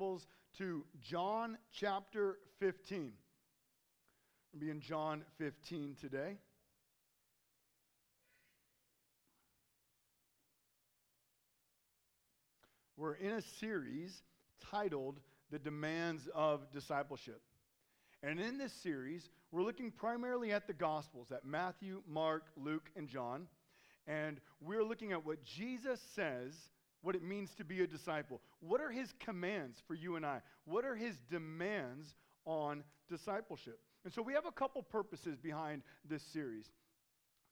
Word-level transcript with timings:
Bibles 0.00 0.26
to 0.56 0.82
John 1.02 1.58
chapter 1.78 2.38
15. 2.58 3.12
We'll 4.50 4.60
be 4.60 4.70
in 4.70 4.80
John 4.80 5.24
15 5.36 5.96
today. 6.00 6.38
We're 12.96 13.12
in 13.12 13.32
a 13.32 13.42
series 13.58 14.22
titled 14.70 15.20
The 15.50 15.58
Demands 15.58 16.26
of 16.34 16.70
Discipleship. 16.72 17.42
And 18.22 18.40
in 18.40 18.56
this 18.56 18.72
series, 18.72 19.28
we're 19.52 19.64
looking 19.64 19.90
primarily 19.90 20.50
at 20.50 20.66
the 20.66 20.72
Gospels, 20.72 21.30
at 21.30 21.44
Matthew, 21.44 22.00
Mark, 22.08 22.44
Luke, 22.56 22.90
and 22.96 23.06
John. 23.06 23.48
And 24.06 24.40
we're 24.62 24.84
looking 24.84 25.12
at 25.12 25.26
what 25.26 25.44
Jesus 25.44 26.00
says 26.14 26.54
what 27.02 27.14
it 27.14 27.22
means 27.22 27.50
to 27.56 27.64
be 27.64 27.82
a 27.82 27.86
disciple. 27.86 28.40
What 28.60 28.80
are 28.80 28.90
his 28.90 29.12
commands 29.20 29.78
for 29.86 29.94
you 29.94 30.16
and 30.16 30.26
I? 30.26 30.40
What 30.64 30.84
are 30.84 30.94
his 30.94 31.16
demands 31.30 32.14
on 32.44 32.84
discipleship? 33.08 33.80
And 34.04 34.12
so 34.12 34.22
we 34.22 34.32
have 34.34 34.46
a 34.46 34.52
couple 34.52 34.82
purposes 34.82 35.36
behind 35.36 35.82
this 36.08 36.22
series. 36.22 36.66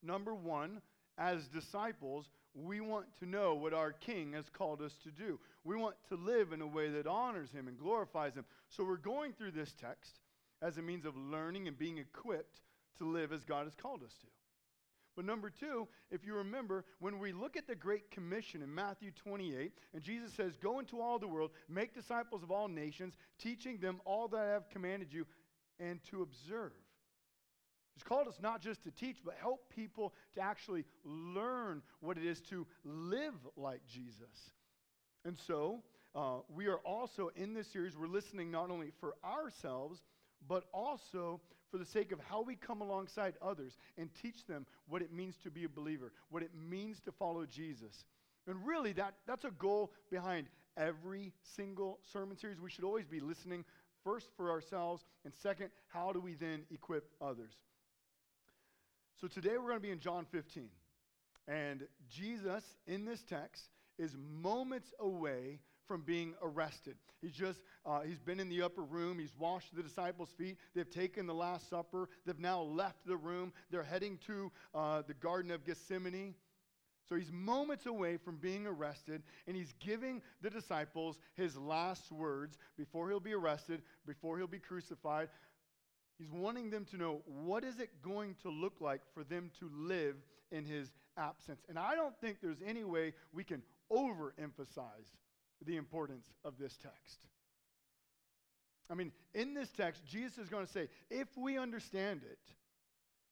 Number 0.02 0.34
one, 0.34 0.80
as 1.18 1.48
disciples, 1.48 2.26
we 2.54 2.80
want 2.80 3.06
to 3.20 3.26
know 3.26 3.54
what 3.54 3.74
our 3.74 3.92
King 3.92 4.32
has 4.32 4.46
called 4.52 4.80
us 4.80 4.94
to 5.04 5.10
do. 5.10 5.38
We 5.64 5.76
want 5.76 5.96
to 6.08 6.16
live 6.16 6.52
in 6.52 6.60
a 6.60 6.66
way 6.66 6.88
that 6.90 7.06
honors 7.06 7.50
Him 7.50 7.68
and 7.68 7.78
glorifies 7.78 8.34
Him. 8.34 8.44
So 8.68 8.84
we're 8.84 8.96
going 8.96 9.32
through 9.32 9.52
this 9.52 9.74
text 9.80 10.20
as 10.62 10.78
a 10.78 10.82
means 10.82 11.04
of 11.04 11.16
learning 11.16 11.68
and 11.68 11.78
being 11.78 11.98
equipped 11.98 12.60
to 12.98 13.04
live 13.04 13.32
as 13.32 13.44
God 13.44 13.64
has 13.64 13.74
called 13.74 14.02
us 14.02 14.14
to. 14.20 14.26
But 15.18 15.24
number 15.24 15.50
two, 15.50 15.88
if 16.12 16.24
you 16.24 16.32
remember, 16.36 16.84
when 17.00 17.18
we 17.18 17.32
look 17.32 17.56
at 17.56 17.66
the 17.66 17.74
Great 17.74 18.08
Commission 18.12 18.62
in 18.62 18.72
Matthew 18.72 19.10
28, 19.10 19.72
and 19.92 20.00
Jesus 20.00 20.32
says, 20.32 20.56
Go 20.56 20.78
into 20.78 21.00
all 21.00 21.18
the 21.18 21.26
world, 21.26 21.50
make 21.68 21.92
disciples 21.92 22.44
of 22.44 22.52
all 22.52 22.68
nations, 22.68 23.14
teaching 23.36 23.78
them 23.78 24.00
all 24.04 24.28
that 24.28 24.38
I 24.38 24.50
have 24.50 24.70
commanded 24.70 25.12
you, 25.12 25.26
and 25.80 25.98
to 26.12 26.22
observe. 26.22 26.70
He's 27.94 28.04
called 28.04 28.28
us 28.28 28.38
not 28.40 28.62
just 28.62 28.84
to 28.84 28.92
teach, 28.92 29.16
but 29.24 29.34
help 29.40 29.68
people 29.74 30.14
to 30.36 30.40
actually 30.40 30.84
learn 31.04 31.82
what 31.98 32.16
it 32.16 32.24
is 32.24 32.40
to 32.42 32.64
live 32.84 33.34
like 33.56 33.80
Jesus. 33.88 34.52
And 35.24 35.36
so, 35.36 35.82
uh, 36.14 36.42
we 36.48 36.68
are 36.68 36.78
also 36.84 37.32
in 37.34 37.54
this 37.54 37.66
series, 37.66 37.96
we're 37.96 38.06
listening 38.06 38.52
not 38.52 38.70
only 38.70 38.92
for 39.00 39.14
ourselves, 39.24 40.00
but 40.46 40.66
also 40.72 41.40
for 41.70 41.78
the 41.78 41.84
sake 41.84 42.12
of 42.12 42.20
how 42.20 42.42
we 42.42 42.56
come 42.56 42.80
alongside 42.80 43.34
others 43.42 43.76
and 43.96 44.10
teach 44.22 44.46
them 44.46 44.66
what 44.88 45.02
it 45.02 45.12
means 45.12 45.36
to 45.44 45.50
be 45.50 45.64
a 45.64 45.68
believer, 45.68 46.12
what 46.30 46.42
it 46.42 46.50
means 46.54 47.00
to 47.00 47.12
follow 47.12 47.44
Jesus. 47.46 48.04
And 48.46 48.66
really, 48.66 48.92
that, 48.94 49.14
that's 49.26 49.44
a 49.44 49.50
goal 49.50 49.92
behind 50.10 50.46
every 50.76 51.32
single 51.56 51.98
sermon 52.12 52.36
series. 52.36 52.60
We 52.60 52.70
should 52.70 52.84
always 52.84 53.06
be 53.06 53.20
listening 53.20 53.64
first 54.04 54.28
for 54.36 54.50
ourselves, 54.50 55.04
and 55.24 55.34
second, 55.34 55.70
how 55.88 56.12
do 56.12 56.20
we 56.20 56.34
then 56.34 56.62
equip 56.70 57.10
others? 57.20 57.52
So 59.20 59.26
today 59.26 59.50
we're 59.58 59.68
going 59.68 59.74
to 59.74 59.80
be 59.80 59.90
in 59.90 60.00
John 60.00 60.26
15. 60.30 60.68
And 61.48 61.82
Jesus, 62.08 62.62
in 62.86 63.04
this 63.04 63.22
text, 63.22 63.70
is 63.98 64.14
moments 64.42 64.94
away 65.00 65.58
from 65.88 66.02
being 66.02 66.34
arrested. 66.42 66.96
He's 67.20 67.32
just, 67.32 67.60
uh, 67.84 68.02
he's 68.02 68.20
been 68.20 68.38
in 68.38 68.48
the 68.48 68.62
upper 68.62 68.82
room. 68.82 69.18
He's 69.18 69.34
washed 69.36 69.74
the 69.74 69.82
disciples' 69.82 70.30
feet. 70.38 70.58
They've 70.74 70.88
taken 70.88 71.26
the 71.26 71.34
Last 71.34 71.68
Supper. 71.68 72.08
They've 72.24 72.38
now 72.38 72.62
left 72.62 73.04
the 73.06 73.16
room. 73.16 73.52
They're 73.70 73.82
heading 73.82 74.18
to 74.26 74.52
uh, 74.74 75.02
the 75.06 75.14
Garden 75.14 75.50
of 75.50 75.64
Gethsemane. 75.64 76.34
So 77.08 77.16
he's 77.16 77.32
moments 77.32 77.86
away 77.86 78.18
from 78.18 78.36
being 78.36 78.66
arrested, 78.66 79.22
and 79.46 79.56
he's 79.56 79.72
giving 79.80 80.20
the 80.42 80.50
disciples 80.50 81.18
his 81.34 81.56
last 81.56 82.12
words 82.12 82.58
before 82.76 83.08
he'll 83.08 83.18
be 83.18 83.32
arrested, 83.32 83.80
before 84.06 84.36
he'll 84.36 84.46
be 84.46 84.58
crucified. 84.58 85.30
He's 86.18 86.30
wanting 86.30 86.68
them 86.68 86.84
to 86.90 86.98
know 86.98 87.22
what 87.24 87.64
is 87.64 87.80
it 87.80 88.02
going 88.02 88.34
to 88.42 88.50
look 88.50 88.80
like 88.80 89.00
for 89.14 89.24
them 89.24 89.50
to 89.60 89.70
live 89.74 90.16
in 90.50 90.66
his 90.66 90.90
absence. 91.16 91.62
And 91.68 91.78
I 91.78 91.94
don't 91.94 92.18
think 92.20 92.38
there's 92.42 92.62
any 92.66 92.84
way 92.84 93.14
we 93.32 93.42
can 93.42 93.62
overemphasize 93.90 95.16
the 95.66 95.76
importance 95.76 96.26
of 96.44 96.58
this 96.58 96.76
text. 96.82 97.18
I 98.90 98.94
mean, 98.94 99.12
in 99.34 99.54
this 99.54 99.68
text, 99.76 100.04
Jesus 100.06 100.38
is 100.38 100.48
going 100.48 100.66
to 100.66 100.72
say, 100.72 100.88
if 101.10 101.28
we 101.36 101.58
understand 101.58 102.22
it, 102.28 102.38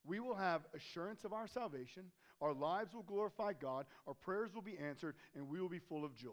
we 0.04 0.20
will 0.20 0.34
have 0.34 0.62
assurance 0.74 1.24
of 1.24 1.32
our 1.32 1.46
salvation, 1.46 2.04
our 2.40 2.52
lives 2.52 2.94
will 2.94 3.02
glorify 3.02 3.52
God, 3.54 3.86
our 4.06 4.14
prayers 4.14 4.54
will 4.54 4.62
be 4.62 4.78
answered, 4.78 5.14
and 5.34 5.48
we 5.48 5.60
will 5.60 5.68
be 5.68 5.78
full 5.78 6.04
of 6.04 6.14
joy. 6.14 6.30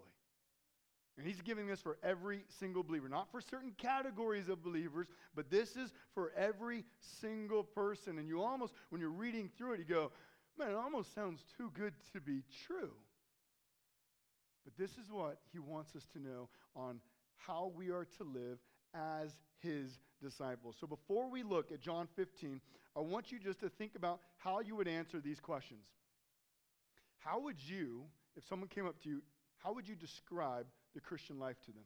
And 1.18 1.28
he's 1.28 1.42
giving 1.42 1.68
this 1.68 1.80
for 1.80 1.98
every 2.04 2.44
single 2.60 2.84
believer, 2.84 3.08
not 3.08 3.32
for 3.32 3.40
certain 3.40 3.74
categories 3.78 4.50
of 4.50 4.64
believers, 4.64 5.08
but 5.36 5.50
this 5.50 5.76
is 5.76 5.94
for 6.16 6.32
every 6.36 6.84
single 7.22 7.64
person. 7.64 8.18
And 8.18 8.28
you 8.28 8.42
almost, 8.42 8.74
when 8.90 9.00
you're 9.00 9.12
reading 9.12 9.50
through 9.56 9.74
it, 9.74 9.80
you 9.80 9.86
go, 9.86 10.12
man, 10.58 10.72
it 10.72 10.76
almost 10.76 11.14
sounds 11.14 11.44
too 11.56 11.72
good 11.76 11.94
to 12.14 12.20
be 12.20 12.44
true. 12.66 12.92
But 14.64 14.78
this 14.78 14.92
is 14.92 15.12
what 15.12 15.40
he 15.52 15.60
wants 15.60 15.96
us 15.96 16.06
to 16.14 16.20
know 16.20 16.50
on 16.76 17.00
how 17.36 17.72
we 17.76 17.90
are 17.90 18.06
to 18.18 18.24
live 18.24 18.60
as 18.94 19.32
his 19.62 20.00
disciples. 20.22 20.76
So 20.80 20.88
before 20.88 21.30
we 21.30 21.44
look 21.44 21.72
at 21.72 21.82
John 21.82 22.08
15, 22.16 22.62
I 22.96 23.00
want 23.00 23.32
you 23.32 23.40
just 23.40 23.60
to 23.62 23.70
think 23.70 23.96
about 23.96 24.20
how 24.38 24.60
you 24.60 24.76
would 24.76 24.88
answer 24.88 25.20
these 25.20 25.40
questions. 25.40 25.86
How 27.18 27.40
would 27.40 27.58
you, 27.60 28.04
if 28.36 28.46
someone 28.48 28.70
came 28.70 28.86
up 28.86 29.02
to 29.04 29.10
you, 29.10 29.22
how 29.58 29.74
would 29.74 29.88
you 29.88 29.96
describe 29.96 30.66
the 30.94 31.02
Christian 31.02 31.40
life 31.40 31.60
to 31.66 31.72
them? 31.72 31.84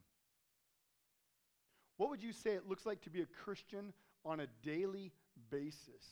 What 1.98 2.10
would 2.10 2.22
you 2.22 2.34
say 2.34 2.52
it 2.52 2.68
looks 2.68 2.86
like 2.86 3.02
to 3.02 3.10
be 3.10 3.22
a 3.22 3.26
Christian 3.26 3.94
on 4.26 4.40
a 4.40 4.48
daily 4.64 5.12
basis? 5.50 6.06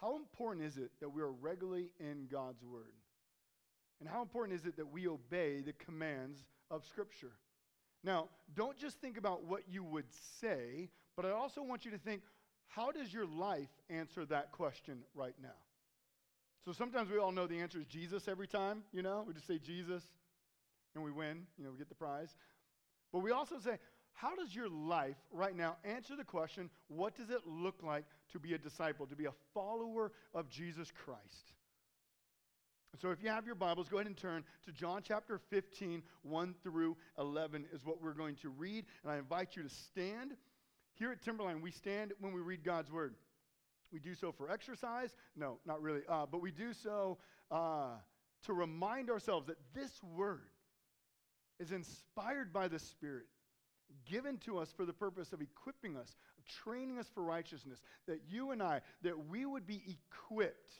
How 0.00 0.16
important 0.16 0.66
is 0.66 0.78
it 0.78 0.90
that 1.00 1.08
we 1.08 1.22
are 1.22 1.30
regularly 1.30 1.92
in 2.00 2.26
God's 2.30 2.62
Word? 2.64 2.94
And 4.02 4.10
how 4.10 4.20
important 4.20 4.58
is 4.58 4.66
it 4.66 4.76
that 4.78 4.92
we 4.92 5.06
obey 5.06 5.60
the 5.60 5.74
commands 5.74 6.44
of 6.72 6.84
Scripture? 6.84 7.30
Now, 8.02 8.30
don't 8.56 8.76
just 8.76 9.00
think 9.00 9.16
about 9.16 9.44
what 9.44 9.62
you 9.70 9.84
would 9.84 10.12
say, 10.40 10.90
but 11.14 11.24
I 11.24 11.30
also 11.30 11.62
want 11.62 11.84
you 11.84 11.92
to 11.92 11.98
think 11.98 12.22
how 12.66 12.90
does 12.90 13.14
your 13.14 13.26
life 13.26 13.68
answer 13.88 14.24
that 14.24 14.50
question 14.50 15.04
right 15.14 15.36
now? 15.40 15.54
So 16.64 16.72
sometimes 16.72 17.12
we 17.12 17.18
all 17.18 17.30
know 17.30 17.46
the 17.46 17.60
answer 17.60 17.78
is 17.78 17.86
Jesus 17.86 18.26
every 18.26 18.48
time, 18.48 18.82
you 18.92 19.02
know? 19.02 19.22
We 19.24 19.34
just 19.34 19.46
say 19.46 19.58
Jesus 19.58 20.02
and 20.96 21.04
we 21.04 21.12
win, 21.12 21.46
you 21.56 21.62
know, 21.62 21.70
we 21.70 21.78
get 21.78 21.88
the 21.88 21.94
prize. 21.94 22.34
But 23.12 23.20
we 23.20 23.30
also 23.30 23.60
say, 23.60 23.78
how 24.14 24.34
does 24.34 24.52
your 24.52 24.68
life 24.68 25.14
right 25.30 25.56
now 25.56 25.76
answer 25.84 26.16
the 26.16 26.24
question, 26.24 26.70
what 26.88 27.14
does 27.14 27.30
it 27.30 27.42
look 27.46 27.76
like 27.84 28.06
to 28.32 28.40
be 28.40 28.54
a 28.54 28.58
disciple, 28.58 29.06
to 29.06 29.14
be 29.14 29.26
a 29.26 29.32
follower 29.54 30.10
of 30.34 30.48
Jesus 30.48 30.90
Christ? 30.90 31.52
So 33.00 33.10
if 33.10 33.22
you 33.22 33.30
have 33.30 33.46
your 33.46 33.54
Bibles, 33.54 33.88
go 33.88 33.96
ahead 33.96 34.06
and 34.06 34.16
turn 34.16 34.44
to 34.66 34.72
John 34.72 35.00
chapter 35.02 35.38
15, 35.48 36.02
1 36.22 36.54
through 36.62 36.96
11 37.18 37.64
is 37.72 37.86
what 37.86 38.02
we're 38.02 38.12
going 38.12 38.36
to 38.36 38.50
read. 38.50 38.84
And 39.02 39.10
I 39.10 39.16
invite 39.16 39.56
you 39.56 39.62
to 39.62 39.68
stand. 39.70 40.32
Here 40.94 41.10
at 41.10 41.22
Timberline, 41.22 41.62
we 41.62 41.70
stand 41.70 42.12
when 42.20 42.34
we 42.34 42.42
read 42.42 42.62
God's 42.62 42.92
word. 42.92 43.14
We 43.92 43.98
do 43.98 44.14
so 44.14 44.30
for 44.30 44.50
exercise? 44.50 45.14
No, 45.34 45.58
not 45.66 45.80
really. 45.80 46.02
Uh, 46.06 46.26
but 46.30 46.42
we 46.42 46.50
do 46.50 46.74
so 46.74 47.16
uh, 47.50 47.92
to 48.44 48.52
remind 48.52 49.08
ourselves 49.08 49.46
that 49.46 49.56
this 49.74 49.90
word 50.14 50.50
is 51.58 51.72
inspired 51.72 52.52
by 52.52 52.68
the 52.68 52.78
Spirit, 52.78 53.26
given 54.04 54.36
to 54.38 54.58
us 54.58 54.70
for 54.76 54.84
the 54.84 54.92
purpose 54.92 55.32
of 55.32 55.40
equipping 55.40 55.96
us, 55.96 56.14
of 56.38 56.44
training 56.44 56.98
us 56.98 57.06
for 57.14 57.22
righteousness, 57.22 57.80
that 58.06 58.20
you 58.28 58.50
and 58.50 58.62
I, 58.62 58.82
that 59.02 59.28
we 59.28 59.46
would 59.46 59.66
be 59.66 59.82
equipped 60.28 60.74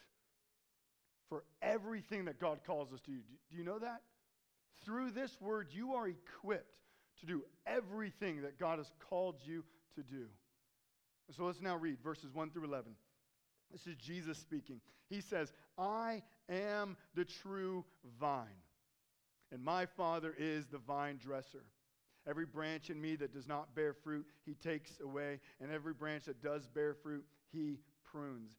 for 1.32 1.44
everything 1.62 2.26
that 2.26 2.38
God 2.38 2.58
calls 2.66 2.92
us 2.92 3.00
to 3.06 3.10
do. 3.10 3.16
Do 3.50 3.56
you 3.56 3.64
know 3.64 3.78
that? 3.78 4.02
Through 4.84 5.12
this 5.12 5.34
word, 5.40 5.68
you 5.70 5.94
are 5.94 6.06
equipped 6.06 6.76
to 7.20 7.26
do 7.26 7.42
everything 7.66 8.42
that 8.42 8.58
God 8.58 8.76
has 8.76 8.92
called 9.08 9.36
you 9.42 9.64
to 9.94 10.02
do. 10.02 10.26
So 11.34 11.44
let's 11.44 11.62
now 11.62 11.78
read 11.78 11.96
verses 12.04 12.34
1 12.34 12.50
through 12.50 12.64
11. 12.64 12.92
This 13.70 13.86
is 13.86 13.96
Jesus 13.96 14.36
speaking. 14.36 14.82
He 15.08 15.22
says, 15.22 15.54
I 15.78 16.20
am 16.50 16.98
the 17.14 17.24
true 17.24 17.86
vine, 18.20 18.60
and 19.50 19.64
my 19.64 19.86
Father 19.86 20.34
is 20.38 20.66
the 20.66 20.76
vine 20.76 21.16
dresser. 21.16 21.64
Every 22.28 22.44
branch 22.44 22.90
in 22.90 23.00
me 23.00 23.16
that 23.16 23.32
does 23.32 23.48
not 23.48 23.74
bear 23.74 23.94
fruit, 23.94 24.26
he 24.44 24.52
takes 24.52 25.00
away, 25.02 25.40
and 25.62 25.72
every 25.72 25.94
branch 25.94 26.24
that 26.26 26.42
does 26.42 26.66
bear 26.66 26.92
fruit, 26.92 27.24
he 27.50 27.78
prunes, 28.04 28.58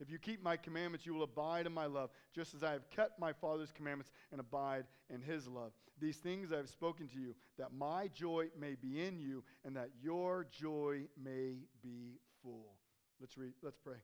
If 0.00 0.10
you 0.10 0.18
keep 0.18 0.42
my 0.42 0.56
commandments, 0.56 1.04
you 1.04 1.12
will 1.12 1.24
abide 1.24 1.66
in 1.66 1.72
my 1.72 1.84
love, 1.84 2.10
just 2.34 2.54
as 2.54 2.62
I 2.62 2.72
have 2.72 2.88
kept 2.90 3.20
my 3.20 3.34
Father's 3.34 3.70
commandments 3.70 4.10
and 4.32 4.40
abide 4.40 4.84
in 5.12 5.20
his 5.20 5.46
love. 5.46 5.72
These 6.00 6.16
things 6.16 6.52
I 6.52 6.56
have 6.56 6.70
spoken 6.70 7.06
to 7.08 7.18
you, 7.18 7.34
that 7.58 7.72
my 7.76 8.08
joy 8.08 8.46
may 8.58 8.76
be 8.76 9.02
in 9.02 9.18
you, 9.18 9.44
and 9.64 9.76
that 9.76 9.90
your 10.02 10.46
joy 10.50 11.02
may 11.22 11.56
be 11.82 12.18
full. 12.42 12.76
Let's 13.20 13.36
read, 13.36 13.52
let's 13.62 13.76
pray. 13.76 13.98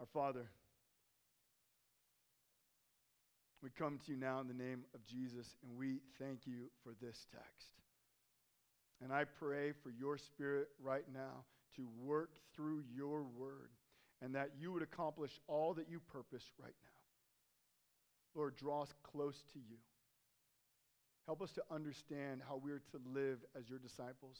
Our 0.00 0.06
Father, 0.06 0.46
we 3.62 3.68
come 3.70 4.00
to 4.06 4.12
you 4.12 4.16
now 4.16 4.40
in 4.40 4.48
the 4.48 4.54
name 4.54 4.84
of 4.94 5.04
Jesus, 5.04 5.56
and 5.62 5.76
we 5.78 5.98
thank 6.18 6.46
you 6.46 6.70
for 6.82 6.94
this 7.02 7.26
text. 7.30 7.68
And 9.02 9.12
I 9.12 9.24
pray 9.24 9.72
for 9.82 9.90
your 9.90 10.16
spirit 10.16 10.68
right 10.82 11.04
now 11.12 11.44
to 11.76 11.86
work 12.02 12.30
through 12.54 12.84
your 12.96 13.22
word 13.22 13.70
and 14.24 14.34
that 14.34 14.52
you 14.58 14.72
would 14.72 14.82
accomplish 14.82 15.30
all 15.46 15.74
that 15.74 15.90
you 15.90 16.00
purpose 16.00 16.44
right 16.58 16.74
now. 16.82 18.40
Lord, 18.40 18.56
draw 18.56 18.82
us 18.82 18.94
close 19.02 19.36
to 19.52 19.58
you. 19.58 19.76
Help 21.26 21.42
us 21.42 21.52
to 21.52 21.62
understand 21.70 22.40
how 22.48 22.56
we 22.56 22.72
are 22.72 22.82
to 22.92 23.00
live 23.14 23.38
as 23.56 23.68
your 23.68 23.78
disciples. 23.78 24.38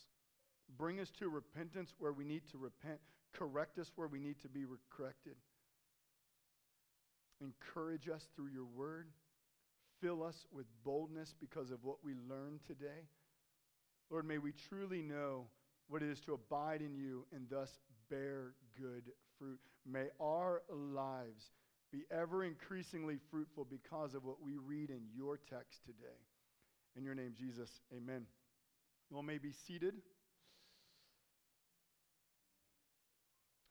Bring 0.78 1.00
us 1.00 1.10
to 1.18 1.28
repentance 1.28 1.92
where 1.98 2.12
we 2.12 2.24
need 2.24 2.42
to 2.50 2.58
repent. 2.58 2.98
Correct 3.34 3.78
us 3.78 3.92
where 3.94 4.08
we 4.08 4.18
need 4.18 4.40
to 4.40 4.48
be 4.48 4.64
corrected. 4.90 5.34
Encourage 7.42 8.08
us 8.08 8.26
through 8.34 8.48
your 8.48 8.64
word. 8.64 9.08
Fill 10.00 10.22
us 10.22 10.46
with 10.50 10.66
boldness 10.82 11.34
because 11.38 11.70
of 11.70 11.84
what 11.84 11.96
we 12.02 12.12
learned 12.28 12.60
today. 12.66 13.08
Lord, 14.10 14.26
may 14.26 14.38
we 14.38 14.52
truly 14.68 15.02
know 15.02 15.46
what 15.88 16.02
it 16.02 16.08
is 16.08 16.20
to 16.20 16.32
abide 16.32 16.80
in 16.80 16.94
you 16.94 17.26
and 17.34 17.46
thus 17.50 17.70
bear 18.10 18.54
good 18.78 19.04
fruit. 19.38 19.60
May 19.86 20.06
our 20.20 20.62
lives 20.70 21.50
be 21.92 22.04
ever 22.10 22.44
increasingly 22.44 23.18
fruitful 23.30 23.66
because 23.70 24.14
of 24.14 24.24
what 24.24 24.42
we 24.42 24.56
read 24.56 24.90
in 24.90 25.02
your 25.14 25.38
text 25.38 25.84
today. 25.84 26.18
In 26.96 27.04
your 27.04 27.14
name, 27.14 27.34
Jesus, 27.36 27.70
amen. 27.96 28.26
You 29.10 29.16
all 29.16 29.22
may 29.22 29.38
be 29.38 29.52
seated. 29.66 29.94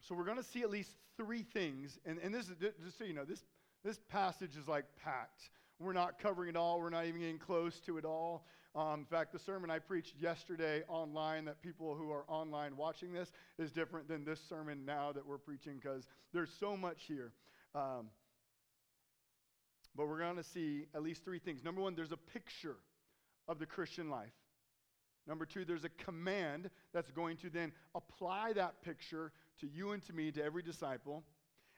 So 0.01 0.15
we're 0.15 0.25
going 0.25 0.37
to 0.37 0.43
see 0.43 0.61
at 0.61 0.69
least 0.69 0.91
three 1.17 1.43
things. 1.43 1.97
And, 2.05 2.19
and 2.19 2.33
this 2.33 2.49
is, 2.49 2.57
just 2.83 2.97
so 2.97 3.05
you 3.05 3.13
know, 3.13 3.25
this, 3.25 3.43
this 3.83 3.99
passage 4.09 4.57
is 4.57 4.67
like 4.67 4.85
packed. 5.03 5.49
We're 5.79 5.93
not 5.93 6.19
covering 6.19 6.49
it 6.49 6.55
all. 6.55 6.79
We're 6.79 6.89
not 6.89 7.05
even 7.05 7.21
getting 7.21 7.39
close 7.39 7.79
to 7.81 7.97
it 7.97 8.05
all. 8.05 8.45
Um, 8.75 9.01
in 9.01 9.05
fact, 9.05 9.31
the 9.31 9.39
sermon 9.39 9.69
I 9.69 9.77
preached 9.77 10.15
yesterday 10.19 10.81
online, 10.87 11.45
that 11.45 11.61
people 11.61 11.95
who 11.95 12.11
are 12.11 12.23
online 12.27 12.75
watching 12.75 13.13
this, 13.13 13.31
is 13.59 13.71
different 13.71 14.07
than 14.07 14.25
this 14.25 14.39
sermon 14.49 14.83
now 14.83 15.11
that 15.11 15.25
we're 15.25 15.37
preaching 15.37 15.79
because 15.81 16.07
there's 16.33 16.49
so 16.59 16.75
much 16.75 17.03
here. 17.07 17.33
Um, 17.75 18.09
but 19.95 20.07
we're 20.07 20.19
going 20.19 20.37
to 20.37 20.43
see 20.43 20.87
at 20.95 21.03
least 21.03 21.23
three 21.23 21.37
things. 21.37 21.63
Number 21.63 21.81
one, 21.81 21.93
there's 21.93 22.11
a 22.11 22.17
picture 22.17 22.77
of 23.47 23.59
the 23.59 23.67
Christian 23.67 24.09
life. 24.09 24.33
Number 25.27 25.45
two, 25.45 25.65
there's 25.65 25.85
a 25.85 25.89
command 25.89 26.69
that's 26.93 27.11
going 27.11 27.37
to 27.37 27.49
then 27.49 27.71
apply 27.93 28.53
that 28.53 28.81
picture 28.81 29.31
to 29.59 29.67
you 29.67 29.91
and 29.91 30.03
to 30.07 30.13
me, 30.13 30.31
to 30.31 30.43
every 30.43 30.63
disciple. 30.63 31.23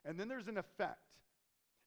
And 0.06 0.20
then 0.20 0.30
there's 0.30 0.48
an 0.48 0.58
effect. 0.58 1.00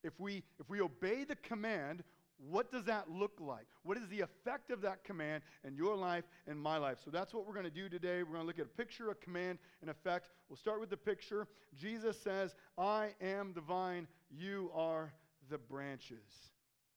If 0.05 0.21
we, 0.21 0.45
if 0.61 0.69
we 0.69 0.81
obey 0.81 1.25
the 1.25 1.35
command, 1.37 2.05
what 2.39 2.71
does 2.71 2.85
that 2.85 3.11
look 3.11 3.33
like? 3.41 3.67
What 3.83 3.97
is 3.97 4.09
the 4.09 4.21
effect 4.21 4.71
of 4.71 4.81
that 4.83 5.03
command 5.03 5.43
in 5.65 5.75
your 5.75 5.97
life 5.97 6.25
and 6.47 6.61
my 6.61 6.77
life? 6.77 6.99
So 7.05 7.11
that's 7.11 7.35
what 7.35 7.47
we're 7.47 7.53
going 7.53 7.65
to 7.65 7.71
do 7.71 7.89
today. 7.89 8.23
We're 8.23 8.35
going 8.35 8.43
to 8.43 8.47
look 8.47 8.59
at 8.59 8.67
a 8.67 8.69
picture, 8.69 9.11
a 9.11 9.15
command, 9.15 9.59
and 9.81 9.91
effect. 9.91 10.29
We'll 10.49 10.57
start 10.57 10.81
with 10.81 10.91
the 10.91 10.97
picture. 10.97 11.49
Jesus 11.77 12.17
says, 12.23 12.55
I 12.77 13.11
am 13.21 13.53
the 13.55 13.61
vine, 13.61 14.07
you 14.31 14.71
are 14.75 15.13
the 15.51 15.59
branches. 15.59 16.51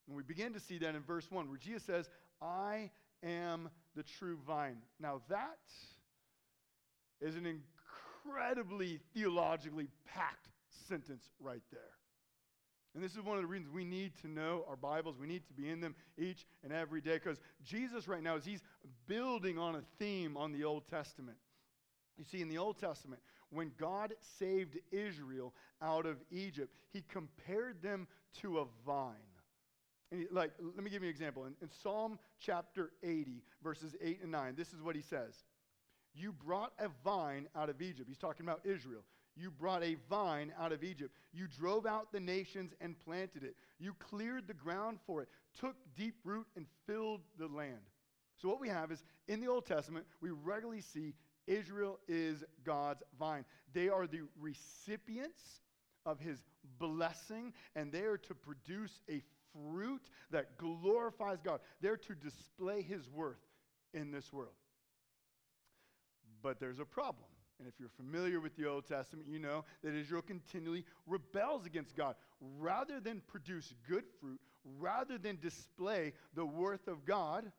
And 0.06 0.16
we 0.16 0.22
begin 0.22 0.52
to 0.52 0.60
see 0.60 0.78
that 0.78 0.94
in 0.94 1.02
verse 1.02 1.30
1, 1.30 1.48
where 1.48 1.58
Jesus 1.58 1.82
says, 1.84 2.08
I 2.40 2.90
am 3.22 3.68
the 3.96 4.02
true 4.02 4.38
vine. 4.46 4.78
Now, 5.00 5.22
that 5.28 5.58
is 7.20 7.36
an 7.36 7.46
incredibly 7.46 9.00
theologically 9.14 9.88
packed 10.06 10.48
sentence 10.88 11.24
right 11.40 11.62
there. 11.70 11.80
And 12.94 13.02
this 13.02 13.12
is 13.12 13.22
one 13.22 13.36
of 13.36 13.42
the 13.42 13.48
reasons 13.48 13.70
we 13.72 13.84
need 13.84 14.12
to 14.20 14.28
know 14.28 14.64
our 14.68 14.76
Bibles. 14.76 15.16
We 15.18 15.26
need 15.26 15.46
to 15.46 15.54
be 15.54 15.70
in 15.70 15.80
them 15.80 15.94
each 16.18 16.44
and 16.62 16.72
every 16.72 17.00
day 17.00 17.14
because 17.14 17.38
Jesus, 17.64 18.06
right 18.06 18.22
now, 18.22 18.36
is 18.36 18.44
he's 18.44 18.62
building 19.06 19.58
on 19.58 19.76
a 19.76 19.82
theme 19.98 20.36
on 20.36 20.52
the 20.52 20.64
Old 20.64 20.86
Testament. 20.88 21.38
You 22.18 22.24
see, 22.24 22.42
in 22.42 22.50
the 22.50 22.58
Old 22.58 22.78
Testament, 22.78 23.22
when 23.50 23.72
God 23.78 24.12
saved 24.38 24.78
Israel 24.90 25.54
out 25.80 26.04
of 26.04 26.18
Egypt, 26.30 26.74
he 26.92 27.02
compared 27.08 27.82
them 27.82 28.06
to 28.40 28.58
a 28.58 28.66
vine. 28.86 29.14
He, 30.10 30.26
like, 30.30 30.52
let 30.60 30.84
me 30.84 30.90
give 30.90 31.02
you 31.02 31.08
an 31.08 31.14
example. 31.14 31.46
In, 31.46 31.54
in 31.62 31.70
Psalm 31.82 32.18
chapter 32.38 32.90
80, 33.02 33.42
verses 33.62 33.96
8 34.02 34.20
and 34.22 34.32
9, 34.32 34.54
this 34.54 34.74
is 34.74 34.82
what 34.82 34.96
he 34.96 35.02
says 35.02 35.34
You 36.14 36.32
brought 36.32 36.72
a 36.78 36.88
vine 37.02 37.48
out 37.56 37.70
of 37.70 37.80
Egypt. 37.80 38.06
He's 38.06 38.18
talking 38.18 38.44
about 38.44 38.60
Israel. 38.64 39.02
You 39.34 39.50
brought 39.50 39.82
a 39.82 39.96
vine 40.10 40.52
out 40.58 40.72
of 40.72 40.84
Egypt. 40.84 41.14
You 41.32 41.46
drove 41.46 41.86
out 41.86 42.12
the 42.12 42.20
nations 42.20 42.72
and 42.80 42.98
planted 42.98 43.42
it. 43.44 43.56
You 43.78 43.94
cleared 43.94 44.46
the 44.46 44.54
ground 44.54 44.98
for 45.06 45.22
it, 45.22 45.28
took 45.58 45.76
deep 45.96 46.16
root, 46.24 46.46
and 46.56 46.66
filled 46.86 47.22
the 47.38 47.46
land. 47.46 47.80
So, 48.36 48.48
what 48.48 48.60
we 48.60 48.68
have 48.68 48.90
is 48.90 49.04
in 49.28 49.40
the 49.40 49.48
Old 49.48 49.66
Testament, 49.66 50.06
we 50.20 50.30
regularly 50.30 50.80
see 50.80 51.14
Israel 51.46 51.98
is 52.08 52.44
God's 52.64 53.02
vine. 53.18 53.44
They 53.72 53.88
are 53.88 54.06
the 54.06 54.22
recipients 54.38 55.60
of 56.04 56.18
his 56.20 56.38
blessing, 56.78 57.52
and 57.74 57.92
they 57.92 58.02
are 58.02 58.18
to 58.18 58.34
produce 58.34 59.00
a 59.08 59.22
fruit 59.52 60.02
that 60.30 60.56
glorifies 60.58 61.38
God. 61.42 61.60
They're 61.80 61.96
to 61.96 62.14
display 62.14 62.82
his 62.82 63.08
worth 63.08 63.40
in 63.94 64.10
this 64.10 64.32
world. 64.32 64.54
But 66.42 66.58
there's 66.58 66.80
a 66.80 66.84
problem. 66.84 67.28
And 67.62 67.68
if 67.68 67.78
you're 67.78 67.90
familiar 67.90 68.40
with 68.40 68.56
the 68.56 68.66
Old 68.66 68.88
Testament, 68.88 69.28
you 69.28 69.38
know 69.38 69.64
that 69.84 69.94
Israel 69.94 70.20
continually 70.20 70.84
rebels 71.06 71.64
against 71.64 71.94
God. 71.94 72.16
Rather 72.58 72.98
than 72.98 73.22
produce 73.28 73.72
good 73.88 74.02
fruit, 74.20 74.40
rather 74.80 75.16
than 75.16 75.38
display 75.40 76.12
the 76.34 76.44
worth 76.44 76.88
of 76.88 77.04
God, 77.04 77.52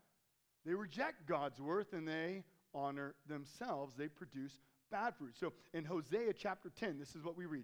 they 0.66 0.74
reject 0.74 1.26
God's 1.26 1.62
worth 1.62 1.94
and 1.94 2.06
they 2.06 2.44
honor 2.76 3.16
themselves. 3.30 3.96
They 3.96 4.10
produce 4.10 4.60
bad 4.92 5.16
fruit. 5.16 5.38
So 5.40 5.54
in 5.74 5.86
Hosea 5.86 6.34
chapter 6.34 6.70
10, 6.70 7.00
this 7.00 7.16
is 7.16 7.24
what 7.24 7.38
we 7.38 7.46
read 7.46 7.64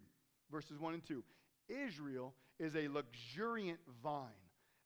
verses 0.50 0.80
1 0.80 0.94
and 0.94 1.06
2. 1.06 1.22
Israel 1.68 2.34
is 2.58 2.74
a 2.78 2.88
luxuriant 2.88 3.80
vine 4.02 4.30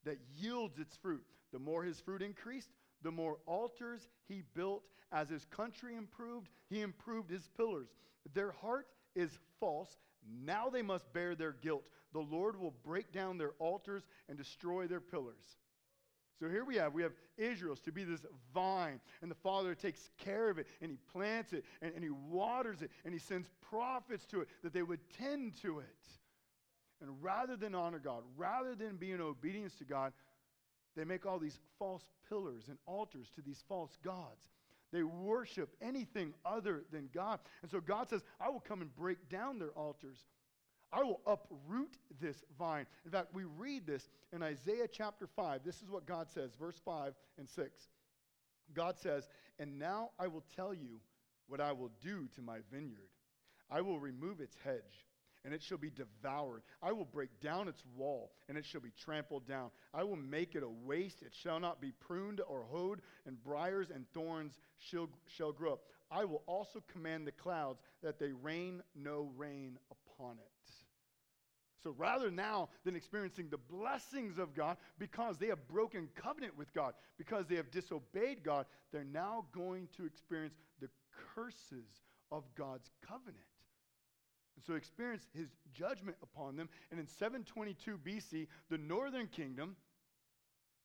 that 0.05 0.17
yields 0.39 0.79
its 0.79 0.95
fruit. 0.95 1.23
The 1.51 1.59
more 1.59 1.83
his 1.83 1.99
fruit 1.99 2.23
increased, 2.23 2.69
the 3.03 3.11
more 3.11 3.37
altars 3.45 4.07
he 4.27 4.43
built. 4.55 4.83
As 5.11 5.29
his 5.29 5.45
country 5.45 5.95
improved, 5.95 6.49
he 6.69 6.81
improved 6.81 7.29
his 7.29 7.47
pillars. 7.55 7.89
Their 8.33 8.51
heart 8.51 8.87
is 9.15 9.37
false. 9.59 9.95
Now 10.43 10.69
they 10.69 10.81
must 10.81 11.11
bear 11.13 11.35
their 11.35 11.51
guilt. 11.51 11.83
The 12.13 12.19
Lord 12.19 12.59
will 12.59 12.73
break 12.83 13.11
down 13.11 13.37
their 13.37 13.51
altars 13.59 14.03
and 14.27 14.37
destroy 14.37 14.87
their 14.87 15.01
pillars. 15.01 15.57
So 16.39 16.49
here 16.49 16.65
we 16.65 16.75
have, 16.75 16.93
we 16.93 17.03
have 17.03 17.13
Israel's 17.37 17.79
to 17.81 17.91
be 17.91 18.03
this 18.03 18.25
vine, 18.53 18.99
and 19.21 19.29
the 19.29 19.35
Father 19.35 19.75
takes 19.75 20.09
care 20.17 20.49
of 20.49 20.57
it, 20.57 20.67
and 20.81 20.89
he 20.89 20.97
plants 21.11 21.53
it, 21.53 21.63
and, 21.81 21.93
and 21.93 22.03
he 22.03 22.09
waters 22.09 22.81
it, 22.81 22.91
and 23.05 23.13
he 23.13 23.19
sends 23.19 23.49
prophets 23.69 24.25
to 24.27 24.41
it 24.41 24.47
that 24.63 24.73
they 24.73 24.83
would 24.83 24.99
tend 25.17 25.55
to 25.61 25.79
it. 25.79 25.85
And 27.01 27.11
rather 27.21 27.55
than 27.55 27.75
honor 27.75 27.99
God, 27.99 28.23
rather 28.35 28.75
than 28.75 28.95
be 28.95 29.11
in 29.11 29.21
obedience 29.21 29.75
to 29.75 29.83
God, 29.85 30.13
they 30.95 31.03
make 31.03 31.25
all 31.25 31.39
these 31.39 31.59
false 31.79 32.03
pillars 32.29 32.65
and 32.67 32.77
altars 32.85 33.29
to 33.35 33.41
these 33.41 33.63
false 33.67 33.97
gods. 34.03 34.49
They 34.91 35.03
worship 35.03 35.75
anything 35.81 36.33
other 36.45 36.83
than 36.91 37.09
God. 37.13 37.39
And 37.63 37.71
so 37.71 37.79
God 37.79 38.09
says, 38.09 38.23
I 38.39 38.49
will 38.49 38.59
come 38.59 38.81
and 38.81 38.95
break 38.95 39.27
down 39.27 39.57
their 39.57 39.71
altars. 39.71 40.19
I 40.91 41.01
will 41.01 41.21
uproot 41.25 41.97
this 42.21 42.43
vine. 42.59 42.85
In 43.03 43.11
fact, 43.11 43.33
we 43.33 43.45
read 43.45 43.87
this 43.87 44.09
in 44.31 44.43
Isaiah 44.43 44.87
chapter 44.87 45.27
5. 45.35 45.61
This 45.65 45.81
is 45.81 45.89
what 45.89 46.05
God 46.05 46.29
says, 46.29 46.51
verse 46.59 46.79
5 46.85 47.13
and 47.39 47.49
6. 47.49 47.83
God 48.75 48.99
says, 48.99 49.27
And 49.57 49.79
now 49.79 50.11
I 50.19 50.27
will 50.27 50.43
tell 50.55 50.73
you 50.73 50.99
what 51.47 51.59
I 51.59 51.71
will 51.71 51.91
do 52.01 52.27
to 52.35 52.41
my 52.41 52.59
vineyard. 52.71 53.09
I 53.71 53.81
will 53.81 53.99
remove 53.99 54.39
its 54.39 54.55
hedge 54.63 55.07
and 55.45 55.53
it 55.53 55.61
shall 55.61 55.77
be 55.77 55.89
devoured. 55.91 56.63
I 56.81 56.91
will 56.91 57.05
break 57.05 57.29
down 57.41 57.67
its 57.67 57.83
wall, 57.97 58.31
and 58.47 58.57
it 58.57 58.65
shall 58.65 58.81
be 58.81 58.91
trampled 58.97 59.47
down. 59.47 59.71
I 59.93 60.03
will 60.03 60.15
make 60.15 60.55
it 60.55 60.63
a 60.63 60.69
waste. 60.69 61.21
It 61.21 61.33
shall 61.33 61.59
not 61.59 61.81
be 61.81 61.91
pruned 61.91 62.41
or 62.47 62.63
hoed, 62.63 63.01
and 63.25 63.43
briars 63.43 63.89
and 63.89 64.05
thorns 64.13 64.57
shall, 64.79 65.09
shall 65.27 65.51
grow 65.51 65.73
up. 65.73 65.81
I 66.09 66.25
will 66.25 66.43
also 66.45 66.83
command 66.91 67.27
the 67.27 67.31
clouds 67.31 67.81
that 68.03 68.19
they 68.19 68.31
rain 68.31 68.83
no 68.95 69.31
rain 69.35 69.77
upon 69.91 70.37
it. 70.37 70.53
So 71.83 71.93
rather 71.97 72.31
now 72.31 72.69
than 72.85 72.95
experiencing 72.95 73.49
the 73.49 73.57
blessings 73.57 74.37
of 74.37 74.55
God 74.55 74.77
because 74.99 75.37
they 75.37 75.47
have 75.47 75.67
broken 75.67 76.07
covenant 76.15 76.57
with 76.57 76.73
God, 76.73 76.93
because 77.17 77.45
they 77.47 77.55
have 77.55 77.71
disobeyed 77.71 78.41
God, 78.41 78.65
they're 78.93 79.03
now 79.03 79.45
going 79.53 79.89
to 79.97 80.05
experience 80.05 80.55
the 80.79 80.89
curses 81.35 82.01
of 82.31 82.43
God's 82.55 82.89
covenant. 83.05 83.43
And 84.55 84.63
so 84.65 84.75
experience 84.75 85.27
his 85.33 85.49
judgment 85.73 86.17
upon 86.21 86.55
them. 86.55 86.69
And 86.91 86.99
in 86.99 87.07
722 87.07 87.97
BC, 87.97 88.47
the 88.69 88.77
northern 88.77 89.27
kingdom 89.27 89.75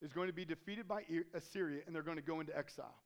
is 0.00 0.12
going 0.12 0.28
to 0.28 0.32
be 0.32 0.44
defeated 0.44 0.86
by 0.88 1.02
Assyria 1.34 1.82
and 1.86 1.94
they're 1.94 2.02
going 2.02 2.16
to 2.16 2.22
go 2.22 2.40
into 2.40 2.56
exile. 2.56 2.96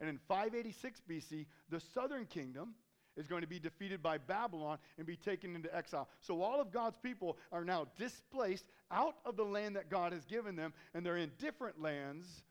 And 0.00 0.08
in 0.08 0.18
586 0.28 1.02
BC, 1.08 1.46
the 1.70 1.80
southern 1.80 2.26
kingdom 2.26 2.74
is 3.16 3.26
going 3.26 3.42
to 3.42 3.48
be 3.48 3.58
defeated 3.58 4.00
by 4.00 4.16
Babylon 4.16 4.78
and 4.96 5.06
be 5.06 5.16
taken 5.16 5.56
into 5.56 5.74
exile. 5.74 6.08
So 6.20 6.40
all 6.40 6.60
of 6.60 6.70
God's 6.70 6.96
people 6.96 7.36
are 7.50 7.64
now 7.64 7.86
displaced 7.98 8.66
out 8.90 9.16
of 9.24 9.36
the 9.36 9.44
land 9.44 9.76
that 9.76 9.90
God 9.90 10.12
has 10.12 10.24
given 10.24 10.54
them, 10.54 10.72
and 10.94 11.04
they're 11.04 11.16
in 11.16 11.32
different 11.38 11.82
lands 11.82 12.44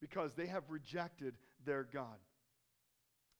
because 0.00 0.32
they 0.34 0.46
have 0.46 0.62
rejected 0.68 1.34
their 1.64 1.82
God. 1.82 2.16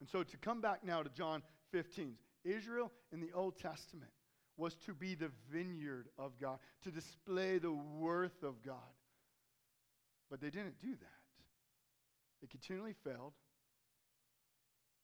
And 0.00 0.08
so 0.08 0.24
to 0.24 0.36
come 0.36 0.60
back 0.60 0.84
now 0.84 1.02
to 1.02 1.10
John 1.10 1.42
15, 1.70 2.14
Israel 2.46 2.92
in 3.12 3.20
the 3.20 3.32
Old 3.34 3.58
Testament 3.58 4.10
was 4.56 4.74
to 4.86 4.94
be 4.94 5.14
the 5.14 5.30
vineyard 5.52 6.08
of 6.18 6.38
God, 6.40 6.58
to 6.82 6.90
display 6.90 7.58
the 7.58 7.72
worth 7.72 8.42
of 8.42 8.62
God. 8.62 8.76
But 10.30 10.40
they 10.40 10.50
didn't 10.50 10.80
do 10.80 10.90
that. 10.90 11.20
They 12.40 12.48
continually 12.48 12.94
failed. 13.04 13.32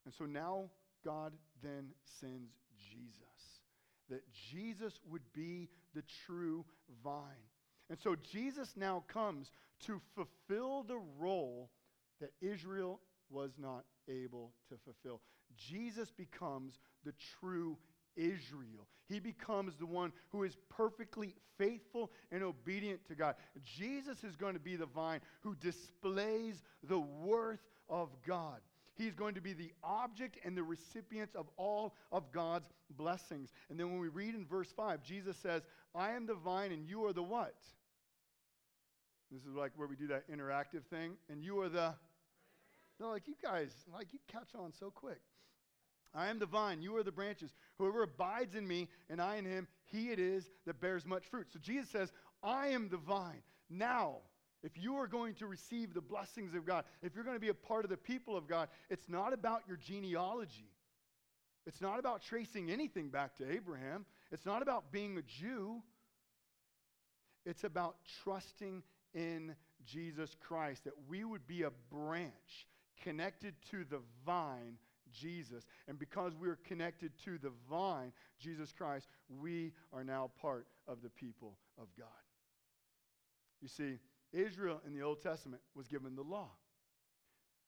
And 0.05 0.15
so 0.15 0.25
now 0.25 0.71
God 1.05 1.33
then 1.63 1.91
sends 2.21 2.53
Jesus, 2.91 3.61
that 4.09 4.23
Jesus 4.33 5.01
would 5.09 5.23
be 5.33 5.69
the 5.95 6.03
true 6.27 6.65
vine. 7.05 7.23
And 7.91 7.99
so 8.01 8.17
Jesus 8.17 8.73
now 8.77 9.05
comes 9.07 9.51
to 9.87 10.01
fulfill 10.15 10.83
the 10.83 11.01
role 11.19 11.71
that 12.21 12.33
Israel 12.41 13.01
was 13.31 13.53
not 13.59 13.85
able 14.09 14.53
to 14.69 14.77
fulfill. 14.85 15.21
Jesus 15.57 16.11
becomes 16.11 16.79
the 17.05 17.15
true 17.41 17.77
Israel. 18.17 18.87
He 19.09 19.21
becomes 19.21 19.77
the 19.77 19.87
one 19.87 20.13
who 20.31 20.43
is 20.43 20.57
perfectly 20.69 21.35
faithful 21.59 22.11
and 22.31 22.43
obedient 22.43 23.07
to 23.09 23.15
God. 23.15 23.35
Jesus 23.65 24.25
is 24.25 24.37
going 24.37 24.55
to 24.55 24.61
be 24.61 24.77
the 24.77 24.87
vine 24.87 25.21
who 25.41 25.55
displays 25.57 26.63
the 26.83 26.99
worth 26.99 27.61
of 27.89 28.11
God. 28.27 28.61
He's 28.95 29.15
going 29.15 29.35
to 29.35 29.41
be 29.41 29.53
the 29.53 29.73
object 29.83 30.39
and 30.45 30.57
the 30.57 30.63
recipients 30.63 31.35
of 31.35 31.47
all 31.57 31.95
of 32.11 32.31
God's 32.31 32.69
blessings. 32.91 33.51
And 33.71 33.81
then 33.81 33.91
when 33.91 34.01
we 34.01 34.09
read 34.09 34.35
in 34.35 34.45
verse 34.45 34.71
5, 34.77 35.03
Jesus 35.03 35.37
says, 35.39 35.63
I 35.95 36.13
am 36.13 36.27
the 36.27 36.35
vine 36.35 36.73
and 36.73 36.87
you 36.87 37.05
are 37.07 37.13
the 37.13 37.23
what? 37.23 37.55
This 39.31 39.43
is 39.43 39.55
like 39.55 39.73
where 39.77 39.89
we 39.89 39.97
do 39.97 40.09
that 40.09 40.31
interactive 40.31 40.85
thing. 40.91 41.13
And 41.31 41.43
you 41.43 41.61
are 41.61 41.69
the. 41.69 41.95
No, 43.01 43.09
like 43.09 43.27
you 43.27 43.35
guys, 43.43 43.73
like 43.93 44.13
you 44.13 44.19
catch 44.29 44.55
on 44.55 44.73
so 44.79 44.91
quick. 44.91 45.21
I 46.15 46.29
am 46.29 46.39
the 46.39 46.47
vine, 46.47 46.83
you 46.83 46.97
are 46.97 47.03
the 47.03 47.13
branches. 47.13 47.55
Whoever 47.79 48.03
abides 48.03 48.55
in 48.55 48.67
me 48.67 48.89
and 49.09 49.21
I 49.21 49.37
in 49.37 49.45
him, 49.45 49.67
he 49.85 50.11
it 50.11 50.19
is 50.19 50.51
that 50.67 50.81
bears 50.81 51.07
much 51.07 51.25
fruit. 51.27 51.47
So 51.53 51.59
Jesus 51.59 51.91
says, 51.91 52.13
I 52.43 52.69
am 52.69 52.89
the 52.89 52.99
vine. 52.99 53.43
Now, 53.71 54.19
if 54.63 54.79
you 54.79 54.97
are 54.97 55.07
going 55.07 55.35
to 55.35 55.47
receive 55.47 55.95
the 55.95 56.01
blessings 56.01 56.55
of 56.55 56.67
God, 56.67 56.85
if 57.03 57.15
you're 57.15 57.25
going 57.25 57.37
to 57.37 57.41
be 57.41 57.49
a 57.49 57.55
part 57.55 57.85
of 57.85 57.91
the 57.91 57.97
people 57.97 58.37
of 58.37 58.47
God, 58.47 58.69
it's 58.91 59.09
not 59.09 59.33
about 59.33 59.63
your 59.67 59.77
genealogy. 59.77 60.71
It's 61.67 61.81
not 61.81 61.99
about 61.99 62.23
tracing 62.23 62.71
anything 62.71 63.09
back 63.09 63.37
to 63.37 63.51
Abraham. 63.51 64.05
It's 64.31 64.47
not 64.47 64.63
about 64.63 64.93
being 64.93 65.19
a 65.19 65.23
Jew. 65.23 65.83
It's 67.45 67.65
about 67.65 67.97
trusting 68.23 68.83
in 69.15 69.55
Jesus 69.85 70.37
Christ, 70.41 70.85
that 70.85 70.95
we 71.09 71.25
would 71.25 71.47
be 71.47 71.63
a 71.63 71.71
branch 71.91 72.67
connected 73.03 73.55
to 73.71 73.85
the 73.85 74.01
vine 74.25 74.79
Jesus. 75.13 75.67
And 75.89 75.99
because 75.99 76.35
we 76.37 76.49
are 76.49 76.59
connected 76.67 77.13
to 77.25 77.39
the 77.39 77.53
vine, 77.71 78.13
Jesus 78.39 78.73
Christ, 78.73 79.09
we 79.29 79.73
are 79.93 80.05
now 80.05 80.31
part 80.41 80.67
of 80.89 81.03
the 81.03 81.11
people 81.11 81.57
of 81.79 81.89
God. 81.99 82.07
You 83.61 83.69
see, 83.69 83.99
Israel 84.33 84.81
in 84.87 84.95
the 84.95 85.03
Old 85.03 85.23
Testament 85.23 85.63
was 85.75 85.87
given 85.87 86.17
the 86.17 86.23
law. 86.23 86.51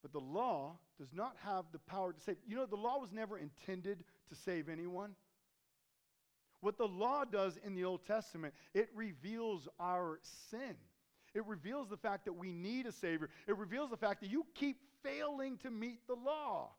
But 0.02 0.12
the 0.12 0.20
law 0.20 0.78
does 0.98 1.12
not 1.14 1.36
have 1.44 1.64
the 1.72 1.78
power 1.78 2.12
to 2.12 2.20
save. 2.20 2.36
You 2.46 2.56
know, 2.56 2.66
the 2.66 2.76
law 2.76 2.98
was 2.98 3.12
never 3.12 3.38
intended 3.38 4.04
to 4.28 4.34
save 4.34 4.68
anyone. 4.68 5.14
What 6.60 6.78
the 6.78 6.88
law 6.88 7.24
does 7.24 7.58
in 7.64 7.74
the 7.74 7.84
Old 7.84 8.04
Testament, 8.06 8.54
it 8.74 8.88
reveals 8.94 9.68
our 9.78 10.18
sin. 10.50 10.76
It 11.34 11.44
reveals 11.46 11.88
the 11.88 11.96
fact 11.96 12.24
that 12.26 12.32
we 12.32 12.52
need 12.52 12.86
a 12.86 12.92
Savior. 12.92 13.28
It 13.46 13.58
reveals 13.58 13.90
the 13.90 13.96
fact 13.96 14.20
that 14.20 14.30
you 14.30 14.46
keep 14.54 14.78
failing 15.02 15.58
to 15.58 15.70
meet 15.70 16.06
the 16.06 16.14
law. 16.14 16.70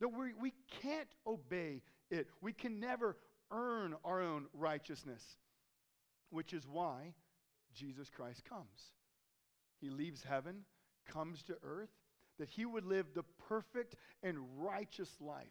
That 0.00 0.08
we, 0.08 0.32
we 0.40 0.52
can't 0.82 1.08
obey 1.26 1.82
it. 2.10 2.28
We 2.40 2.52
can 2.52 2.80
never 2.80 3.16
earn 3.50 3.94
our 4.04 4.20
own 4.20 4.46
righteousness, 4.52 5.22
which 6.30 6.52
is 6.52 6.66
why 6.70 7.14
Jesus 7.74 8.10
Christ 8.10 8.42
comes. 8.48 8.92
He 9.80 9.90
leaves 9.90 10.22
heaven, 10.22 10.64
comes 11.10 11.42
to 11.44 11.56
earth, 11.62 11.90
that 12.38 12.48
he 12.48 12.64
would 12.64 12.84
live 12.84 13.06
the 13.14 13.24
perfect 13.48 13.94
and 14.22 14.38
righteous 14.58 15.10
life. 15.20 15.46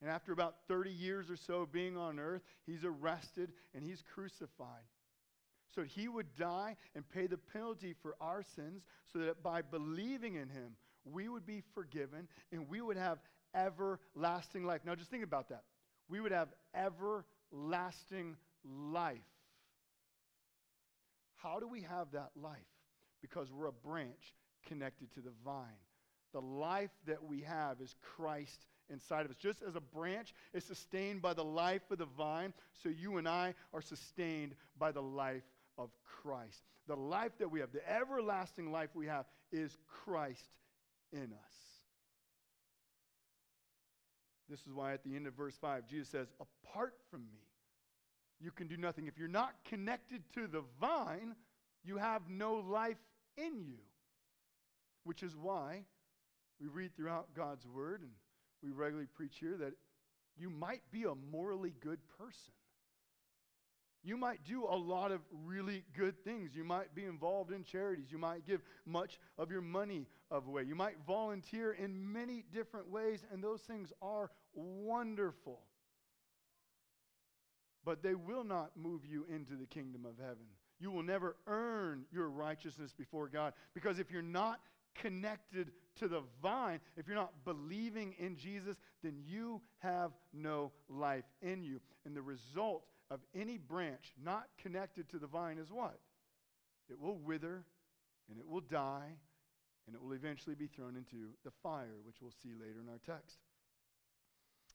And 0.00 0.10
after 0.10 0.32
about 0.32 0.56
30 0.68 0.90
years 0.90 1.30
or 1.30 1.36
so 1.36 1.66
being 1.70 1.96
on 1.96 2.18
earth, 2.18 2.42
he's 2.66 2.84
arrested 2.84 3.52
and 3.74 3.82
he's 3.82 4.02
crucified. 4.14 4.84
So 5.74 5.82
that 5.82 5.90
he 5.90 6.08
would 6.08 6.36
die 6.36 6.76
and 6.94 7.08
pay 7.08 7.26
the 7.26 7.38
penalty 7.38 7.94
for 8.02 8.14
our 8.20 8.42
sins, 8.54 8.82
so 9.12 9.20
that 9.20 9.42
by 9.42 9.62
believing 9.62 10.34
in 10.34 10.48
him, 10.48 10.76
we 11.12 11.28
would 11.28 11.46
be 11.46 11.62
forgiven 11.74 12.28
and 12.52 12.68
we 12.68 12.80
would 12.80 12.96
have 12.96 13.18
everlasting 13.54 14.64
life. 14.64 14.82
Now, 14.84 14.94
just 14.94 15.10
think 15.10 15.24
about 15.24 15.48
that. 15.48 15.62
We 16.08 16.20
would 16.20 16.32
have 16.32 16.48
everlasting 16.74 18.36
life. 18.64 19.18
How 21.36 21.60
do 21.60 21.68
we 21.68 21.82
have 21.82 22.12
that 22.12 22.30
life? 22.40 22.56
Because 23.20 23.50
we're 23.50 23.68
a 23.68 23.72
branch 23.72 24.34
connected 24.66 25.12
to 25.14 25.20
the 25.20 25.32
vine. 25.44 25.64
The 26.32 26.40
life 26.40 26.90
that 27.06 27.24
we 27.24 27.40
have 27.42 27.80
is 27.80 27.94
Christ 28.16 28.66
inside 28.90 29.24
of 29.24 29.30
us. 29.30 29.36
Just 29.36 29.62
as 29.62 29.74
a 29.74 29.80
branch 29.80 30.34
is 30.52 30.64
sustained 30.64 31.22
by 31.22 31.34
the 31.34 31.44
life 31.44 31.82
of 31.90 31.98
the 31.98 32.06
vine, 32.06 32.52
so 32.82 32.88
you 32.88 33.16
and 33.16 33.28
I 33.28 33.54
are 33.72 33.80
sustained 33.80 34.54
by 34.78 34.92
the 34.92 35.02
life 35.02 35.44
of 35.78 35.90
Christ. 36.22 36.62
The 36.86 36.96
life 36.96 37.32
that 37.38 37.50
we 37.50 37.60
have, 37.60 37.72
the 37.72 37.88
everlasting 37.90 38.70
life 38.70 38.90
we 38.94 39.06
have, 39.06 39.26
is 39.52 39.76
Christ 40.04 40.48
in 41.16 41.32
us. 41.32 41.56
This 44.48 44.60
is 44.60 44.72
why 44.72 44.92
at 44.92 45.02
the 45.02 45.16
end 45.16 45.26
of 45.26 45.34
verse 45.34 45.56
5, 45.60 45.86
Jesus 45.88 46.08
says, 46.08 46.28
Apart 46.40 46.94
from 47.10 47.22
me, 47.22 47.40
you 48.40 48.50
can 48.50 48.68
do 48.68 48.76
nothing. 48.76 49.06
If 49.08 49.18
you're 49.18 49.28
not 49.28 49.54
connected 49.64 50.22
to 50.34 50.46
the 50.46 50.62
vine, 50.80 51.34
you 51.84 51.96
have 51.96 52.22
no 52.28 52.54
life 52.54 52.98
in 53.36 53.64
you. 53.66 53.78
Which 55.04 55.22
is 55.22 55.36
why 55.36 55.82
we 56.60 56.68
read 56.68 56.96
throughout 56.96 57.34
God's 57.34 57.66
word 57.66 58.02
and 58.02 58.10
we 58.62 58.70
regularly 58.70 59.08
preach 59.14 59.36
here 59.40 59.56
that 59.58 59.72
you 60.38 60.50
might 60.50 60.82
be 60.92 61.04
a 61.04 61.14
morally 61.14 61.74
good 61.80 61.98
person. 62.18 62.52
You 64.06 64.16
might 64.16 64.44
do 64.44 64.64
a 64.70 64.76
lot 64.76 65.10
of 65.10 65.20
really 65.44 65.82
good 65.96 66.22
things. 66.22 66.54
You 66.54 66.62
might 66.62 66.94
be 66.94 67.04
involved 67.04 67.50
in 67.50 67.64
charities. 67.64 68.06
You 68.08 68.18
might 68.18 68.46
give 68.46 68.60
much 68.86 69.18
of 69.36 69.50
your 69.50 69.62
money 69.62 70.06
away. 70.30 70.62
You 70.62 70.76
might 70.76 70.94
volunteer 71.04 71.72
in 71.72 72.12
many 72.12 72.44
different 72.54 72.88
ways, 72.88 73.26
and 73.32 73.42
those 73.42 73.62
things 73.62 73.92
are 74.00 74.30
wonderful. 74.54 75.58
But 77.84 78.00
they 78.00 78.14
will 78.14 78.44
not 78.44 78.76
move 78.76 79.04
you 79.04 79.26
into 79.28 79.56
the 79.56 79.66
kingdom 79.66 80.04
of 80.06 80.16
heaven. 80.18 80.46
You 80.78 80.92
will 80.92 81.02
never 81.02 81.34
earn 81.48 82.04
your 82.12 82.28
righteousness 82.28 82.92
before 82.96 83.28
God 83.28 83.54
because 83.74 83.98
if 83.98 84.12
you're 84.12 84.22
not 84.22 84.60
connected 84.94 85.72
to 85.96 86.06
the 86.06 86.22
vine, 86.40 86.78
if 86.96 87.08
you're 87.08 87.16
not 87.16 87.32
believing 87.44 88.14
in 88.18 88.36
Jesus, 88.36 88.76
then 89.02 89.16
you 89.26 89.60
have 89.78 90.12
no 90.32 90.70
life 90.88 91.24
in 91.42 91.64
you. 91.64 91.80
And 92.04 92.14
the 92.14 92.22
result 92.22 92.84
of 93.10 93.20
any 93.34 93.58
branch 93.58 94.12
not 94.22 94.46
connected 94.60 95.08
to 95.10 95.18
the 95.18 95.26
vine 95.26 95.58
is 95.58 95.70
what? 95.70 95.98
It 96.88 97.00
will 97.00 97.18
wither 97.18 97.64
and 98.28 98.38
it 98.38 98.46
will 98.46 98.60
die 98.60 99.12
and 99.86 99.94
it 99.94 100.02
will 100.02 100.12
eventually 100.12 100.54
be 100.54 100.66
thrown 100.66 100.96
into 100.96 101.28
the 101.44 101.50
fire, 101.62 101.94
which 102.04 102.16
we'll 102.20 102.34
see 102.42 102.54
later 102.58 102.80
in 102.82 102.88
our 102.88 102.98
text. 103.06 103.38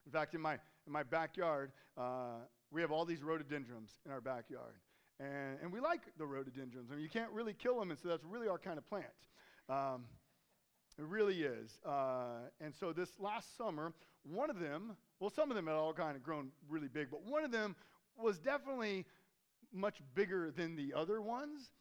In 0.06 0.12
fact, 0.12 0.34
in 0.34 0.42
my, 0.42 0.54
in 0.88 0.94
my 0.94 1.04
backyard, 1.04 1.72
uh, 1.98 2.40
we 2.72 2.82
have 2.82 2.92
all 2.92 3.06
these 3.06 3.22
rhododendrons 3.22 3.92
in 4.06 4.12
our 4.12 4.22
backyard. 4.22 4.76
And, 5.20 5.60
and 5.62 5.72
we 5.72 5.80
like 5.80 6.02
the 6.18 6.26
rhododendrons. 6.26 6.90
I 6.92 6.96
mean, 6.96 7.04
you 7.04 7.10
can't 7.10 7.32
really 7.32 7.54
kill 7.54 7.78
them, 7.78 7.92
and 7.92 8.00
so 8.00 8.08
that's 8.08 8.24
really 8.24 8.48
our 8.48 8.58
kind 8.58 8.78
of 8.78 8.88
plant. 8.88 9.06
Um, 9.70 10.06
it 10.98 11.06
really 11.06 11.44
is. 11.44 11.78
Uh, 11.86 12.48
and 12.60 12.74
so 12.74 12.94
this 12.94 13.10
last 13.20 13.58
summer, 13.58 13.94
one 14.24 14.50
of 14.50 14.60
them, 14.60 14.96
well, 15.20 15.30
some 15.30 15.52
of 15.52 15.56
them 15.56 15.68
had 15.68 15.76
all 15.76 15.94
kind 15.94 16.16
of 16.16 16.24
grown 16.24 16.50
really 16.70 16.88
big, 16.88 17.12
but 17.12 17.24
one 17.24 17.44
of 17.44 17.52
them 17.52 17.76
was 18.18 18.40
definitely 18.40 19.06
much 19.74 20.02
bigger 20.16 20.52
than 20.52 20.76
the 20.76 20.94
other 20.94 21.22
ones. 21.22 21.72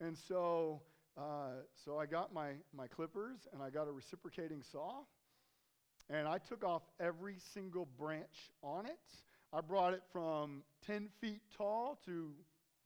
And 0.00 0.16
so, 0.16 0.82
uh, 1.16 1.62
so 1.84 1.98
I 1.98 2.06
got 2.06 2.32
my, 2.32 2.52
my 2.74 2.86
clippers 2.86 3.48
and 3.52 3.62
I 3.62 3.70
got 3.70 3.88
a 3.88 3.92
reciprocating 3.92 4.62
saw 4.62 5.02
and 6.08 6.26
I 6.26 6.38
took 6.38 6.64
off 6.64 6.82
every 6.98 7.36
single 7.54 7.86
branch 7.98 8.50
on 8.62 8.86
it. 8.86 8.98
I 9.52 9.60
brought 9.60 9.94
it 9.94 10.02
from 10.12 10.62
10 10.86 11.08
feet 11.20 11.40
tall 11.56 11.98
to 12.06 12.32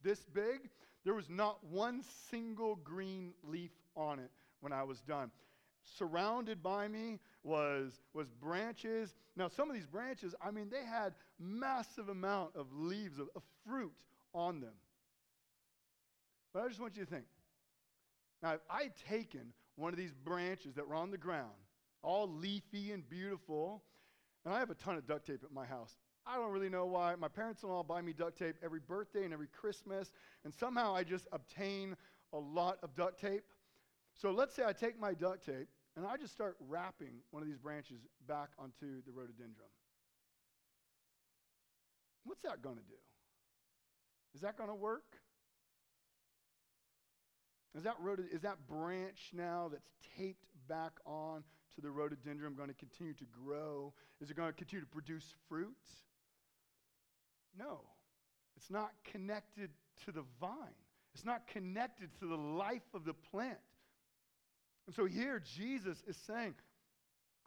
this 0.03 0.19
big. 0.33 0.69
There 1.03 1.13
was 1.13 1.29
not 1.29 1.63
one 1.63 2.03
single 2.29 2.75
green 2.75 3.33
leaf 3.43 3.71
on 3.95 4.19
it 4.19 4.31
when 4.61 4.73
I 4.73 4.83
was 4.83 5.01
done. 5.01 5.31
Surrounded 5.97 6.63
by 6.63 6.87
me 6.87 7.19
was, 7.45 8.01
was 8.13 8.27
branches. 8.41 9.13
Now, 9.37 9.47
some 9.47 9.69
of 9.69 9.75
these 9.75 9.85
branches, 9.85 10.33
I 10.41 10.51
mean, 10.51 10.69
they 10.69 10.83
had 10.83 11.13
massive 11.39 12.09
amount 12.09 12.55
of 12.55 12.67
leaves, 12.73 13.19
of, 13.19 13.29
of 13.35 13.43
fruit 13.65 13.93
on 14.33 14.59
them. 14.59 14.73
But 16.53 16.63
I 16.63 16.67
just 16.67 16.81
want 16.81 16.97
you 16.97 17.05
to 17.05 17.09
think. 17.09 17.25
Now, 18.41 18.53
if 18.53 18.61
I 18.69 18.83
had 18.83 18.93
taken 19.09 19.53
one 19.75 19.93
of 19.93 19.97
these 19.97 20.13
branches 20.13 20.75
that 20.75 20.87
were 20.87 20.95
on 20.95 21.11
the 21.11 21.17
ground, 21.17 21.51
all 22.01 22.27
leafy 22.27 22.91
and 22.91 23.07
beautiful, 23.07 23.83
and 24.43 24.53
I 24.53 24.59
have 24.59 24.69
a 24.69 24.75
ton 24.75 24.95
of 24.95 25.07
duct 25.07 25.27
tape 25.27 25.43
at 25.43 25.51
my 25.51 25.65
house. 25.65 25.97
I 26.27 26.37
don't 26.37 26.51
really 26.51 26.69
know 26.69 26.85
why. 26.85 27.15
My 27.15 27.27
parents 27.27 27.61
in 27.63 27.69
law 27.69 27.83
buy 27.83 28.01
me 28.01 28.13
duct 28.13 28.37
tape 28.37 28.55
every 28.63 28.79
birthday 28.79 29.23
and 29.23 29.33
every 29.33 29.47
Christmas, 29.47 30.11
and 30.43 30.53
somehow 30.53 30.95
I 30.95 31.03
just 31.03 31.27
obtain 31.31 31.95
a 32.33 32.37
lot 32.37 32.77
of 32.81 32.95
duct 32.95 33.19
tape. 33.19 33.43
So 34.13 34.31
let's 34.31 34.55
say 34.55 34.63
I 34.65 34.73
take 34.73 34.99
my 34.99 35.13
duct 35.13 35.45
tape 35.45 35.67
and 35.95 36.05
I 36.05 36.17
just 36.17 36.33
start 36.33 36.55
wrapping 36.67 37.21
one 37.31 37.41
of 37.41 37.47
these 37.47 37.57
branches 37.57 37.99
back 38.27 38.49
onto 38.59 39.01
the 39.05 39.11
rhododendron. 39.11 39.69
What's 42.25 42.41
that 42.41 42.61
going 42.61 42.77
to 42.77 42.83
do? 42.83 42.97
Is 44.33 44.41
that 44.41 44.57
going 44.57 44.69
to 44.69 44.75
work? 44.75 45.15
Is 47.75 47.83
that, 47.83 47.95
rhod- 47.99 48.25
is 48.31 48.41
that 48.41 48.67
branch 48.67 49.31
now 49.33 49.69
that's 49.71 49.89
taped 50.17 50.45
back 50.67 50.93
on 51.05 51.43
to 51.75 51.81
the 51.81 51.91
rhododendron 51.91 52.55
going 52.55 52.69
to 52.69 52.75
continue 52.75 53.13
to 53.13 53.25
grow? 53.25 53.93
Is 54.21 54.31
it 54.31 54.37
going 54.37 54.49
to 54.49 54.53
continue 54.53 54.83
to 54.83 54.91
produce 54.91 55.25
fruit? 55.47 55.75
No. 57.57 57.81
It's 58.57 58.69
not 58.69 58.91
connected 59.03 59.69
to 60.05 60.11
the 60.11 60.23
vine, 60.39 60.75
it's 61.13 61.25
not 61.25 61.47
connected 61.47 62.09
to 62.19 62.27
the 62.27 62.35
life 62.35 62.93
of 62.93 63.05
the 63.05 63.13
plant. 63.13 63.57
And 64.85 64.95
so 64.95 65.05
here, 65.05 65.41
Jesus 65.55 65.97
is 66.07 66.17
saying, 66.27 66.55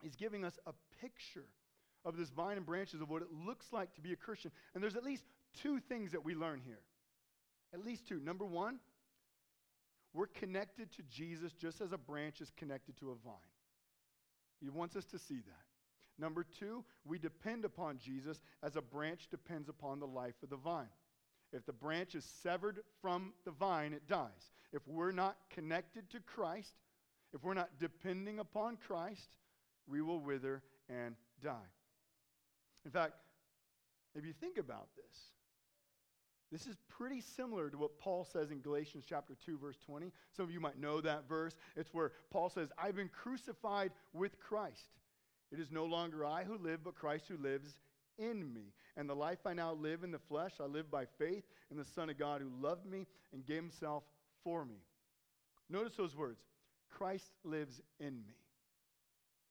He's 0.02 0.16
giving 0.16 0.44
us 0.44 0.58
a 0.66 0.72
picture 1.00 1.46
of 2.04 2.16
this 2.16 2.30
vine 2.30 2.56
and 2.56 2.64
branches 2.64 3.00
of 3.00 3.10
what 3.10 3.22
it 3.22 3.28
looks 3.32 3.66
like 3.72 3.94
to 3.94 4.00
be 4.00 4.12
a 4.12 4.16
Christian. 4.16 4.52
And 4.74 4.82
there's 4.82 4.96
at 4.96 5.04
least 5.04 5.24
two 5.60 5.80
things 5.80 6.12
that 6.12 6.24
we 6.24 6.34
learn 6.34 6.60
here. 6.64 6.80
At 7.74 7.84
least 7.84 8.06
two. 8.06 8.20
Number 8.20 8.44
one, 8.44 8.78
we're 10.14 10.26
connected 10.26 10.92
to 10.92 11.02
Jesus 11.10 11.52
just 11.52 11.80
as 11.80 11.92
a 11.92 11.98
branch 11.98 12.40
is 12.40 12.50
connected 12.56 12.96
to 12.98 13.10
a 13.10 13.14
vine. 13.24 13.34
He 14.60 14.70
wants 14.70 14.96
us 14.96 15.04
to 15.06 15.18
see 15.18 15.40
that. 15.46 16.20
Number 16.20 16.44
two, 16.58 16.84
we 17.04 17.18
depend 17.18 17.64
upon 17.64 17.98
Jesus 17.98 18.40
as 18.62 18.76
a 18.76 18.82
branch 18.82 19.28
depends 19.30 19.68
upon 19.68 20.00
the 20.00 20.06
life 20.06 20.34
of 20.42 20.50
the 20.50 20.56
vine. 20.56 20.88
If 21.52 21.64
the 21.64 21.72
branch 21.72 22.14
is 22.14 22.24
severed 22.42 22.80
from 23.00 23.32
the 23.44 23.52
vine, 23.52 23.92
it 23.92 24.08
dies. 24.08 24.50
If 24.72 24.82
we're 24.86 25.12
not 25.12 25.36
connected 25.50 26.10
to 26.10 26.20
Christ, 26.20 26.74
if 27.34 27.42
we're 27.42 27.54
not 27.54 27.70
depending 27.78 28.38
upon 28.38 28.76
Christ, 28.76 29.36
we 29.86 30.02
will 30.02 30.20
wither 30.20 30.62
and 30.88 31.14
die. 31.42 31.70
In 32.84 32.90
fact, 32.90 33.14
if 34.14 34.24
you 34.24 34.32
think 34.32 34.58
about 34.58 34.88
this, 34.96 35.32
this 36.50 36.66
is 36.66 36.76
pretty 36.88 37.20
similar 37.20 37.68
to 37.68 37.76
what 37.76 37.98
Paul 37.98 38.24
says 38.24 38.50
in 38.50 38.60
Galatians 38.60 39.04
chapter 39.06 39.34
2 39.44 39.58
verse 39.58 39.76
20. 39.84 40.10
Some 40.34 40.46
of 40.46 40.50
you 40.50 40.60
might 40.60 40.78
know 40.78 41.00
that 41.02 41.28
verse. 41.28 41.54
It's 41.76 41.92
where 41.92 42.12
Paul 42.30 42.48
says, 42.48 42.72
"I've 42.78 42.96
been 42.96 43.10
crucified 43.10 43.92
with 44.14 44.40
Christ. 44.40 44.98
It 45.50 45.60
is 45.60 45.70
no 45.70 45.84
longer 45.84 46.24
I 46.24 46.44
who 46.44 46.56
live, 46.56 46.82
but 46.84 46.94
Christ 46.94 47.28
who 47.28 47.36
lives 47.36 47.78
in 48.16 48.52
me. 48.52 48.72
And 48.96 49.08
the 49.08 49.14
life 49.14 49.46
I 49.46 49.52
now 49.52 49.74
live 49.74 50.04
in 50.04 50.10
the 50.10 50.18
flesh, 50.18 50.58
I 50.58 50.64
live 50.64 50.90
by 50.90 51.04
faith 51.04 51.44
in 51.70 51.76
the 51.76 51.84
Son 51.84 52.08
of 52.08 52.18
God 52.18 52.40
who 52.40 52.48
loved 52.48 52.86
me 52.86 53.06
and 53.32 53.44
gave 53.44 53.62
himself 53.62 54.04
for 54.42 54.64
me." 54.64 54.82
Notice 55.68 55.96
those 55.96 56.16
words. 56.16 56.42
Christ 56.90 57.30
lives 57.44 57.80
in 58.00 58.24
me. 58.26 58.34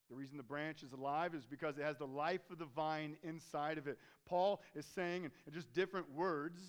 The 0.10 0.16
reason 0.16 0.38
the 0.38 0.44
branch 0.44 0.84
is 0.84 0.94
alive 0.94 1.36
is 1.36 1.46
because 1.46 1.78
it 1.78 1.84
has 1.84 1.98
the 1.98 2.08
life 2.08 2.50
of 2.50 2.60
the 2.60 2.66
vine 2.66 3.18
inside 3.24 3.78
of 3.78 3.88
it. 3.88 3.98
Paul 4.26 4.62
is 4.74 4.86
saying, 4.86 5.26
in 5.26 5.54
just 5.54 5.74
different 5.74 6.10
words, 6.14 6.62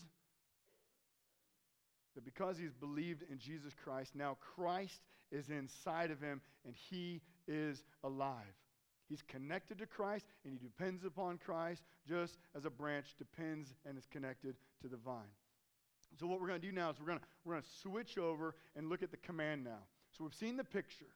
that 2.15 2.25
because 2.25 2.59
he's 2.59 2.73
believed 2.73 3.23
in 3.31 3.39
Jesus 3.39 3.73
Christ, 3.85 4.17
now 4.17 4.37
Christ 4.57 5.03
is 5.31 5.51
inside 5.51 6.11
of 6.11 6.21
him 6.21 6.41
and 6.65 6.75
he 6.75 7.21
is 7.47 7.85
alive. 8.03 8.57
He's 9.09 9.23
connected 9.23 9.79
to 9.79 9.87
Christ 9.87 10.27
and 10.45 10.53
he 10.53 10.59
depends 10.59 11.05
upon 11.05 11.39
Christ 11.39 11.85
just 12.07 12.39
as 12.57 12.65
a 12.65 12.71
branch 12.71 13.15
depends 13.19 13.73
and 13.87 13.97
is 13.97 14.07
connected 14.07 14.57
to 14.83 14.89
the 14.89 14.97
vine. 14.97 15.31
So, 16.19 16.27
what 16.27 16.41
we're 16.41 16.49
going 16.49 16.61
to 16.61 16.67
do 16.67 16.73
now 16.73 16.91
is 16.91 16.99
we're 16.99 17.07
going 17.07 17.19
to, 17.19 17.25
we're 17.45 17.53
going 17.55 17.63
to 17.63 17.69
switch 17.83 18.19
over 18.19 18.55
and 18.75 18.89
look 18.89 19.03
at 19.03 19.11
the 19.11 19.17
command 19.19 19.63
now. 19.63 19.85
So, 20.16 20.25
we've 20.25 20.35
seen 20.35 20.57
the 20.57 20.64
picture 20.64 21.07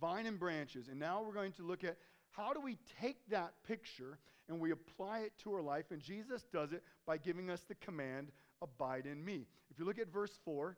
vine 0.00 0.26
and 0.26 0.38
branches, 0.38 0.88
and 0.88 0.98
now 0.98 1.22
we're 1.22 1.32
going 1.32 1.52
to 1.52 1.62
look 1.62 1.84
at 1.84 1.96
how 2.30 2.52
do 2.52 2.60
we 2.60 2.76
take 3.00 3.28
that 3.30 3.54
picture 3.66 4.18
and 4.48 4.60
we 4.60 4.70
apply 4.70 5.20
it 5.20 5.32
to 5.42 5.52
our 5.54 5.62
life. 5.62 5.86
And 5.90 6.00
Jesus 6.00 6.44
does 6.52 6.72
it 6.72 6.82
by 7.06 7.16
giving 7.16 7.50
us 7.50 7.62
the 7.62 7.74
command 7.76 8.30
abide 8.62 9.06
in 9.06 9.24
me. 9.24 9.46
If 9.70 9.78
you 9.78 9.84
look 9.84 9.98
at 9.98 10.12
verse 10.12 10.38
4, 10.44 10.76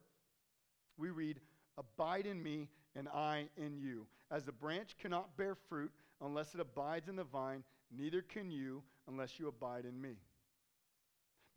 we 0.96 1.10
read, 1.10 1.40
Abide 1.76 2.26
in 2.26 2.42
me, 2.42 2.68
and 2.96 3.08
I 3.08 3.48
in 3.56 3.78
you. 3.78 4.06
As 4.30 4.44
the 4.44 4.52
branch 4.52 4.96
cannot 5.00 5.36
bear 5.36 5.54
fruit 5.54 5.92
unless 6.20 6.54
it 6.54 6.60
abides 6.60 7.08
in 7.08 7.16
the 7.16 7.24
vine, 7.24 7.62
neither 7.96 8.20
can 8.20 8.50
you 8.50 8.82
unless 9.06 9.38
you 9.38 9.48
abide 9.48 9.84
in 9.84 10.00
me. 10.00 10.16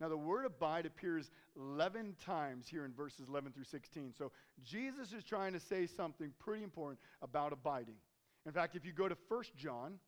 Now, 0.02 0.08
the 0.08 0.16
word 0.16 0.46
abide 0.46 0.84
appears 0.84 1.30
11 1.56 2.16
times 2.18 2.66
here 2.66 2.84
in 2.84 2.92
verses 2.92 3.28
11 3.28 3.52
through 3.52 3.62
16. 3.62 4.12
So, 4.18 4.32
Jesus 4.64 5.12
is 5.12 5.22
trying 5.22 5.52
to 5.52 5.60
say 5.60 5.86
something 5.86 6.32
pretty 6.40 6.64
important 6.64 6.98
about 7.22 7.52
abiding. 7.52 7.94
In 8.44 8.50
fact, 8.50 8.74
if 8.74 8.84
you 8.84 8.92
go 8.92 9.08
to 9.08 9.16
1 9.28 9.44
John, 9.56 10.00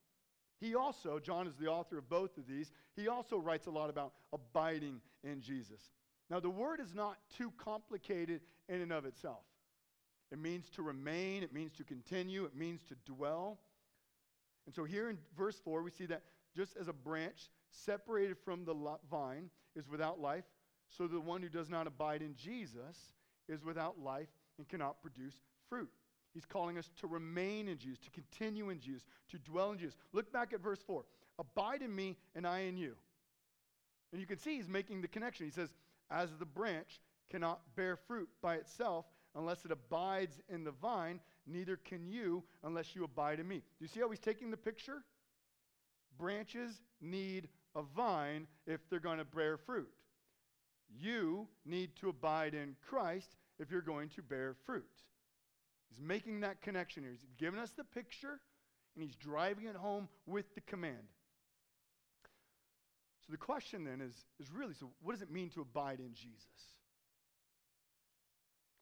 he 0.61 0.75
also, 0.75 1.21
John 1.21 1.47
is 1.47 1.55
the 1.55 1.69
author 1.69 1.99
of 1.99 2.09
both 2.09 2.37
of 2.39 2.49
these, 2.49 2.73
he 2.97 3.07
also 3.07 3.39
writes 3.39 3.69
a 3.69 3.71
lot 3.71 3.89
about 3.89 4.15
abiding 4.33 5.01
in 5.23 5.41
Jesus. 5.41 5.81
Now, 6.29 6.41
the 6.41 6.51
word 6.51 6.81
is 6.81 6.93
not 6.93 7.19
too 7.39 7.53
complicated 7.57 8.41
in 8.69 8.81
and 8.81 8.93
of 8.93 9.05
itself. 9.05 9.45
It 10.33 10.41
means 10.41 10.69
to 10.71 10.83
remain, 10.83 11.45
it 11.45 11.53
means 11.53 11.73
to 11.75 11.85
continue, 11.85 12.47
it 12.47 12.57
means 12.57 12.83
to 12.89 12.97
dwell. 13.07 13.61
And 14.67 14.75
so 14.75 14.83
here 14.83 15.09
in 15.09 15.19
verse 15.37 15.61
4, 15.65 15.85
we 15.85 15.93
see 15.93 16.07
that 16.07 16.23
just 16.57 16.77
as 16.77 16.89
a 16.89 16.93
branch 16.93 17.49
separated 17.85 18.37
from 18.45 18.65
the 18.65 18.75
vine 19.11 19.51
is 19.77 19.89
without 19.89 20.21
life, 20.21 20.45
so 20.89 21.07
the 21.07 21.21
one 21.21 21.43
who 21.43 21.49
does 21.49 21.69
not 21.69 21.87
abide 21.87 22.23
in 22.23 22.35
Jesus 22.37 23.13
is 23.49 23.65
without 23.65 23.99
life 23.99 24.29
and 24.59 24.69
cannot 24.69 25.03
produce 25.03 25.35
fruit. 25.69 25.91
He's 26.33 26.45
calling 26.45 26.79
us 26.79 26.91
to 27.01 27.07
remain 27.07 27.69
in 27.69 27.79
Jesus, 27.79 27.99
to 28.01 28.11
continue 28.11 28.71
in 28.71 28.81
Jesus, 28.81 29.05
to 29.31 29.39
dwell 29.39 29.73
in 29.73 29.79
Jesus. 29.79 29.97
Look 30.13 30.33
back 30.33 30.53
at 30.53 30.61
verse 30.61 30.81
4 30.87 31.05
Abide 31.39 31.83
in 31.83 31.95
me, 31.95 32.17
and 32.35 32.47
I 32.47 32.61
in 32.61 32.77
you. 32.77 32.95
And 34.13 34.21
you 34.21 34.27
can 34.27 34.39
see 34.39 34.57
he's 34.57 34.69
making 34.69 35.01
the 35.01 35.09
connection. 35.09 35.47
He 35.47 35.53
says, 35.53 35.71
as 36.11 36.31
the 36.39 36.45
branch 36.45 37.01
cannot 37.31 37.61
bear 37.75 37.97
fruit 37.97 38.29
by 38.41 38.57
itself 38.57 39.07
unless 39.35 39.65
it 39.65 39.73
abides 39.73 40.41
in 40.49 40.63
the 40.63 40.71
vine, 40.71 41.19
neither 41.47 41.77
can 41.77 42.07
you 42.07 42.45
unless 42.63 42.95
you 42.95 43.03
abide 43.05 43.41
in 43.41 43.49
me. 43.49 43.57
Do 43.57 43.85
you 43.85 43.89
see 43.89 44.01
how 44.01 44.09
he's 44.09 44.21
taking 44.21 44.51
the 44.51 44.57
picture? 44.57 45.03
Branches 46.17 46.81
need 47.01 47.49
a 47.75 47.83
vine 47.83 48.47
if 48.67 48.81
they're 48.89 49.01
going 49.01 49.19
to 49.19 49.25
bear 49.25 49.57
fruit. 49.57 49.89
You 51.01 51.49
need 51.65 51.97
to 52.01 52.09
abide 52.09 52.55
in 52.55 52.77
Christ 52.89 53.37
if 53.59 53.71
you're 53.71 53.83
going 53.83 54.11
to 54.11 54.23
bear 54.23 54.55
fruit. 54.67 54.85
He's 55.89 56.01
making 56.01 56.41
that 56.41 56.63
connection 56.63 57.03
here. 57.03 57.13
He's 57.13 57.27
giving 57.39 57.61
us 57.61 57.73
the 57.77 57.85
picture 57.85 58.41
and 58.95 59.05
he's 59.05 59.17
driving 59.17 59.67
it 59.67 59.77
home 59.77 60.09
with 60.27 60.55
the 60.55 60.61
command. 60.61 61.09
So 63.27 63.33
the 63.33 63.39
question 63.39 63.85
then 63.85 64.01
is, 64.01 64.15
is 64.39 64.53
really 64.53 64.75
so 64.75 64.91
what 65.03 65.13
does 65.13 65.23
it 65.23 65.31
mean 65.31 65.51
to 65.51 65.63
abide 65.63 65.99
in 65.99 66.13
Jesus? 66.15 66.45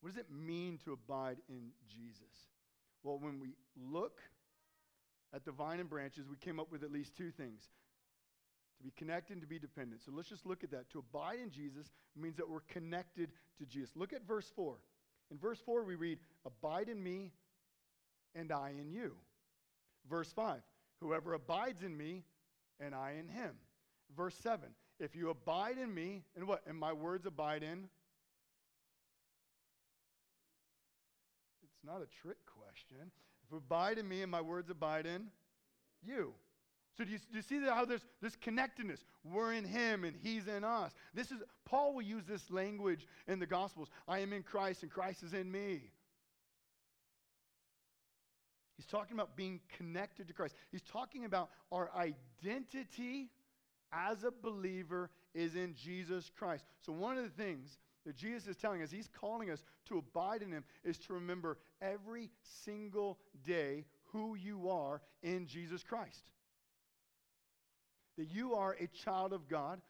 What 0.00 0.11
does 0.11 0.18
it 0.18 0.26
mean 0.31 0.78
to 0.85 0.92
abide 0.92 1.38
in 1.48 1.70
Jesus? 1.88 2.50
Well, 3.05 3.18
when 3.20 3.38
we 3.38 3.55
look 3.76 4.20
at 5.33 5.44
the 5.44 5.52
vine 5.52 5.78
and 5.78 5.88
branches, 5.88 6.26
we 6.28 6.37
came 6.37 6.59
up 6.59 6.72
with 6.72 6.83
at 6.83 6.92
least 6.92 7.16
two 7.16 7.31
things 7.31 7.62
to 8.83 8.88
be 8.88 8.92
connected 8.97 9.35
and 9.35 9.42
to 9.42 9.47
be 9.47 9.59
dependent. 9.59 10.03
So 10.03 10.12
let's 10.14 10.29
just 10.29 10.45
look 10.45 10.64
at 10.64 10.71
that. 10.73 10.90
To 10.90 10.99
abide 10.99 11.38
in 11.42 11.51
Jesus 11.51 11.90
means 12.16 12.37
that 12.37 12.49
we're 12.49 12.61
connected 12.61 13.31
to 13.59 13.66
Jesus. 13.66 13.90
Look 13.95 14.12
at 14.12 14.27
verse 14.27 14.51
4. 14.55 14.77
In 15.31 15.38
verse 15.38 15.61
4, 15.64 15.85
we 15.85 15.95
read, 15.95 16.18
Abide 16.45 16.88
in 16.88 17.03
me, 17.03 17.33
and 18.35 18.53
I 18.53 18.73
in 18.79 18.90
you. 18.90 19.12
Verse 20.11 20.33
5, 20.33 20.61
Whoever 21.01 21.35
abides 21.35 21.83
in 21.83 21.97
me, 21.97 22.25
and 22.81 22.95
I 22.95 23.12
in 23.18 23.29
him. 23.29 23.53
Verse 24.16 24.35
7, 24.42 24.68
If 24.99 25.14
you 25.14 25.31
abide 25.31 25.79
in 25.79 25.95
me, 25.95 26.25
and 26.37 26.47
what? 26.47 26.62
And 26.66 26.77
my 26.77 26.92
words 26.92 27.27
abide 27.27 27.62
in? 27.62 27.88
It's 31.62 31.85
not 31.85 32.03
a 32.03 32.07
trick 32.21 32.38
question. 32.47 33.11
If 33.45 33.51
you 33.51 33.59
abide 33.59 33.99
in 33.99 34.09
me, 34.09 34.23
and 34.23 34.31
my 34.31 34.40
words 34.40 34.71
abide 34.71 35.07
in 35.07 35.29
you. 36.03 36.35
So 36.96 37.05
do 37.05 37.11
you, 37.11 37.18
do 37.18 37.37
you 37.37 37.42
see 37.42 37.61
how 37.61 37.85
there's 37.85 38.05
this 38.20 38.37
connectedness? 38.37 39.05
We're 39.24 39.55
in 39.55 39.64
him 39.64 40.05
and 40.05 40.14
he's 40.22 40.46
in 40.46 40.62
us. 40.62 40.92
This 41.14 41.31
is 41.31 41.38
Paul 41.64 41.94
will 41.94 42.02
use 42.02 42.24
this 42.28 42.50
language 42.50 43.07
in 43.26 43.38
the 43.38 43.46
Gospels. 43.46 43.88
I 44.07 44.18
am 44.18 44.33
in 44.33 44.42
Christ 44.42 44.83
and 44.83 44.92
Christ 44.92 45.22
is 45.22 45.33
in 45.33 45.50
me. 45.50 45.90
He's 48.76 48.87
talking 48.87 49.14
about 49.14 49.37
being 49.37 49.61
connected 49.76 50.28
to 50.28 50.35
Christ. 50.35 50.55
He's 50.70 50.83
talking 50.83 51.24
about 51.24 51.50
our 51.70 51.90
identity 51.96 53.31
as 53.92 54.24
a 54.24 54.31
believer 54.31 55.11
is 55.35 55.55
in 55.55 55.74
Jesus 55.74 56.31
Christ. 56.37 56.64
So 56.81 56.92
one 56.92 57.16
of 57.16 57.24
the 57.24 57.42
things 57.42 57.78
that 58.05 58.16
Jesus 58.16 58.48
is 58.48 58.57
telling 58.57 58.83
us, 58.83 58.90
he's 58.90 59.09
calling 59.09 59.50
us 59.50 59.62
to 59.87 59.98
abide 59.98 60.42
in 60.42 60.50
him, 60.50 60.64
is 60.85 60.98
to 60.98 61.14
remember 61.14 61.59
every 61.81 62.31
single 62.64 63.18
day 63.46 63.85
who 64.07 64.35
you 64.35 64.68
are 64.68 65.00
in 65.22 65.46
Jesus 65.46 65.83
Christ 65.83 66.24
that 68.18 68.31
you 68.31 68.55
are 68.55 68.77
a 68.79 68.87
child 68.87 69.33
of 69.33 69.48
God, 69.48 69.81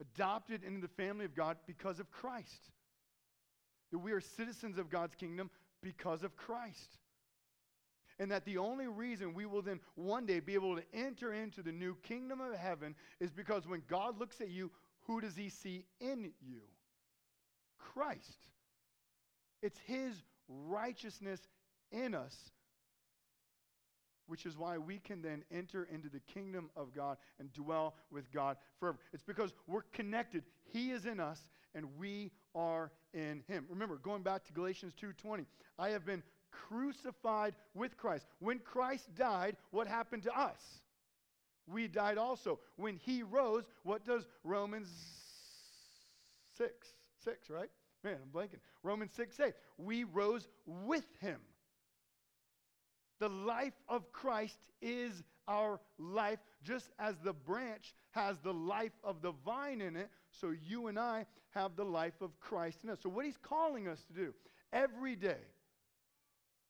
adopted 0.00 0.64
into 0.64 0.80
the 0.80 0.88
family 0.88 1.24
of 1.24 1.34
God 1.34 1.56
because 1.66 2.00
of 2.00 2.10
Christ. 2.10 2.70
That 3.92 3.98
we 3.98 4.12
are 4.12 4.20
citizens 4.20 4.78
of 4.78 4.90
God's 4.90 5.14
kingdom 5.14 5.50
because 5.82 6.22
of 6.22 6.36
Christ. 6.36 6.98
And 8.18 8.30
that 8.30 8.44
the 8.44 8.58
only 8.58 8.86
reason 8.86 9.34
we 9.34 9.46
will 9.46 9.62
then 9.62 9.80
one 9.94 10.26
day 10.26 10.40
be 10.40 10.54
able 10.54 10.76
to 10.76 10.82
enter 10.92 11.32
into 11.32 11.62
the 11.62 11.72
new 11.72 11.96
kingdom 12.02 12.40
of 12.40 12.54
heaven 12.54 12.94
is 13.18 13.30
because 13.30 13.66
when 13.66 13.82
God 13.88 14.18
looks 14.18 14.40
at 14.40 14.50
you, 14.50 14.70
who 15.06 15.20
does 15.20 15.36
he 15.36 15.48
see 15.48 15.86
in 16.00 16.32
you? 16.40 16.60
Christ. 17.78 18.46
It's 19.62 19.78
his 19.86 20.22
righteousness 20.48 21.40
in 21.92 22.14
us 22.14 22.34
which 24.30 24.46
is 24.46 24.56
why 24.56 24.78
we 24.78 25.00
can 25.00 25.20
then 25.20 25.42
enter 25.50 25.88
into 25.92 26.08
the 26.08 26.20
kingdom 26.20 26.70
of 26.76 26.94
God 26.94 27.18
and 27.40 27.52
dwell 27.52 27.94
with 28.12 28.30
God 28.30 28.56
forever. 28.78 28.98
It's 29.12 29.24
because 29.24 29.52
we're 29.66 29.82
connected. 29.92 30.44
He 30.72 30.92
is 30.92 31.04
in 31.04 31.18
us 31.18 31.44
and 31.74 31.84
we 31.98 32.30
are 32.54 32.92
in 33.12 33.42
him. 33.48 33.66
Remember, 33.68 33.96
going 33.96 34.22
back 34.22 34.44
to 34.44 34.52
Galatians 34.52 34.94
2:20, 34.94 35.46
I 35.78 35.88
have 35.90 36.06
been 36.06 36.22
crucified 36.52 37.56
with 37.74 37.96
Christ. 37.96 38.24
When 38.38 38.60
Christ 38.60 39.12
died, 39.16 39.56
what 39.72 39.88
happened 39.88 40.22
to 40.22 40.38
us? 40.38 40.60
We 41.66 41.88
died 41.88 42.16
also. 42.16 42.60
When 42.76 42.96
he 42.98 43.24
rose, 43.24 43.64
what 43.82 44.04
does 44.04 44.26
Romans 44.44 44.88
6 46.56 46.94
6, 47.24 47.50
right? 47.50 47.70
Man, 48.04 48.16
I'm 48.22 48.30
blanking. 48.30 48.60
Romans 48.82 49.12
6 49.14 49.40
8. 49.40 49.54
We 49.76 50.04
rose 50.04 50.48
with 50.66 51.04
him. 51.20 51.40
The 53.20 53.28
life 53.28 53.74
of 53.88 54.10
Christ 54.12 54.58
is 54.80 55.22
our 55.46 55.78
life, 55.98 56.38
just 56.64 56.90
as 56.98 57.16
the 57.22 57.34
branch 57.34 57.94
has 58.12 58.38
the 58.38 58.52
life 58.52 58.92
of 59.04 59.20
the 59.20 59.32
vine 59.44 59.80
in 59.82 59.94
it, 59.94 60.08
so 60.30 60.54
you 60.66 60.86
and 60.86 60.98
I 60.98 61.26
have 61.50 61.76
the 61.76 61.84
life 61.84 62.20
of 62.22 62.38
Christ 62.40 62.78
in 62.82 62.90
us. 62.90 62.98
So, 63.02 63.10
what 63.10 63.26
he's 63.26 63.36
calling 63.36 63.88
us 63.88 64.02
to 64.04 64.12
do 64.14 64.34
every 64.72 65.16
day, 65.16 65.42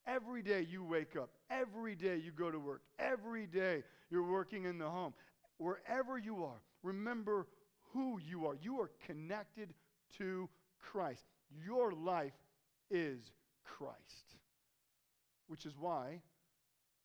every 0.07 0.43
day 0.43 0.67
you 0.69 0.83
wake 0.83 1.15
up, 1.15 1.31
every 1.51 1.95
day 1.95 2.17
you 2.17 2.33
go 2.33 2.51
to 2.51 2.59
work, 2.59 2.83
every 2.99 3.47
day 3.47 3.85
you're 4.11 4.29
working 4.29 4.65
in 4.65 4.77
the 4.77 4.89
home, 4.89 5.15
wherever 5.59 6.19
you 6.19 6.45
are, 6.45 6.61
remember 6.83 7.47
who 7.93 8.19
you 8.19 8.47
are. 8.47 8.57
You 8.61 8.81
are 8.81 8.91
connected 9.07 9.75
to 10.19 10.49
Christ. 10.81 11.25
Your 11.65 11.93
life 11.93 12.33
is 12.91 13.21
Christ, 13.65 14.37
which 15.47 15.67
is 15.67 15.75
why 15.79 16.21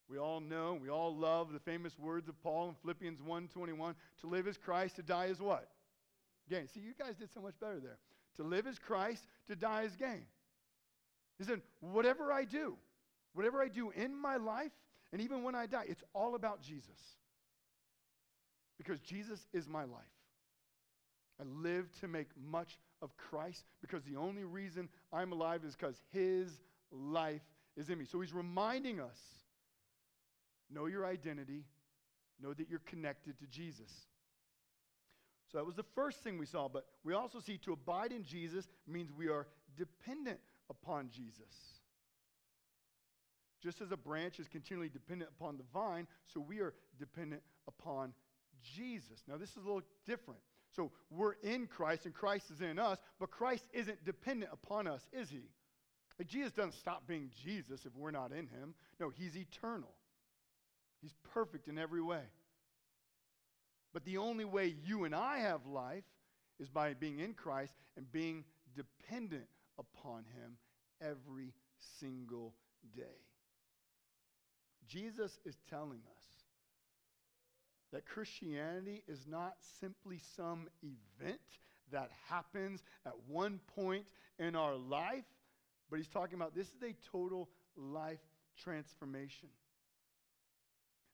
we 0.08 0.18
all 0.18 0.40
know, 0.40 0.78
we 0.80 0.90
all 0.90 1.16
love 1.16 1.52
the 1.52 1.60
famous 1.60 1.98
words 1.98 2.28
of 2.30 2.42
Paul 2.44 2.70
in 2.70 2.76
Philippians 2.76 3.22
1:21, 3.22 3.96
to 4.22 4.28
live 4.28 4.48
is 4.48 4.58
Christ, 4.58 4.98
to 4.98 5.04
die 5.04 5.26
is 5.26 5.40
what? 5.40 5.68
Gain. 6.50 6.68
See, 6.68 6.80
you 6.80 6.94
guys 6.98 7.16
did 7.16 7.34
so 7.34 7.42
much 7.42 7.60
better 7.60 7.80
there. 7.80 7.98
To 8.38 8.44
live 8.44 8.68
is 8.68 8.78
Christ, 8.78 9.26
to 9.48 9.56
die 9.56 9.84
is 9.84 9.96
gain. 9.96 10.26
He 11.38 11.44
said, 11.44 11.62
whatever 11.80 12.32
I 12.32 12.46
do, 12.46 12.78
whatever 13.34 13.62
I 13.62 13.68
do 13.68 13.92
in 13.92 14.16
my 14.16 14.38
life, 14.38 14.72
and 15.12 15.22
even 15.22 15.44
when 15.44 15.56
I 15.56 15.66
die, 15.66 15.86
it's 15.88 16.04
all 16.14 16.36
about 16.36 16.62
Jesus. 16.62 17.00
Because 18.78 19.00
Jesus 19.00 19.40
is 19.54 19.68
my 19.68 19.84
life. 19.84 20.04
I 21.40 21.44
live 21.44 21.90
to 22.02 22.08
make 22.08 22.28
much 22.50 22.78
of 23.02 23.16
Christ 23.18 23.64
because 23.82 24.04
the 24.04 24.16
only 24.16 24.44
reason 24.44 24.90
I'm 25.12 25.32
alive 25.32 25.64
is 25.66 25.76
because 25.76 26.02
his 26.12 26.52
life 26.92 27.42
is 27.76 27.90
in 27.90 27.98
me. 27.98 28.06
So 28.06 28.22
he's 28.22 28.34
reminding 28.34 29.00
us 29.00 29.18
Know 30.70 30.88
your 30.88 31.06
identity. 31.06 31.64
Know 32.42 32.54
that 32.54 32.70
you're 32.70 32.80
connected 32.80 33.40
to 33.40 33.48
Jesus. 33.48 33.92
So 35.52 35.58
that 35.58 35.66
was 35.66 35.76
the 35.76 35.86
first 35.96 36.24
thing 36.24 36.38
we 36.38 36.46
saw. 36.46 36.68
But 36.68 36.86
we 37.04 37.14
also 37.14 37.40
see 37.40 37.58
to 37.60 37.74
abide 37.74 38.12
in 38.12 38.24
Jesus 38.24 38.68
means 38.88 39.12
we 39.12 39.28
are 39.28 39.48
dependent 39.78 40.40
upon 40.70 41.10
Jesus. 41.10 41.80
Just 43.62 43.82
as 43.82 43.92
a 43.92 43.98
branch 43.98 44.40
is 44.40 44.48
continually 44.48 44.90
dependent 44.90 45.32
upon 45.40 45.58
the 45.58 45.64
vine, 45.74 46.08
so 46.26 46.40
we 46.40 46.60
are 46.60 46.74
dependent 47.00 47.42
upon 47.68 48.14
Jesus. 48.62 49.24
Now, 49.28 49.38
this 49.38 49.52
is 49.52 49.58
a 49.58 49.66
little 49.66 49.82
different. 50.06 50.40
So 50.76 50.92
we're 51.10 51.36
in 51.44 51.68
Christ 51.68 52.06
and 52.06 52.14
Christ 52.14 52.52
is 52.52 52.62
in 52.62 52.78
us, 52.78 53.00
but 53.20 53.32
Christ 53.32 53.64
isn't 53.74 54.04
dependent 54.04 54.52
upon 54.52 54.88
us, 54.88 55.08
is 55.14 55.30
he? 55.30 55.50
Like 56.20 56.28
Jesus 56.28 56.52
doesn't 56.52 56.74
stop 56.74 57.08
being 57.08 57.30
Jesus 57.44 57.86
if 57.86 57.96
we're 57.96 58.12
not 58.12 58.32
in 58.32 58.48
him. 58.48 58.74
No, 59.00 59.10
he's 59.10 59.38
eternal. 59.38 59.94
He's 61.06 61.14
perfect 61.36 61.68
in 61.68 61.78
every 61.78 62.02
way. 62.02 62.24
But 63.94 64.06
the 64.06 64.18
only 64.18 64.44
way 64.44 64.74
you 64.84 65.04
and 65.04 65.14
I 65.14 65.38
have 65.38 65.68
life 65.68 66.04
is 66.60 66.68
by 66.68 66.96
being 66.96 67.20
in 67.20 67.36
Christ 67.36 67.76
and 67.96 68.12
being 68.12 68.44
dependent 68.76 69.46
upon 69.78 70.24
Him 70.36 70.58
every 71.00 71.54
single 72.00 72.56
day. 72.96 73.22
Jesus 74.88 75.38
is 75.46 75.60
telling 75.70 76.00
us 76.00 76.26
that 77.94 78.08
Christianity 78.08 79.04
is 79.08 79.28
not 79.28 79.58
simply 79.80 80.20
some 80.36 80.68
event 80.82 81.40
that 81.92 82.10
happens 82.28 82.82
at 83.06 83.14
one 83.28 83.60
point 83.76 84.06
in 84.40 84.56
our 84.56 84.76
life, 84.76 85.26
but 85.92 85.98
he's 85.98 86.08
talking 86.08 86.34
about 86.34 86.56
this 86.56 86.70
is 86.70 86.82
a 86.82 86.96
total 87.12 87.48
life 87.78 88.26
transformation. 88.58 89.50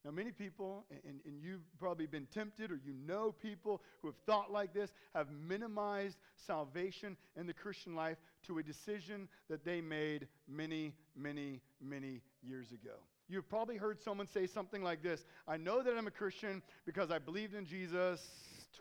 Now, 0.03 0.09
many 0.09 0.31
people, 0.31 0.85
and, 0.89 1.21
and 1.25 1.43
you've 1.43 1.61
probably 1.79 2.07
been 2.07 2.25
tempted 2.33 2.71
or 2.71 2.79
you 2.83 2.93
know 3.05 3.31
people 3.31 3.83
who 4.01 4.07
have 4.07 4.15
thought 4.25 4.51
like 4.51 4.73
this, 4.73 4.91
have 5.13 5.27
minimized 5.31 6.17
salvation 6.35 7.15
in 7.35 7.45
the 7.45 7.53
Christian 7.53 7.95
life 7.95 8.17
to 8.47 8.57
a 8.57 8.63
decision 8.63 9.27
that 9.47 9.63
they 9.63 9.79
made 9.79 10.27
many, 10.47 10.93
many, 11.15 11.61
many 11.79 12.21
years 12.41 12.71
ago. 12.71 12.95
You've 13.29 13.47
probably 13.47 13.77
heard 13.77 14.01
someone 14.01 14.27
say 14.27 14.47
something 14.47 14.83
like 14.83 15.03
this 15.03 15.23
I 15.47 15.57
know 15.57 15.83
that 15.83 15.95
I'm 15.95 16.07
a 16.07 16.11
Christian 16.11 16.63
because 16.85 17.11
I 17.11 17.19
believed 17.19 17.53
in 17.53 17.65
Jesus 17.65 18.21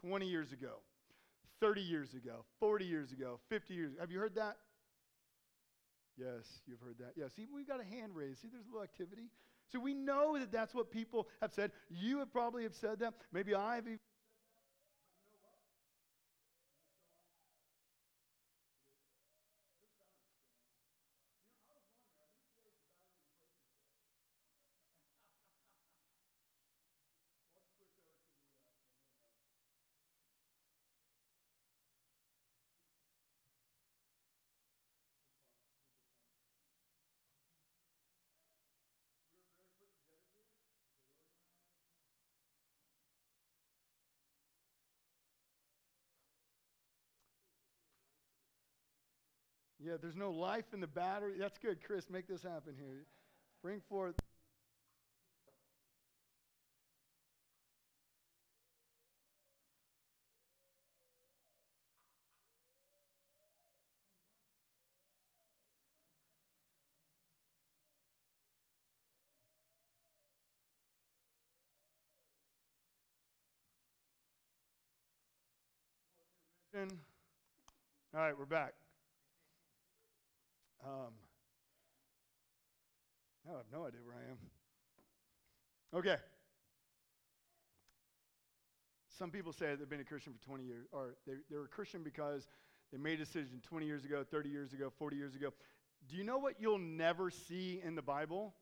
20 0.01 0.27
years 0.27 0.53
ago, 0.53 0.77
30 1.61 1.83
years 1.83 2.15
ago, 2.15 2.45
40 2.61 2.85
years 2.87 3.13
ago, 3.13 3.41
50 3.51 3.75
years 3.75 3.93
ago. 3.93 4.01
Have 4.01 4.11
you 4.11 4.19
heard 4.19 4.35
that? 4.37 4.57
Yes, 6.19 6.45
you've 6.67 6.81
heard 6.81 6.99
that. 6.99 7.13
Yeah, 7.17 7.27
see, 7.35 7.47
we've 7.55 7.69
got 7.69 7.81
a 7.81 7.85
hand 7.85 8.13
raised. 8.15 8.41
See, 8.41 8.49
there's 8.51 8.67
a 8.67 8.69
little 8.69 8.83
activity. 8.83 9.31
So 9.73 9.81
we 9.81 9.95
know 9.95 10.39
that 10.39 10.51
that's 10.53 10.75
what 10.75 10.91
people 10.91 11.29
have 11.41 11.53
said. 11.53 11.73
You 11.89 12.19
have 12.19 12.33
probably 12.33 12.65
have 12.65 12.75
said 12.75 12.99
that. 13.01 13.15
Maybe 13.33 13.55
I've 13.55 13.87
even 13.87 13.99
Yeah, 49.83 49.95
there's 50.01 50.17
no 50.17 50.31
life 50.31 50.67
in 50.75 50.81
the 50.81 50.87
battery. 50.87 51.35
That's 51.39 51.59
good, 51.59 51.79
Chris. 51.83 52.11
Make 52.11 52.29
this 52.29 52.43
happen 52.43 52.75
here. 52.79 53.07
Bring 53.63 53.81
forth. 53.89 54.15
All 78.15 78.21
right, 78.21 78.39
we're 78.39 78.45
back. 78.45 78.75
Um, 80.85 81.13
I 83.49 83.57
have 83.57 83.67
no 83.73 83.87
idea 83.87 84.01
where 84.05 84.17
I 84.17 84.31
am. 84.31 84.39
Okay. 85.95 86.17
Some 89.19 89.31
people 89.31 89.53
say 89.53 89.75
they've 89.75 89.89
been 89.89 90.01
a 90.01 90.05
Christian 90.05 90.33
for 90.33 90.43
20 90.47 90.65
years, 90.65 90.87
or 90.93 91.17
they, 91.27 91.35
they're 91.51 91.65
a 91.65 91.69
Christian 91.69 92.03
because 92.03 92.49
they 92.93 92.99
made 92.99 93.21
a 93.21 93.25
decision 93.25 93.61
20 93.63 93.87
years 93.87 94.05
ago, 94.05 94.25
30 94.31 94.49
years 94.49 94.73
ago, 94.73 94.91
40 94.99 95.17
years 95.17 95.35
ago. 95.35 95.53
Do 96.09 96.17
you 96.17 96.25
know 96.25 96.39
what 96.39 96.55
you'll 96.59 96.79
never 96.79 97.31
see 97.31 97.81
in 97.85 97.95
the 97.95 98.03
Bible? 98.03 98.55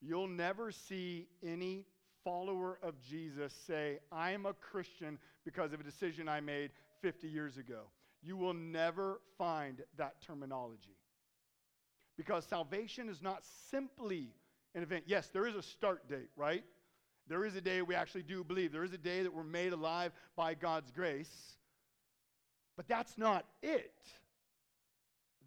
You'll 0.00 0.28
never 0.28 0.72
see 0.72 1.28
any 1.44 1.84
follower 2.24 2.78
of 2.82 3.00
Jesus 3.00 3.52
say, 3.66 3.98
I'm 4.10 4.46
a 4.46 4.52
Christian 4.54 5.18
because 5.44 5.72
of 5.72 5.80
a 5.80 5.84
decision 5.84 6.28
I 6.28 6.40
made 6.40 6.70
50 7.00 7.28
years 7.28 7.56
ago. 7.56 7.82
You 8.22 8.36
will 8.36 8.54
never 8.54 9.20
find 9.36 9.82
that 9.96 10.20
terminology. 10.22 10.96
Because 12.16 12.44
salvation 12.44 13.08
is 13.08 13.22
not 13.22 13.44
simply 13.70 14.32
an 14.74 14.82
event. 14.82 15.04
Yes, 15.06 15.28
there 15.28 15.46
is 15.46 15.54
a 15.54 15.62
start 15.62 16.08
date, 16.08 16.30
right? 16.36 16.64
There 17.28 17.44
is 17.44 17.54
a 17.54 17.60
day 17.60 17.82
we 17.82 17.94
actually 17.94 18.22
do 18.22 18.42
believe. 18.42 18.72
There 18.72 18.84
is 18.84 18.92
a 18.92 18.98
day 18.98 19.22
that 19.22 19.32
we're 19.32 19.44
made 19.44 19.72
alive 19.72 20.12
by 20.34 20.54
God's 20.54 20.90
grace. 20.90 21.56
But 22.76 22.88
that's 22.88 23.16
not 23.18 23.44
it. 23.62 23.92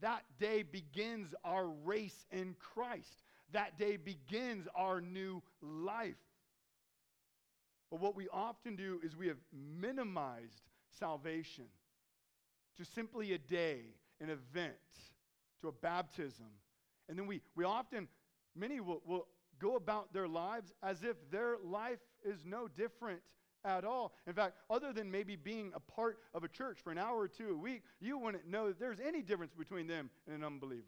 That 0.01 0.23
day 0.39 0.63
begins 0.63 1.33
our 1.43 1.67
race 1.67 2.25
in 2.31 2.55
Christ. 2.59 3.23
That 3.51 3.77
day 3.77 3.97
begins 3.97 4.67
our 4.75 5.01
new 5.01 5.41
life. 5.61 6.15
But 7.89 7.99
what 7.99 8.15
we 8.15 8.27
often 8.31 8.75
do 8.75 8.99
is 9.03 9.15
we 9.15 9.27
have 9.27 9.37
minimized 9.53 10.61
salvation 10.99 11.65
to 12.77 12.85
simply 12.85 13.33
a 13.33 13.37
day, 13.37 13.81
an 14.19 14.29
event, 14.29 14.73
to 15.61 15.67
a 15.67 15.71
baptism. 15.71 16.47
And 17.09 17.17
then 17.17 17.27
we, 17.27 17.41
we 17.55 17.63
often, 17.63 18.07
many 18.55 18.79
will, 18.79 19.01
will 19.05 19.27
go 19.59 19.75
about 19.75 20.13
their 20.13 20.27
lives 20.27 20.73
as 20.81 21.03
if 21.03 21.15
their 21.31 21.57
life 21.63 21.99
is 22.23 22.43
no 22.45 22.67
different 22.67 23.21
at 23.63 23.85
all. 23.85 24.13
In 24.25 24.33
fact, 24.33 24.55
other 24.69 24.91
than 24.93 25.11
maybe 25.11 25.35
being 25.35 25.71
a 25.75 25.79
part 25.79 26.17
of 26.33 26.43
a 26.43 26.47
church 26.47 26.79
for 26.83 26.91
an 26.91 26.97
hour 26.97 27.19
or 27.19 27.27
two 27.27 27.51
a 27.51 27.57
week, 27.57 27.83
you 27.99 28.17
wouldn't 28.17 28.47
know 28.47 28.67
that 28.67 28.79
there's 28.79 28.99
any 28.99 29.21
difference 29.21 29.53
between 29.53 29.87
them 29.87 30.09
and 30.25 30.35
an 30.35 30.43
unbeliever. 30.43 30.83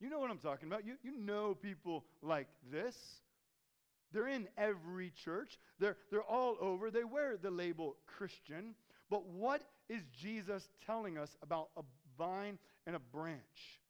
You 0.00 0.10
know 0.10 0.18
what 0.18 0.30
I'm 0.30 0.38
talking 0.38 0.68
about. 0.68 0.84
You, 0.84 0.96
you 1.02 1.16
know 1.16 1.54
people 1.54 2.04
like 2.22 2.48
this. 2.70 2.96
They're 4.12 4.28
in 4.28 4.46
every 4.58 5.10
church, 5.24 5.58
they're, 5.78 5.96
they're 6.10 6.22
all 6.22 6.56
over. 6.60 6.90
They 6.90 7.04
wear 7.04 7.38
the 7.38 7.50
label 7.50 7.96
Christian. 8.06 8.74
But 9.08 9.26
what 9.26 9.62
is 9.92 10.02
Jesus 10.20 10.68
telling 10.86 11.18
us 11.18 11.36
about 11.42 11.68
a 11.76 11.82
vine 12.16 12.58
and 12.86 12.96
a 12.96 12.98
branch? 12.98 13.80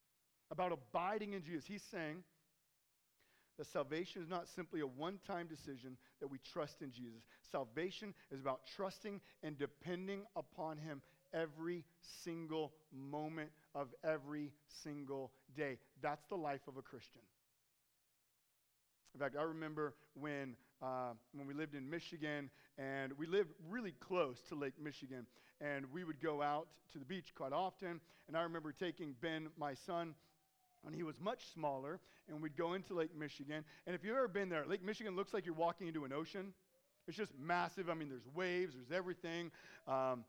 About 0.51 0.73
abiding 0.73 1.33
in 1.33 1.43
Jesus. 1.43 1.65
He's 1.65 1.85
saying 1.91 2.25
that 3.59 3.67
salvation 3.69 4.23
is 4.23 4.29
not 4.29 4.49
simply 4.49 4.81
a 4.81 4.87
one 4.87 5.19
time 5.27 5.47
decision 5.47 5.97
that 6.21 6.29
we 6.29 6.39
trust 6.53 6.83
in 6.83 6.91
Jesus. 6.91 7.23
Salvation 7.51 8.15
is 8.31 8.41
about 8.41 8.61
trusting 8.77 9.21
and 9.43 9.57
depending 9.59 10.23
upon 10.35 10.79
Him 10.79 11.01
every 11.33 11.85
single 12.25 12.73
moment 12.93 13.51
of 13.75 13.89
every 14.05 14.53
single 14.83 15.31
day. 15.57 15.79
That's 16.03 16.25
the 16.29 16.37
life 16.37 16.63
of 16.69 16.77
a 16.77 16.83
Christian. 16.83 17.23
In 19.15 19.21
fact, 19.21 19.37
I 19.39 19.43
remember 19.43 19.95
when, 20.15 20.57
uh, 20.83 21.13
when 21.33 21.47
we 21.47 21.55
lived 21.55 21.75
in 21.75 21.89
Michigan, 21.89 22.51
and 22.79 23.13
we 23.19 23.27
lived 23.27 23.51
really 23.71 23.93
close 24.01 24.41
to 24.49 24.55
Lake 24.55 24.75
Michigan, 24.83 25.27
and 25.61 25.87
we 25.93 26.05
would 26.05 26.21
go 26.21 26.43
out 26.43 26.67
to 26.93 26.99
the 26.99 27.05
beach 27.05 27.33
quite 27.35 27.53
often. 27.53 28.01
And 28.29 28.37
I 28.37 28.43
remember 28.43 28.73
taking 28.73 29.15
Ben, 29.21 29.49
my 29.57 29.75
son, 29.75 30.15
when 30.83 30.95
he 30.95 31.03
was 31.03 31.21
much 31.21 31.47
smaller, 31.55 32.01
and 32.29 32.43
we'd 32.43 32.57
go 32.57 32.75
into 32.75 32.95
Lake 32.95 33.17
Michigan. 33.17 33.65
And 33.87 33.95
if 33.95 34.05
you've 34.05 34.17
ever 34.17 34.29
been 34.29 34.49
there, 34.49 34.65
Lake 34.67 34.85
Michigan 34.85 35.15
looks 35.15 35.33
like 35.33 35.47
you're 35.47 35.55
walking 35.55 35.87
into 35.87 36.05
an 36.05 36.13
ocean. 36.13 36.53
It's 37.07 37.17
just 37.17 37.33
massive. 37.39 37.89
I 37.89 37.95
mean, 37.95 38.09
there's 38.09 38.27
waves, 38.35 38.75
there's 38.75 38.97
everything. 38.97 39.51
Um, 39.87 40.25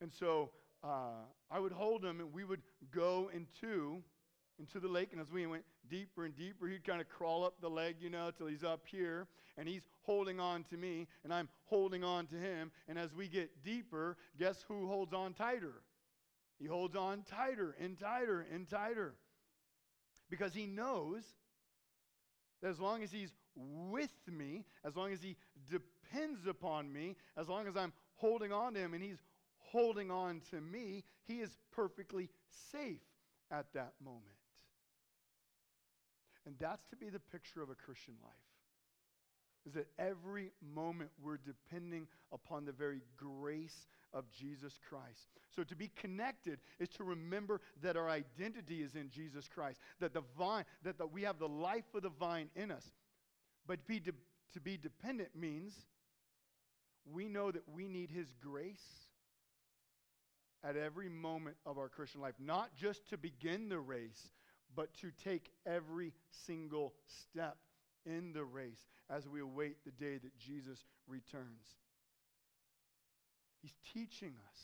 and 0.00 0.12
so 0.12 0.50
uh, 0.82 1.24
I 1.50 1.58
would 1.58 1.72
hold 1.72 2.04
him, 2.04 2.20
and 2.20 2.32
we 2.32 2.44
would 2.44 2.62
go 2.92 3.30
into 3.34 4.02
into 4.60 4.78
the 4.78 4.88
lake. 4.88 5.08
And 5.12 5.20
as 5.20 5.32
we 5.32 5.46
went 5.46 5.64
deeper 5.88 6.24
and 6.24 6.36
deeper, 6.36 6.68
he'd 6.68 6.84
kind 6.84 7.00
of 7.00 7.08
crawl 7.08 7.44
up 7.44 7.54
the 7.60 7.68
leg, 7.68 7.96
you 8.00 8.10
know, 8.10 8.30
till 8.30 8.46
he's 8.46 8.62
up 8.62 8.82
here. 8.86 9.26
And 9.56 9.68
he's 9.68 9.82
holding 10.02 10.38
on 10.38 10.64
to 10.64 10.76
me, 10.76 11.08
and 11.24 11.34
I'm 11.34 11.48
holding 11.66 12.04
on 12.04 12.26
to 12.28 12.36
him. 12.36 12.70
And 12.88 12.98
as 12.98 13.12
we 13.14 13.26
get 13.28 13.64
deeper, 13.64 14.16
guess 14.38 14.64
who 14.68 14.86
holds 14.86 15.12
on 15.12 15.34
tighter? 15.34 15.82
He 16.58 16.66
holds 16.66 16.94
on 16.94 17.22
tighter 17.28 17.74
and 17.80 17.98
tighter 17.98 18.46
and 18.52 18.68
tighter. 18.68 19.14
Because 20.28 20.54
he 20.54 20.66
knows 20.66 21.22
that 22.62 22.68
as 22.68 22.78
long 22.78 23.02
as 23.02 23.10
he's 23.10 23.32
with 23.56 24.10
me, 24.30 24.64
as 24.84 24.94
long 24.94 25.12
as 25.12 25.22
he 25.22 25.36
depends 25.70 26.46
upon 26.46 26.92
me, 26.92 27.16
as 27.36 27.48
long 27.48 27.66
as 27.66 27.76
I'm 27.76 27.92
holding 28.16 28.52
on 28.52 28.74
to 28.74 28.80
him 28.80 28.94
and 28.94 29.02
he's 29.02 29.18
holding 29.58 30.10
on 30.10 30.42
to 30.50 30.60
me, 30.60 31.02
he 31.26 31.40
is 31.40 31.50
perfectly 31.72 32.28
safe 32.72 33.00
at 33.50 33.72
that 33.74 33.94
moment. 34.02 34.39
And 36.46 36.54
that's 36.58 36.86
to 36.88 36.96
be 36.96 37.10
the 37.10 37.20
picture 37.20 37.62
of 37.62 37.70
a 37.70 37.74
Christian 37.74 38.14
life. 38.22 38.32
Is 39.66 39.74
that 39.74 39.88
every 39.98 40.52
moment 40.74 41.10
we're 41.22 41.36
depending 41.36 42.06
upon 42.32 42.64
the 42.64 42.72
very 42.72 43.02
grace 43.16 43.86
of 44.14 44.24
Jesus 44.30 44.78
Christ. 44.88 45.28
So 45.54 45.64
to 45.64 45.76
be 45.76 45.90
connected 46.00 46.60
is 46.78 46.88
to 46.90 47.04
remember 47.04 47.60
that 47.82 47.96
our 47.96 48.08
identity 48.08 48.82
is 48.82 48.94
in 48.94 49.10
Jesus 49.10 49.48
Christ, 49.48 49.80
that 50.00 50.14
the 50.14 50.22
vine, 50.38 50.64
that 50.82 50.96
the, 50.96 51.06
we 51.06 51.22
have 51.22 51.38
the 51.38 51.48
life 51.48 51.84
of 51.94 52.02
the 52.02 52.08
vine 52.08 52.48
in 52.56 52.70
us. 52.70 52.84
But 53.66 53.86
be 53.86 54.00
de- 54.00 54.12
to 54.54 54.60
be 54.60 54.78
dependent 54.78 55.36
means 55.36 55.74
we 57.04 57.28
know 57.28 57.50
that 57.50 57.68
we 57.68 57.86
need 57.86 58.10
His 58.10 58.32
grace 58.42 59.10
at 60.64 60.76
every 60.76 61.08
moment 61.08 61.56
of 61.64 61.78
our 61.78 61.88
Christian 61.88 62.20
life, 62.20 62.34
not 62.38 62.74
just 62.76 63.08
to 63.10 63.16
begin 63.16 63.68
the 63.68 63.78
race, 63.78 64.32
but 64.74 64.92
to 64.94 65.10
take 65.22 65.50
every 65.66 66.12
single 66.30 66.94
step 67.06 67.56
in 68.06 68.32
the 68.32 68.44
race 68.44 68.86
as 69.08 69.28
we 69.28 69.40
await 69.40 69.84
the 69.84 69.90
day 69.90 70.18
that 70.18 70.38
Jesus 70.38 70.84
returns. 71.06 71.76
He's 73.60 73.74
teaching 73.92 74.34
us 74.50 74.60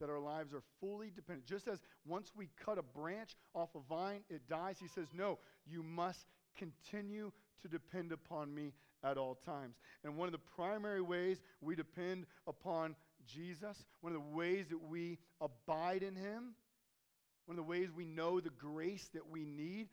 that 0.00 0.10
our 0.10 0.18
lives 0.18 0.52
are 0.52 0.62
fully 0.80 1.10
dependent. 1.14 1.46
Just 1.46 1.68
as 1.68 1.78
once 2.06 2.32
we 2.34 2.48
cut 2.64 2.78
a 2.78 2.82
branch 2.82 3.36
off 3.54 3.70
a 3.74 3.80
vine, 3.88 4.20
it 4.28 4.48
dies, 4.48 4.76
he 4.80 4.88
says, 4.88 5.08
No, 5.14 5.38
you 5.66 5.82
must 5.82 6.26
continue 6.56 7.32
to 7.62 7.68
depend 7.68 8.12
upon 8.12 8.54
me 8.54 8.72
at 9.02 9.18
all 9.18 9.34
times. 9.34 9.76
And 10.02 10.16
one 10.16 10.26
of 10.26 10.32
the 10.32 10.38
primary 10.56 11.02
ways 11.02 11.40
we 11.60 11.76
depend 11.76 12.26
upon 12.46 12.96
Jesus, 13.26 13.84
one 14.00 14.14
of 14.14 14.20
the 14.20 14.36
ways 14.36 14.66
that 14.70 14.82
we 14.82 15.18
abide 15.40 16.02
in 16.02 16.14
him, 16.14 16.54
one 17.46 17.58
of 17.58 17.64
the 17.64 17.68
ways 17.68 17.88
we 17.94 18.04
know 18.04 18.40
the 18.40 18.50
grace 18.50 19.08
that 19.14 19.30
we 19.30 19.44
need 19.44 19.88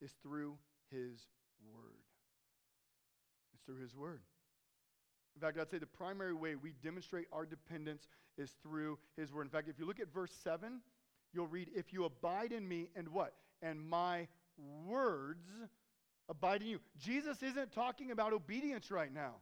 is 0.00 0.10
through 0.22 0.56
His 0.90 1.18
Word. 1.72 2.04
It's 3.52 3.62
through 3.64 3.80
His 3.82 3.94
Word. 3.94 4.20
In 5.34 5.40
fact, 5.40 5.58
I'd 5.58 5.70
say 5.70 5.78
the 5.78 5.86
primary 5.86 6.34
way 6.34 6.54
we 6.54 6.72
demonstrate 6.82 7.26
our 7.32 7.44
dependence 7.44 8.06
is 8.38 8.50
through 8.62 8.98
His 9.16 9.32
Word. 9.32 9.42
In 9.42 9.50
fact, 9.50 9.68
if 9.68 9.78
you 9.78 9.86
look 9.86 10.00
at 10.00 10.12
verse 10.12 10.32
7, 10.42 10.80
you'll 11.32 11.46
read, 11.46 11.68
If 11.74 11.92
you 11.92 12.04
abide 12.04 12.52
in 12.52 12.66
me, 12.66 12.88
and 12.96 13.08
what? 13.08 13.34
And 13.60 13.80
my 13.80 14.28
words 14.86 15.48
abide 16.28 16.62
in 16.62 16.68
you. 16.68 16.80
Jesus 16.98 17.42
isn't 17.42 17.72
talking 17.72 18.10
about 18.10 18.32
obedience 18.32 18.90
right 18.90 19.12
now. 19.12 19.34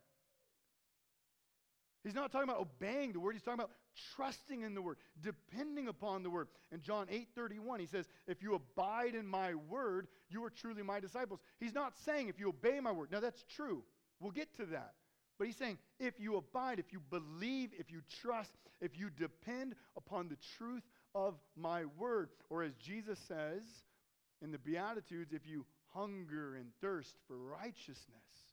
He's 2.05 2.15
not 2.15 2.33
talking 2.33 2.49
about 2.49 2.61
obeying 2.61 3.13
the 3.13 3.21
word. 3.21 3.35
He's 3.35 3.43
talking 3.43 3.61
about 3.61 3.71
trusting 4.17 4.63
in 4.63 4.75
the 4.75 4.83
word, 4.83 4.97
depending 5.23 5.89
upon 5.89 6.23
the 6.23 6.31
word. 6.31 6.49
In 6.73 6.81
John 6.83 7.07
8 7.09 7.29
31, 7.35 7.81
he 7.81 7.87
says, 7.87 8.09
If 8.27 8.43
you 8.43 8.55
abide 8.55 9.15
in 9.15 9.27
my 9.27 9.55
word, 9.55 10.09
you 10.29 10.45
are 10.45 10.51
truly 10.51 10.83
my 10.83 10.99
disciples. 10.99 11.41
He's 11.61 11.75
not 11.75 11.97
saying 12.05 12.29
if 12.29 12.41
you 12.41 12.49
obey 12.49 12.81
my 12.81 12.91
word. 12.91 13.13
Now, 13.13 13.21
that's 13.21 13.45
true. 13.55 13.85
We'll 14.21 14.33
get 14.33 14.57
to 14.57 14.67
that. 14.67 14.95
But 15.39 15.47
he's 15.47 15.57
saying 15.57 15.79
if 15.99 16.21
you 16.21 16.37
abide, 16.37 16.79
if 16.79 16.93
you 16.93 17.01
believe, 17.11 17.71
if 17.79 17.91
you 17.91 18.01
trust, 18.21 18.53
if 18.81 18.99
you 18.99 19.11
depend 19.11 19.75
upon 19.97 20.29
the 20.29 20.37
truth 20.57 20.85
of 21.15 21.35
my 21.57 21.85
word. 21.99 22.31
Or 22.51 22.63
as 22.63 22.75
Jesus 22.75 23.19
says 23.27 23.63
in 24.41 24.53
the 24.53 24.59
Beatitudes, 24.59 25.33
if 25.33 25.47
you 25.47 25.67
hunger 25.95 26.55
and 26.55 26.67
thirst 26.81 27.17
for 27.27 27.37
righteousness, 27.37 28.52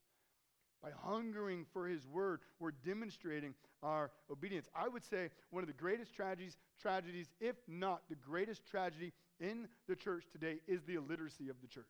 by 0.82 0.90
hungering 1.04 1.66
for 1.74 1.88
his 1.88 2.06
word, 2.08 2.40
we're 2.60 2.72
demonstrating 2.72 3.54
our 3.84 4.12
obedience. 4.32 4.68
I 4.76 4.88
would 4.88 5.04
say 5.04 5.30
one 5.50 5.64
of 5.64 5.68
the 5.68 5.74
greatest 5.74 6.14
tragedies, 6.14 6.58
tragedies, 6.82 7.28
if 7.40 7.56
not 7.68 8.04
the 8.10 8.16
greatest 8.16 8.66
tragedy 8.66 9.12
in 9.40 9.68
the 9.88 9.96
church 9.96 10.26
today, 10.32 10.60
is 10.68 10.84
the 10.84 10.96
illiteracy 10.96 11.50
of 11.50 11.56
the 11.62 11.68
church. 11.68 11.86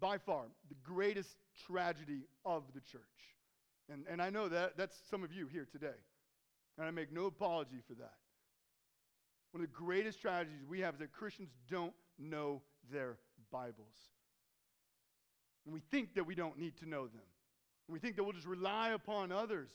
By 0.00 0.18
far, 0.18 0.44
the 0.68 0.76
greatest 0.82 1.36
tragedy 1.66 2.22
of 2.44 2.64
the 2.74 2.80
church. 2.80 3.00
And, 3.88 4.04
and 4.10 4.20
I 4.20 4.30
know 4.30 4.48
that 4.48 4.76
that's 4.76 4.96
some 5.10 5.22
of 5.22 5.32
you 5.32 5.46
here 5.46 5.66
today. 5.70 5.98
And 6.78 6.86
I 6.86 6.90
make 6.90 7.12
no 7.12 7.26
apology 7.26 7.80
for 7.86 7.94
that. 7.94 8.14
One 9.52 9.62
of 9.62 9.70
the 9.70 9.76
greatest 9.76 10.20
tragedies 10.20 10.64
we 10.68 10.80
have 10.80 10.94
is 10.94 11.00
that 11.00 11.12
Christians 11.12 11.50
don't 11.70 11.94
know 12.18 12.60
their 12.92 13.16
Bibles. 13.50 14.10
And 15.66 15.74
we 15.74 15.80
think 15.90 16.14
that 16.14 16.24
we 16.24 16.34
don't 16.34 16.58
need 16.58 16.76
to 16.78 16.88
know 16.88 17.02
them. 17.02 17.22
And 17.86 17.92
we 17.92 17.98
think 17.98 18.16
that 18.16 18.24
we'll 18.24 18.32
just 18.32 18.46
rely 18.46 18.90
upon 18.90 19.32
others. 19.32 19.68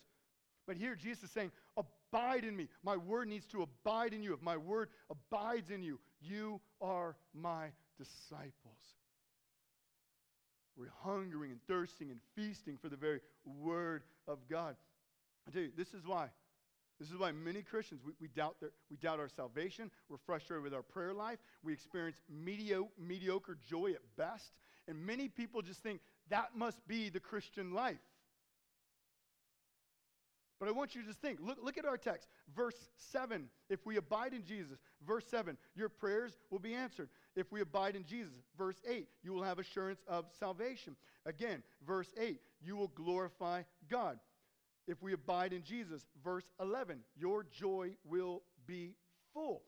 But 0.65 0.77
here 0.77 0.95
Jesus 0.95 1.25
is 1.25 1.31
saying, 1.31 1.51
Abide 1.77 2.43
in 2.43 2.55
me. 2.55 2.67
My 2.83 2.97
word 2.97 3.27
needs 3.27 3.45
to 3.47 3.61
abide 3.61 4.13
in 4.13 4.23
you. 4.23 4.33
If 4.33 4.41
my 4.41 4.57
word 4.57 4.89
abides 5.09 5.69
in 5.69 5.81
you, 5.81 5.99
you 6.21 6.59
are 6.81 7.15
my 7.33 7.67
disciples. 7.97 8.51
We're 10.75 10.91
hungering 11.03 11.51
and 11.51 11.59
thirsting 11.67 12.09
and 12.11 12.19
feasting 12.35 12.77
for 12.81 12.89
the 12.89 12.97
very 12.97 13.21
word 13.45 14.03
of 14.27 14.39
God. 14.49 14.75
I 15.47 15.51
tell 15.51 15.61
you, 15.61 15.71
this 15.77 15.93
is 15.93 16.05
why. 16.05 16.27
This 16.99 17.09
is 17.09 17.17
why 17.17 17.31
many 17.31 17.63
Christians, 17.63 18.01
we, 18.05 18.13
we, 18.21 18.27
doubt, 18.27 18.57
their, 18.59 18.71
we 18.89 18.97
doubt 18.97 19.19
our 19.19 19.29
salvation. 19.29 19.89
We're 20.07 20.17
frustrated 20.25 20.63
with 20.63 20.73
our 20.73 20.83
prayer 20.83 21.13
life. 21.13 21.39
We 21.63 21.73
experience 21.73 22.21
medio, 22.29 22.89
mediocre 22.99 23.57
joy 23.67 23.91
at 23.91 24.01
best. 24.17 24.51
And 24.91 25.05
many 25.05 25.29
people 25.29 25.61
just 25.61 25.81
think 25.81 26.01
that 26.29 26.49
must 26.53 26.85
be 26.85 27.07
the 27.07 27.21
Christian 27.21 27.73
life. 27.73 28.01
But 30.59 30.67
I 30.67 30.73
want 30.73 30.95
you 30.95 31.01
to 31.01 31.07
just 31.07 31.21
think 31.21 31.39
look, 31.41 31.59
look 31.63 31.77
at 31.77 31.85
our 31.85 31.97
text. 31.97 32.27
Verse 32.53 32.75
7 32.97 33.47
if 33.69 33.85
we 33.85 33.95
abide 33.95 34.33
in 34.33 34.43
Jesus, 34.43 34.79
verse 35.07 35.23
7, 35.31 35.57
your 35.75 35.87
prayers 35.87 36.37
will 36.49 36.59
be 36.59 36.73
answered. 36.73 37.07
If 37.37 37.53
we 37.53 37.61
abide 37.61 37.95
in 37.95 38.03
Jesus, 38.03 38.33
verse 38.57 38.75
8, 38.85 39.07
you 39.23 39.31
will 39.31 39.43
have 39.43 39.59
assurance 39.59 40.01
of 40.09 40.25
salvation. 40.37 40.97
Again, 41.25 41.63
verse 41.87 42.09
8, 42.19 42.41
you 42.61 42.75
will 42.75 42.89
glorify 42.89 43.61
God. 43.89 44.19
If 44.89 45.01
we 45.01 45.13
abide 45.13 45.53
in 45.53 45.63
Jesus, 45.63 46.05
verse 46.21 46.51
11, 46.59 46.99
your 47.17 47.45
joy 47.45 47.95
will 48.03 48.43
be 48.67 48.95
full. 49.33 49.61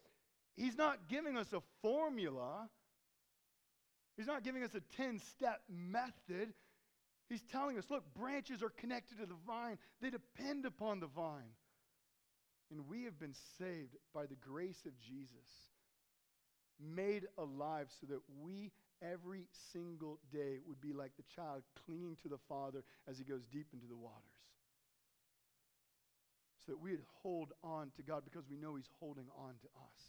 He's 0.57 0.77
not 0.77 1.07
giving 1.07 1.37
us 1.37 1.53
a 1.53 1.61
formula. 1.81 2.67
He's 4.17 4.27
not 4.27 4.43
giving 4.43 4.63
us 4.63 4.75
a 4.75 4.81
10 4.97 5.19
step 5.19 5.61
method. 5.69 6.53
He's 7.29 7.41
telling 7.51 7.77
us 7.77 7.85
look, 7.89 8.03
branches 8.13 8.61
are 8.61 8.69
connected 8.69 9.19
to 9.19 9.25
the 9.25 9.37
vine, 9.47 9.77
they 10.01 10.09
depend 10.09 10.65
upon 10.65 10.99
the 10.99 11.07
vine. 11.07 11.55
And 12.71 12.87
we 12.87 13.03
have 13.03 13.19
been 13.19 13.35
saved 13.59 13.95
by 14.13 14.25
the 14.25 14.35
grace 14.35 14.85
of 14.85 14.99
Jesus, 14.99 15.47
made 16.79 17.27
alive 17.37 17.87
so 18.01 18.07
that 18.07 18.21
we 18.41 18.71
every 19.01 19.45
single 19.71 20.19
day 20.31 20.59
would 20.65 20.81
be 20.81 20.93
like 20.93 21.11
the 21.17 21.35
child 21.35 21.63
clinging 21.85 22.17
to 22.23 22.29
the 22.29 22.39
Father 22.49 22.83
as 23.07 23.17
he 23.17 23.23
goes 23.23 23.45
deep 23.45 23.67
into 23.73 23.85
the 23.85 23.95
waters. 23.95 24.43
So 26.65 26.71
that 26.71 26.81
we'd 26.81 26.99
hold 27.21 27.51
on 27.63 27.91
to 27.97 28.03
God 28.03 28.23
because 28.23 28.47
we 28.49 28.55
know 28.55 28.75
He's 28.75 28.89
holding 28.99 29.27
on 29.37 29.55
to 29.61 29.67
us. 29.83 30.01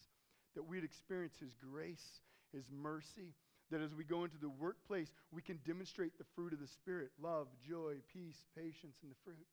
That 0.54 0.62
we'd 0.62 0.84
experience 0.84 1.34
His 1.40 1.54
grace, 1.54 2.20
His 2.52 2.64
mercy, 2.70 3.34
that 3.74 3.82
as 3.82 3.92
we 3.92 4.04
go 4.04 4.22
into 4.22 4.38
the 4.38 4.48
workplace, 4.48 5.10
we 5.32 5.42
can 5.42 5.58
demonstrate 5.66 6.16
the 6.16 6.24
fruit 6.36 6.52
of 6.52 6.60
the 6.60 6.68
Spirit 6.68 7.10
love, 7.20 7.48
joy, 7.68 7.94
peace, 8.12 8.46
patience, 8.54 8.94
and 9.02 9.10
the 9.10 9.18
fruit. 9.24 9.46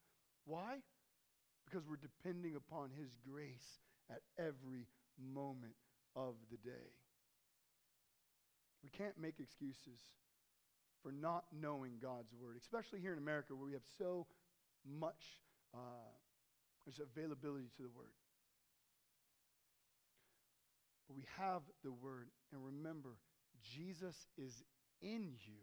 Why? 0.45 0.77
Because 1.65 1.87
we're 1.89 1.97
depending 1.97 2.55
upon 2.55 2.91
His 2.95 3.17
grace 3.27 3.81
at 4.11 4.21
every 4.37 4.85
moment 5.17 5.73
of 6.15 6.35
the 6.51 6.57
day. 6.57 6.93
We 8.83 8.89
can't 8.89 9.17
make 9.19 9.39
excuses 9.39 9.97
for 11.01 11.11
not 11.11 11.45
knowing 11.51 11.93
God's 11.99 12.31
Word, 12.39 12.57
especially 12.61 12.99
here 12.99 13.13
in 13.13 13.17
America 13.17 13.55
where 13.55 13.65
we 13.65 13.73
have 13.73 13.89
so 13.97 14.27
much 14.85 15.41
uh, 15.73 16.13
availability 16.85 17.69
to 17.77 17.81
the 17.81 17.89
Word. 17.89 18.13
But 21.07 21.17
we 21.17 21.25
have 21.39 21.63
the 21.83 21.91
Word, 21.91 22.27
and 22.53 22.61
remember, 22.63 23.17
Jesus 23.63 24.15
is 24.37 24.63
in 25.01 25.33
you, 25.45 25.59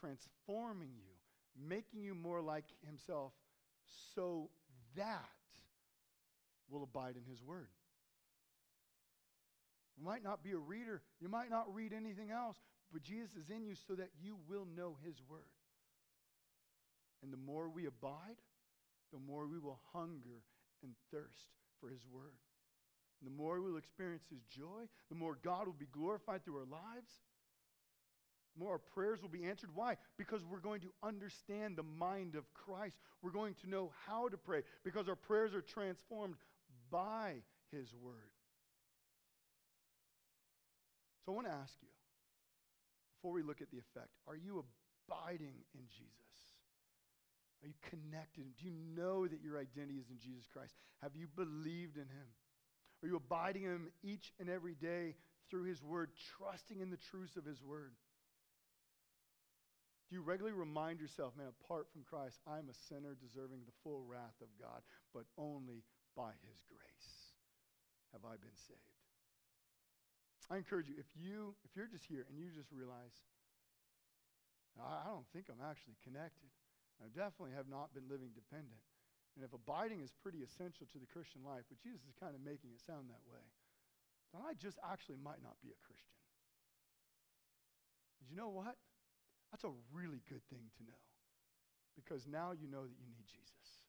transforming 0.00 0.90
you, 0.96 1.68
making 1.68 2.02
you 2.02 2.14
more 2.14 2.40
like 2.40 2.64
himself, 2.86 3.32
so 4.14 4.50
that 4.96 5.28
will 6.70 6.82
abide 6.82 7.16
in 7.16 7.24
his 7.30 7.42
word. 7.42 7.68
You 9.96 10.04
might 10.04 10.22
not 10.22 10.44
be 10.44 10.52
a 10.52 10.58
reader, 10.58 11.02
you 11.20 11.28
might 11.28 11.50
not 11.50 11.74
read 11.74 11.92
anything 11.92 12.30
else, 12.30 12.56
but 12.92 13.02
Jesus 13.02 13.30
is 13.36 13.50
in 13.50 13.66
you 13.66 13.74
so 13.86 13.94
that 13.94 14.10
you 14.22 14.36
will 14.48 14.66
know 14.76 14.96
his 15.04 15.16
word. 15.28 15.40
And 17.22 17.32
the 17.32 17.36
more 17.36 17.68
we 17.68 17.86
abide, 17.86 18.38
the 19.12 19.18
more 19.18 19.46
we 19.46 19.58
will 19.58 19.80
hunger 19.92 20.44
and 20.82 20.92
thirst 21.10 21.48
for 21.80 21.88
his 21.88 22.06
word 22.12 22.38
the 23.22 23.30
more 23.30 23.60
we'll 23.60 23.76
experience 23.76 24.24
His 24.30 24.42
joy, 24.44 24.88
the 25.08 25.16
more 25.16 25.38
God 25.42 25.66
will 25.66 25.76
be 25.78 25.88
glorified 25.92 26.44
through 26.44 26.56
our 26.56 26.66
lives, 26.70 27.10
the 28.54 28.64
more 28.64 28.72
our 28.72 28.78
prayers 28.78 29.20
will 29.22 29.28
be 29.28 29.44
answered. 29.44 29.70
Why? 29.74 29.96
Because 30.16 30.44
we're 30.44 30.60
going 30.60 30.80
to 30.82 30.92
understand 31.02 31.76
the 31.76 31.82
mind 31.82 32.34
of 32.34 32.52
Christ. 32.54 32.96
We're 33.22 33.30
going 33.30 33.54
to 33.62 33.68
know 33.68 33.92
how 34.06 34.28
to 34.28 34.36
pray 34.36 34.62
because 34.84 35.08
our 35.08 35.16
prayers 35.16 35.54
are 35.54 35.62
transformed 35.62 36.34
by 36.90 37.34
His 37.72 37.92
Word. 37.94 38.14
So 41.24 41.32
I 41.32 41.34
want 41.34 41.46
to 41.46 41.52
ask 41.52 41.74
you, 41.82 41.88
before 43.16 43.32
we 43.32 43.42
look 43.42 43.60
at 43.60 43.70
the 43.70 43.78
effect, 43.78 44.14
are 44.26 44.36
you 44.36 44.64
abiding 45.08 45.54
in 45.74 45.82
Jesus? 45.90 46.14
Are 47.62 47.68
you 47.68 47.74
connected? 47.90 48.44
Do 48.56 48.64
you 48.64 48.72
know 48.96 49.26
that 49.26 49.42
your 49.42 49.58
identity 49.58 49.98
is 49.98 50.08
in 50.10 50.18
Jesus 50.18 50.46
Christ? 50.52 50.74
Have 51.02 51.16
you 51.16 51.26
believed 51.34 51.96
in 51.96 52.06
Him? 52.06 52.30
Are 53.02 53.08
you 53.08 53.16
abiding 53.16 53.64
in 53.64 53.70
Him 53.70 53.88
each 54.02 54.32
and 54.40 54.48
every 54.48 54.74
day 54.74 55.14
through 55.50 55.64
His 55.64 55.82
Word, 55.82 56.10
trusting 56.36 56.80
in 56.80 56.90
the 56.90 56.98
truths 57.10 57.36
of 57.36 57.44
His 57.44 57.62
Word? 57.62 57.92
Do 60.08 60.16
you 60.16 60.22
regularly 60.22 60.56
remind 60.56 61.00
yourself, 61.00 61.36
man, 61.36 61.52
apart 61.52 61.86
from 61.92 62.02
Christ, 62.02 62.40
I'm 62.48 62.72
a 62.72 62.80
sinner 62.88 63.14
deserving 63.20 63.60
the 63.68 63.76
full 63.84 64.02
wrath 64.08 64.40
of 64.40 64.48
God, 64.56 64.80
but 65.12 65.28
only 65.36 65.84
by 66.16 66.32
His 66.48 66.58
grace 66.64 67.12
have 68.12 68.24
I 68.24 68.40
been 68.40 68.56
saved? 68.66 68.98
I 70.48 70.56
encourage 70.56 70.88
you, 70.88 70.96
if 70.96 71.12
you 71.12 71.52
if 71.60 71.76
you're 71.76 71.92
just 71.92 72.08
here 72.08 72.24
and 72.24 72.40
you 72.40 72.48
just 72.48 72.72
realize, 72.72 73.12
I, 74.80 75.04
I 75.04 75.12
don't 75.12 75.28
think 75.36 75.52
I'm 75.52 75.60
actually 75.60 76.00
connected. 76.00 76.48
I 77.04 77.12
definitely 77.12 77.52
have 77.54 77.68
not 77.68 77.92
been 77.92 78.08
living 78.08 78.32
dependent. 78.32 78.80
And 79.38 79.46
if 79.46 79.54
abiding 79.54 80.02
is 80.02 80.10
pretty 80.10 80.42
essential 80.42 80.90
to 80.90 80.98
the 80.98 81.06
Christian 81.06 81.46
life, 81.46 81.62
but 81.70 81.78
Jesus 81.78 82.02
is 82.10 82.18
kind 82.18 82.34
of 82.34 82.42
making 82.42 82.74
it 82.74 82.82
sound 82.82 83.06
that 83.06 83.22
way, 83.30 83.46
then 84.34 84.42
I 84.42 84.58
just 84.58 84.82
actually 84.82 85.22
might 85.22 85.38
not 85.46 85.54
be 85.62 85.70
a 85.70 85.78
Christian. 85.86 86.18
Did 88.18 88.34
you 88.34 88.36
know 88.36 88.50
what? 88.50 88.74
That's 89.54 89.62
a 89.62 89.70
really 89.94 90.26
good 90.26 90.42
thing 90.50 90.66
to 90.74 90.82
know. 90.82 91.02
Because 91.94 92.26
now 92.26 92.50
you 92.50 92.66
know 92.66 92.82
that 92.82 92.98
you 92.98 93.06
need 93.06 93.30
Jesus. 93.30 93.86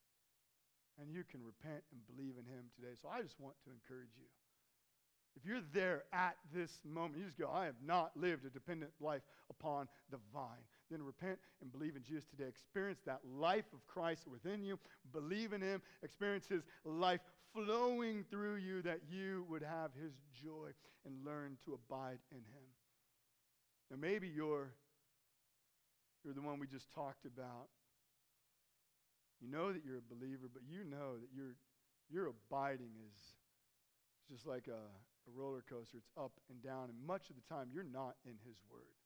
And 1.02 1.10
you 1.10 1.26
can 1.26 1.42
repent 1.42 1.82
and 1.90 2.06
believe 2.06 2.38
in 2.38 2.46
him 2.46 2.70
today. 2.78 2.94
So 3.02 3.10
I 3.10 3.26
just 3.26 3.42
want 3.42 3.58
to 3.66 3.74
encourage 3.74 4.14
you. 4.22 4.30
If 5.34 5.50
you're 5.50 5.66
there 5.74 6.06
at 6.14 6.38
this 6.54 6.78
moment, 6.86 7.18
you 7.18 7.26
just 7.26 7.42
go, 7.42 7.50
I 7.50 7.66
have 7.66 7.82
not 7.82 8.14
lived 8.14 8.46
a 8.46 8.54
dependent 8.54 8.94
life 9.02 9.26
upon 9.50 9.90
the 10.14 10.22
vine. 10.30 10.70
Then 10.90 11.04
repent 11.04 11.40
and 11.62 11.72
believe 11.72 11.96
in 11.96 12.04
Jesus 12.04 12.26
today. 12.26 12.48
Experience 12.48 13.00
that 13.06 13.20
life 13.38 13.66
of 13.74 13.86
Christ 13.86 14.28
within 14.28 14.64
you. 14.64 14.80
Believe 15.12 15.54
in 15.54 15.62
Him. 15.62 15.82
Experience 16.04 16.48
His 16.48 16.64
life 16.84 17.22
flowing 17.54 18.26
through 18.30 18.56
you 18.56 18.82
that 18.82 19.02
you 19.10 19.46
would 19.50 19.64
have 19.64 19.92
His 20.02 20.14
joy 20.44 20.70
and 21.06 21.26
learn 21.26 21.58
to 21.66 21.74
abide 21.74 22.20
in 22.32 22.38
Him. 22.38 22.68
Now, 23.92 23.98
maybe 24.00 24.28
you're, 24.28 24.70
you're 26.24 26.34
the 26.34 26.42
one 26.42 26.60
we 26.60 26.68
just 26.68 26.92
talked 26.94 27.26
about. 27.26 27.70
You 29.42 29.48
know 29.50 29.72
that 29.72 29.84
you're 29.86 29.98
a 29.98 30.14
believer, 30.14 30.50
but 30.52 30.64
you 30.68 30.84
know 30.84 31.18
that 31.18 31.30
your, 31.34 31.56
your 32.12 32.28
abiding 32.28 32.92
is 33.08 33.22
just 34.30 34.46
like 34.46 34.68
a, 34.68 34.72
a 34.72 35.32
roller 35.34 35.64
coaster. 35.68 35.98
It's 35.98 36.12
up 36.18 36.34
and 36.50 36.62
down, 36.62 36.90
and 36.90 37.08
much 37.08 37.30
of 37.30 37.36
the 37.36 37.54
time 37.54 37.70
you're 37.74 37.84
not 37.84 38.16
in 38.26 38.36
His 38.46 38.58
Word. 38.70 38.99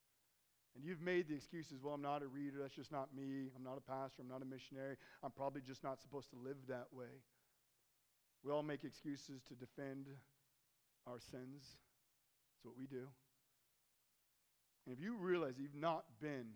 And 0.76 0.84
you've 0.84 1.02
made 1.02 1.28
the 1.28 1.36
excuses, 1.36 1.80
well, 1.84 1.94
I'm 1.94 2.02
not 2.02 2.24
a 2.24 2.28
reader, 2.28 2.58
that's 2.62 2.74
just 2.74 2.92
not 2.92 3.10
me, 3.16 3.50
I'm 3.56 3.64
not 3.64 3.78
a 3.78 3.82
pastor, 3.82 4.22
I'm 4.22 4.28
not 4.28 4.42
a 4.42 4.46
missionary, 4.46 4.98
I'm 5.24 5.32
probably 5.32 5.62
just 5.62 5.84
not 5.84 6.02
supposed 6.02 6.30
to 6.32 6.38
live 6.38 6.58
that 6.68 6.88
way. 6.92 7.14
We 8.44 8.52
all 8.52 8.64
make 8.64 8.84
excuses 8.84 9.42
to 9.48 9.54
defend 9.54 10.08
our 11.08 11.20
sins. 11.32 11.62
That's 11.62 12.66
what 12.66 12.78
we 12.78 12.88
do. 12.88 13.08
And 14.86 14.98
if 14.98 15.00
you 15.00 15.16
realize 15.16 15.54
you've 15.58 15.76
not 15.76 16.06
been 16.20 16.48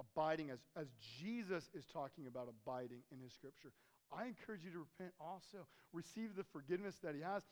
abiding 0.00 0.50
as, 0.50 0.58
as 0.74 0.88
Jesus 1.20 1.68
is 1.74 1.84
talking 1.92 2.26
about 2.26 2.48
abiding 2.48 3.00
in 3.12 3.20
his 3.20 3.32
scripture, 3.32 3.72
I 4.10 4.26
encourage 4.26 4.64
you 4.64 4.72
to 4.72 4.78
repent 4.78 5.12
also. 5.20 5.68
Receive 5.92 6.34
the 6.34 6.44
forgiveness 6.52 6.96
that 7.04 7.14
he 7.14 7.20
has 7.20 7.42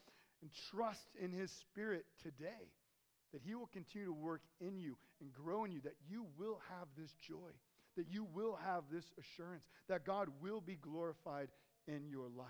and 0.42 0.50
trust 0.72 1.06
in 1.20 1.32
his 1.32 1.52
spirit 1.52 2.04
today 2.22 2.72
that 3.32 3.42
he 3.44 3.54
will 3.54 3.66
continue 3.66 4.06
to 4.06 4.12
work 4.12 4.42
in 4.60 4.78
you 4.78 4.96
and 5.20 5.32
grow 5.32 5.64
in 5.64 5.72
you, 5.72 5.80
that 5.82 5.96
you 6.08 6.26
will 6.38 6.60
have 6.68 6.88
this 6.96 7.12
joy, 7.26 7.50
that 7.96 8.06
you 8.10 8.26
will 8.34 8.58
have 8.64 8.84
this 8.90 9.04
assurance, 9.18 9.64
that 9.88 10.04
God 10.04 10.28
will 10.40 10.60
be 10.60 10.76
glorified 10.76 11.48
in 11.86 12.08
your 12.08 12.28
life. 12.36 12.46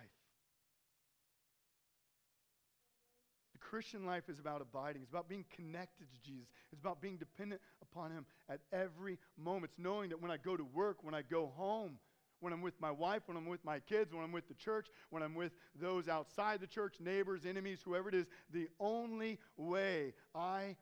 The 3.53 3.59
Christian 3.59 4.07
life 4.07 4.29
is 4.29 4.39
about 4.39 4.61
abiding. 4.63 5.03
It's 5.03 5.11
about 5.11 5.29
being 5.29 5.45
connected 5.57 6.07
to 6.13 6.21
Jesus. 6.31 6.49
It's 6.73 6.81
about 6.81 7.01
being 7.01 7.17
dependent 7.17 7.61
upon 7.83 8.13
Him 8.13 8.25
at 8.49 8.61
every 8.73 9.19
moment. 9.37 9.73
It's 9.73 9.79
knowing 9.79 10.11
that 10.11 10.23
when 10.23 10.31
I 10.31 10.37
go 10.37 10.57
to 10.57 10.65
work, 10.65 10.99
when 11.03 11.15
I 11.15 11.23
go 11.23 11.53
home, 11.57 11.99
when 12.41 12.53
I'm 12.53 12.63
with 12.63 12.81
my 12.81 12.91
wife, 12.91 13.23
when 13.27 13.37
I'm 13.37 13.47
with 13.47 13.65
my 13.65 13.81
kids, 13.81 14.13
when 14.13 14.23
I'm 14.23 14.33
with 14.33 14.49
the 14.49 14.55
church, 14.55 14.89
when 15.11 15.23
I'm 15.23 15.35
with 15.35 15.53
those 15.81 16.09
outside 16.09 16.61
the 16.61 16.67
church, 16.67 16.97
neighbors, 17.01 17.45
enemies, 17.47 17.81
whoever 17.85 18.09
it 18.09 18.15
is, 18.15 18.27
the 18.53 18.69
only 18.81 19.39
way 19.57 20.15
I 20.35 20.77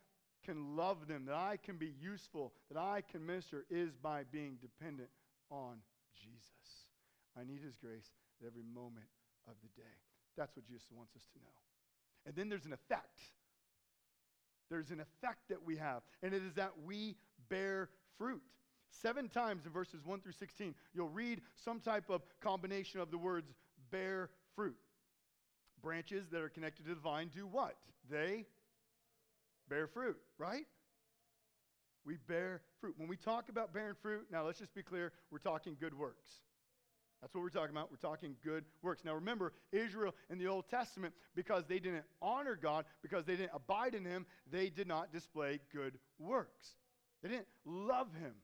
can 0.44 0.76
love 0.76 1.08
them, 1.08 1.24
that 1.26 1.34
I 1.34 1.58
can 1.62 1.76
be 1.76 1.92
useful, 2.00 2.52
that 2.70 2.78
I 2.78 3.02
can 3.10 3.26
minister 3.26 3.64
is 3.70 3.96
by 3.96 4.22
being 4.30 4.58
dependent 4.60 5.08
on 5.50 5.78
Jesus. 6.14 6.86
I 7.38 7.44
need 7.44 7.62
his 7.62 7.76
grace 7.76 8.10
at 8.40 8.46
every 8.46 8.62
moment 8.62 9.06
of 9.48 9.54
the 9.62 9.80
day. 9.80 9.88
That's 10.36 10.54
what 10.56 10.66
Jesus 10.66 10.86
wants 10.92 11.16
us 11.16 11.22
to 11.32 11.38
know. 11.40 11.56
And 12.26 12.34
then 12.34 12.48
there's 12.48 12.66
an 12.66 12.72
effect. 12.72 13.20
There's 14.68 14.90
an 14.90 15.00
effect 15.00 15.48
that 15.48 15.64
we 15.64 15.76
have, 15.76 16.02
and 16.22 16.34
it 16.34 16.42
is 16.42 16.54
that 16.54 16.72
we 16.84 17.16
bear 17.48 17.88
fruit. 18.18 18.42
Seven 19.02 19.28
times 19.28 19.66
in 19.66 19.72
verses 19.72 20.00
1 20.04 20.20
through 20.20 20.32
16, 20.32 20.74
you'll 20.94 21.08
read 21.08 21.40
some 21.64 21.80
type 21.80 22.08
of 22.08 22.22
combination 22.40 23.00
of 23.00 23.10
the 23.10 23.18
words 23.18 23.52
bear 23.90 24.30
fruit. 24.54 24.76
Branches 25.82 26.26
that 26.30 26.40
are 26.40 26.48
connected 26.48 26.86
to 26.86 26.94
the 26.94 27.00
vine 27.00 27.30
do 27.34 27.46
what? 27.46 27.76
They 28.10 28.46
bear 29.68 29.86
fruit, 29.86 30.16
right? 30.38 30.66
We 32.04 32.16
bear 32.28 32.62
fruit. 32.80 32.94
When 32.96 33.08
we 33.08 33.16
talk 33.16 33.48
about 33.48 33.74
bearing 33.74 33.96
fruit, 34.00 34.26
now 34.30 34.44
let's 34.44 34.58
just 34.58 34.74
be 34.74 34.82
clear, 34.82 35.12
we're 35.30 35.38
talking 35.38 35.76
good 35.78 35.96
works. 35.96 36.30
That's 37.20 37.34
what 37.34 37.42
we're 37.42 37.50
talking 37.50 37.74
about. 37.74 37.90
We're 37.90 37.96
talking 37.96 38.36
good 38.44 38.64
works. 38.82 39.04
Now 39.04 39.14
remember, 39.14 39.52
Israel 39.72 40.14
in 40.30 40.38
the 40.38 40.46
Old 40.46 40.68
Testament, 40.68 41.14
because 41.34 41.64
they 41.66 41.78
didn't 41.78 42.04
honor 42.22 42.58
God, 42.60 42.84
because 43.02 43.24
they 43.24 43.36
didn't 43.36 43.52
abide 43.54 43.94
in 43.94 44.04
Him, 44.04 44.26
they 44.50 44.68
did 44.68 44.86
not 44.86 45.12
display 45.12 45.60
good 45.72 45.98
works. 46.18 46.76
They 47.22 47.30
didn't 47.30 47.48
love 47.64 48.08
Him. 48.20 48.34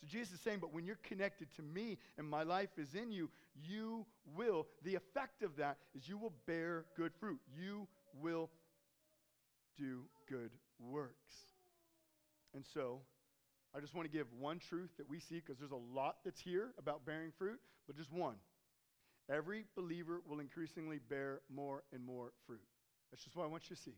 So 0.00 0.06
Jesus 0.06 0.34
is 0.34 0.40
saying, 0.40 0.58
but 0.60 0.72
when 0.72 0.84
you're 0.84 0.98
connected 1.02 1.48
to 1.56 1.62
me 1.62 1.98
and 2.18 2.28
my 2.28 2.42
life 2.42 2.70
is 2.78 2.94
in 2.94 3.10
you, 3.10 3.30
you 3.54 4.04
will, 4.36 4.66
the 4.82 4.94
effect 4.94 5.42
of 5.42 5.56
that 5.56 5.78
is 5.94 6.08
you 6.08 6.18
will 6.18 6.34
bear 6.46 6.84
good 6.96 7.12
fruit. 7.18 7.40
You 7.56 7.88
will 8.20 8.50
do 9.78 10.02
good 10.28 10.50
works. 10.78 11.34
And 12.54 12.64
so, 12.74 13.00
I 13.74 13.80
just 13.80 13.94
want 13.94 14.10
to 14.10 14.16
give 14.16 14.26
one 14.38 14.58
truth 14.58 14.90
that 14.96 15.08
we 15.08 15.20
see 15.20 15.36
because 15.36 15.58
there's 15.58 15.70
a 15.70 15.94
lot 15.94 16.16
that's 16.24 16.40
here 16.40 16.70
about 16.78 17.04
bearing 17.04 17.32
fruit, 17.36 17.60
but 17.86 17.96
just 17.96 18.10
one. 18.10 18.36
Every 19.30 19.64
believer 19.76 20.22
will 20.26 20.40
increasingly 20.40 20.98
bear 20.98 21.40
more 21.54 21.82
and 21.92 22.04
more 22.04 22.32
fruit. 22.46 22.62
That's 23.10 23.22
just 23.24 23.36
what 23.36 23.44
I 23.44 23.48
want 23.48 23.68
you 23.68 23.76
to 23.76 23.82
see. 23.82 23.96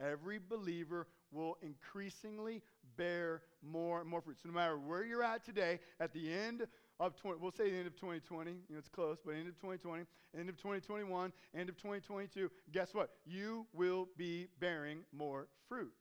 Every 0.00 0.38
believer 0.38 1.06
will 1.30 1.56
increasingly 1.62 2.62
bear 2.96 3.42
more 3.62 4.00
and 4.00 4.08
more 4.08 4.20
fruit. 4.20 4.38
So 4.42 4.48
no 4.48 4.54
matter 4.54 4.78
where 4.78 5.04
you're 5.04 5.22
at 5.22 5.44
today, 5.44 5.80
at 6.00 6.12
the 6.12 6.32
end 6.32 6.66
of 7.00 7.16
20, 7.16 7.38
we'll 7.40 7.50
say 7.50 7.70
the 7.70 7.76
end 7.76 7.86
of 7.86 7.94
2020, 7.96 8.50
you 8.50 8.58
know, 8.70 8.78
it's 8.78 8.88
close, 8.88 9.18
but 9.24 9.32
end 9.32 9.48
of 9.48 9.56
2020, 9.56 10.04
end 10.38 10.48
of 10.48 10.56
2021, 10.56 11.32
end 11.56 11.68
of 11.68 11.76
2022, 11.76 12.50
guess 12.72 12.94
what? 12.94 13.10
You 13.24 13.66
will 13.72 14.08
be 14.16 14.48
bearing 14.60 15.00
more 15.12 15.48
fruit. 15.68 15.92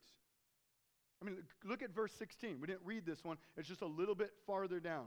I 1.21 1.25
mean, 1.25 1.37
look 1.63 1.81
at 1.81 1.93
verse 1.93 2.11
16. 2.13 2.59
We 2.59 2.67
didn't 2.67 2.81
read 2.83 3.05
this 3.05 3.23
one, 3.23 3.37
it's 3.57 3.67
just 3.67 3.81
a 3.81 3.87
little 3.87 4.15
bit 4.15 4.31
farther 4.45 4.79
down. 4.79 5.05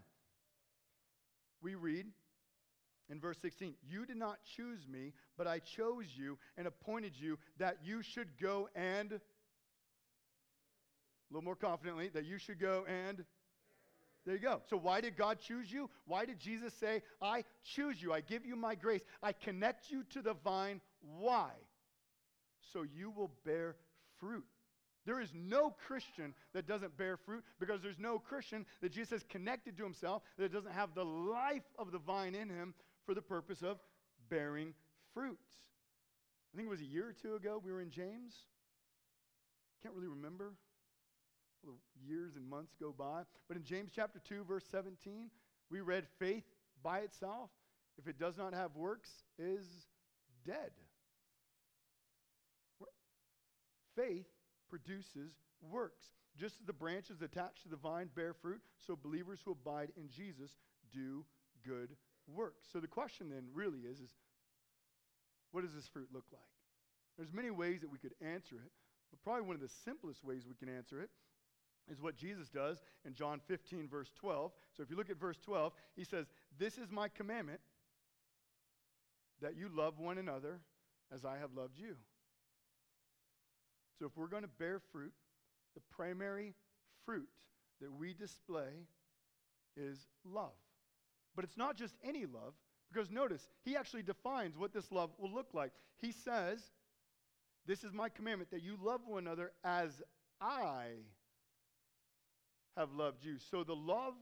We 1.62 1.74
read, 1.74 2.06
in 3.08 3.20
verse 3.20 3.38
16, 3.40 3.74
you 3.88 4.04
did 4.04 4.16
not 4.16 4.38
choose 4.56 4.86
me, 4.88 5.12
but 5.38 5.46
I 5.46 5.60
chose 5.60 6.06
you 6.14 6.38
and 6.56 6.66
appointed 6.66 7.12
you 7.16 7.38
that 7.58 7.78
you 7.84 8.02
should 8.02 8.28
go 8.40 8.68
and, 8.74 9.12
a 9.12 9.20
little 11.30 11.44
more 11.44 11.56
confidently, 11.56 12.08
that 12.08 12.24
you 12.24 12.38
should 12.38 12.60
go 12.60 12.84
and. 12.86 13.24
There 14.24 14.34
you 14.34 14.40
go. 14.40 14.60
So, 14.68 14.76
why 14.76 15.00
did 15.00 15.16
God 15.16 15.38
choose 15.38 15.70
you? 15.70 15.88
Why 16.04 16.24
did 16.24 16.40
Jesus 16.40 16.74
say, 16.74 17.02
I 17.22 17.44
choose 17.62 18.02
you? 18.02 18.12
I 18.12 18.20
give 18.22 18.44
you 18.44 18.56
my 18.56 18.74
grace. 18.74 19.02
I 19.22 19.32
connect 19.32 19.88
you 19.92 20.02
to 20.10 20.20
the 20.20 20.34
vine. 20.42 20.80
Why? 21.00 21.50
So 22.72 22.82
you 22.82 23.10
will 23.10 23.30
bear 23.44 23.76
fruit. 24.18 24.44
There 25.04 25.20
is 25.20 25.30
no 25.32 25.70
Christian 25.86 26.34
that 26.52 26.66
doesn't 26.66 26.96
bear 26.96 27.16
fruit 27.16 27.44
because 27.60 27.80
there's 27.80 27.98
no 27.98 28.18
Christian 28.18 28.66
that 28.82 28.90
Jesus 28.90 29.22
connected 29.28 29.76
to 29.76 29.84
himself 29.84 30.22
that 30.36 30.52
doesn't 30.52 30.72
have 30.72 30.94
the 30.94 31.04
life 31.04 31.62
of 31.78 31.92
the 31.92 31.98
vine 31.98 32.34
in 32.34 32.48
him 32.48 32.74
for 33.06 33.14
the 33.14 33.22
purpose 33.22 33.62
of 33.62 33.78
bearing 34.28 34.74
fruit. 35.14 35.38
I 36.52 36.56
think 36.56 36.66
it 36.66 36.70
was 36.70 36.80
a 36.80 36.84
year 36.84 37.08
or 37.08 37.12
two 37.12 37.36
ago 37.36 37.60
we 37.64 37.72
were 37.72 37.80
in 37.80 37.90
James. 37.90 38.34
Can't 39.82 39.94
really 39.94 40.08
remember. 40.08 40.54
The 41.64 41.72
years 42.06 42.36
and 42.36 42.48
months 42.48 42.74
go 42.80 42.92
by. 42.96 43.22
But 43.48 43.56
in 43.56 43.64
James 43.64 43.92
chapter 43.94 44.20
2, 44.28 44.44
verse 44.44 44.64
17, 44.70 45.30
we 45.70 45.80
read 45.80 46.04
faith 46.18 46.44
by 46.82 47.00
itself, 47.00 47.50
if 47.98 48.06
it 48.06 48.18
does 48.18 48.36
not 48.36 48.52
have 48.52 48.76
works, 48.76 49.10
is 49.38 49.64
dead. 50.44 50.70
Faith 53.96 54.26
produces 54.68 55.32
works. 55.70 56.04
Just 56.38 56.60
as 56.60 56.66
the 56.66 56.72
branches 56.72 57.22
attached 57.22 57.62
to 57.62 57.68
the 57.68 57.76
vine 57.76 58.10
bear 58.14 58.34
fruit, 58.34 58.60
so 58.86 58.94
believers 58.94 59.40
who 59.44 59.52
abide 59.52 59.90
in 59.96 60.08
Jesus 60.10 60.50
do 60.92 61.24
good 61.66 61.96
works. 62.28 62.66
So 62.72 62.80
the 62.80 62.88
question 62.88 63.28
then 63.30 63.44
really 63.52 63.80
is, 63.80 64.00
is 64.00 64.10
what 65.52 65.64
does 65.64 65.74
this 65.74 65.86
fruit 65.86 66.08
look 66.12 66.24
like? 66.32 66.42
There's 67.16 67.32
many 67.32 67.50
ways 67.50 67.80
that 67.80 67.90
we 67.90 67.98
could 67.98 68.14
answer 68.20 68.56
it, 68.56 68.72
but 69.10 69.22
probably 69.22 69.42
one 69.42 69.56
of 69.56 69.62
the 69.62 69.72
simplest 69.84 70.24
ways 70.24 70.44
we 70.46 70.54
can 70.54 70.74
answer 70.74 71.00
it 71.00 71.10
is 71.90 72.00
what 72.00 72.16
Jesus 72.16 72.48
does 72.48 72.82
in 73.04 73.14
John 73.14 73.40
15, 73.46 73.88
verse 73.88 74.10
12. 74.18 74.52
So 74.76 74.82
if 74.82 74.90
you 74.90 74.96
look 74.96 75.10
at 75.10 75.18
verse 75.18 75.38
12, 75.44 75.72
he 75.94 76.04
says, 76.04 76.26
This 76.58 76.78
is 76.78 76.90
my 76.90 77.08
commandment 77.08 77.60
that 79.40 79.56
you 79.56 79.68
love 79.74 79.98
one 79.98 80.18
another 80.18 80.60
as 81.12 81.24
I 81.24 81.38
have 81.38 81.50
loved 81.56 81.78
you. 81.78 81.96
So 83.98 84.06
if 84.06 84.16
we're 84.16 84.26
going 84.26 84.42
to 84.42 84.48
bear 84.58 84.80
fruit, 84.92 85.12
the 85.74 85.80
primary 85.90 86.54
fruit 87.04 87.28
that 87.80 87.92
we 87.92 88.12
display 88.12 88.86
is 89.76 90.06
love. 90.24 90.52
But 91.36 91.44
it's 91.44 91.56
not 91.56 91.76
just 91.76 91.94
any 92.02 92.24
love, 92.24 92.54
because 92.92 93.10
notice, 93.10 93.46
he 93.64 93.76
actually 93.76 94.02
defines 94.02 94.56
what 94.56 94.72
this 94.72 94.90
love 94.90 95.10
will 95.18 95.30
look 95.30 95.52
like. 95.52 95.72
He 95.98 96.10
says, 96.10 96.60
This 97.66 97.84
is 97.84 97.92
my 97.92 98.08
commandment 98.08 98.50
that 98.50 98.62
you 98.62 98.76
love 98.82 99.02
one 99.06 99.26
another 99.26 99.52
as 99.62 100.02
I 100.40 100.86
have 102.76 102.92
loved 102.92 103.24
you. 103.24 103.36
So 103.50 103.64
the 103.64 103.76
love 103.76 104.14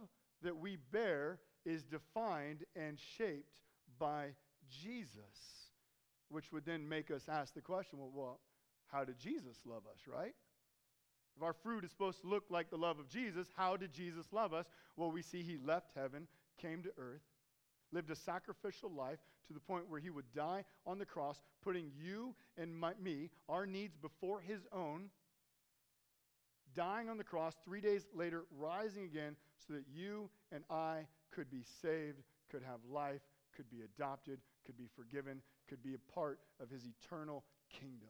that 0.43 0.57
we 0.57 0.77
bear 0.93 1.39
is 1.65 1.85
defined 1.85 2.65
and 2.77 2.99
shaped 3.17 3.55
by 3.99 4.31
Jesus, 4.69 5.71
which 6.29 6.53
would 6.53 6.65
then 6.65 6.89
make 6.89 7.11
us 7.11 7.23
ask 7.29 7.55
the 7.55 7.61
question 7.61 7.99
well, 7.99 8.11
well 8.13 8.41
how 8.89 9.05
did 9.05 9.19
Jesus 9.19 9.59
love 9.65 9.83
us, 9.91 10.01
right? 10.07 10.35
If 11.37 11.43
our 11.43 11.53
fruit 11.53 11.85
is 11.85 11.91
supposed 11.91 12.21
to 12.21 12.29
look 12.29 12.45
like 12.49 12.71
the 12.71 12.77
love 12.77 12.99
of 12.99 13.09
Jesus, 13.09 13.49
how 13.57 13.77
did 13.77 13.93
Jesus 13.93 14.27
love 14.33 14.53
us? 14.53 14.67
Well, 14.97 15.11
we 15.11 15.23
see 15.23 15.43
he 15.43 15.59
left 15.65 15.91
heaven, 15.97 16.29
came 16.61 16.83
to 16.83 16.91
earth, 16.99 17.23
lived 17.93 18.11
a 18.11 18.17
sacrificial 18.17 18.91
life 18.91 19.19
to 19.47 19.55
the 19.55 19.61
point 19.61 19.89
where 19.89 20.01
he 20.01 20.11
would 20.11 20.33
die 20.35 20.65
on 20.87 20.99
the 20.99 21.05
cross, 21.05 21.41
putting 21.63 21.91
you 22.03 22.35
and 22.57 22.77
my, 22.77 22.93
me, 23.03 23.31
our 23.49 23.67
needs 23.67 23.97
before 23.97 24.41
his 24.41 24.61
own, 24.73 25.11
dying 26.75 27.09
on 27.09 27.19
the 27.19 27.25
cross, 27.25 27.55
three 27.65 27.81
days 27.81 28.07
later, 28.15 28.45
rising 28.59 29.05
again, 29.05 29.37
so 29.67 29.75
that 29.75 29.85
you 29.95 30.29
and 30.51 30.65
I 30.71 31.07
could 31.31 31.51
be 31.51 31.63
saved, 31.83 32.23
could 32.51 32.63
have 32.63 32.81
life, 32.91 33.23
could 33.55 33.71
be 33.71 33.83
adopted, 33.83 34.41
could 34.67 34.77
be 34.77 34.89
forgiven, 34.97 35.41
could 35.69 35.83
be 35.83 35.95
a 35.95 36.13
part 36.13 36.41
of 36.61 36.71
his 36.71 36.85
eternal 36.85 37.45
kingdom. 37.71 38.09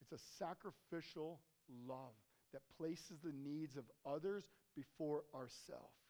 It's 0.00 0.12
a 0.12 0.24
sacrificial 0.38 1.40
love 1.86 2.14
that 2.52 2.62
places 2.78 3.18
the 3.22 3.32
needs 3.32 3.76
of 3.76 3.84
others 4.06 4.44
before 4.74 5.24
ourselves. 5.34 6.05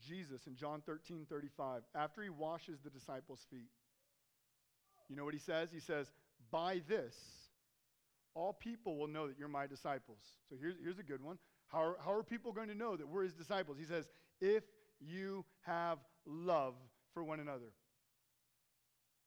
Jesus 0.00 0.46
in 0.46 0.56
John 0.56 0.82
13 0.84 1.26
35, 1.28 1.82
after 1.94 2.22
he 2.22 2.30
washes 2.30 2.78
the 2.82 2.90
disciples' 2.90 3.46
feet, 3.50 3.70
you 5.08 5.16
know 5.16 5.24
what 5.24 5.34
he 5.34 5.40
says? 5.40 5.70
He 5.72 5.80
says, 5.80 6.12
By 6.50 6.82
this, 6.88 7.14
all 8.34 8.52
people 8.52 8.96
will 8.96 9.08
know 9.08 9.26
that 9.26 9.38
you're 9.38 9.48
my 9.48 9.66
disciples. 9.66 10.18
So 10.48 10.56
here's, 10.60 10.76
here's 10.82 10.98
a 10.98 11.04
good 11.04 11.22
one. 11.22 11.38
How 11.68 11.82
are, 11.82 11.96
how 12.04 12.12
are 12.12 12.22
people 12.22 12.52
going 12.52 12.68
to 12.68 12.74
know 12.74 12.96
that 12.96 13.08
we're 13.08 13.24
his 13.24 13.34
disciples? 13.34 13.76
He 13.78 13.84
says, 13.84 14.08
If 14.40 14.64
you 15.00 15.44
have 15.62 15.98
love 16.26 16.74
for 17.12 17.24
one 17.24 17.40
another. 17.40 17.72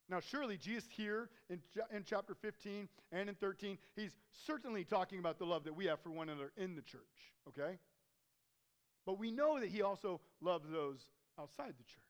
Now, 0.09 0.19
surely 0.19 0.57
Jesus 0.57 0.89
here 0.91 1.29
in, 1.49 1.59
in 1.93 2.03
chapter 2.05 2.35
15 2.35 2.87
and 3.11 3.29
in 3.29 3.35
13, 3.35 3.77
he's 3.95 4.11
certainly 4.45 4.83
talking 4.83 5.19
about 5.19 5.39
the 5.39 5.45
love 5.45 5.63
that 5.63 5.75
we 5.75 5.85
have 5.85 6.01
for 6.01 6.11
one 6.11 6.29
another 6.29 6.51
in 6.57 6.75
the 6.75 6.81
church, 6.81 7.01
okay? 7.47 7.77
But 9.05 9.19
we 9.19 9.31
know 9.31 9.59
that 9.59 9.69
he 9.69 9.81
also 9.81 10.21
loves 10.41 10.69
those 10.69 11.05
outside 11.39 11.73
the 11.77 11.83
church. 11.83 12.01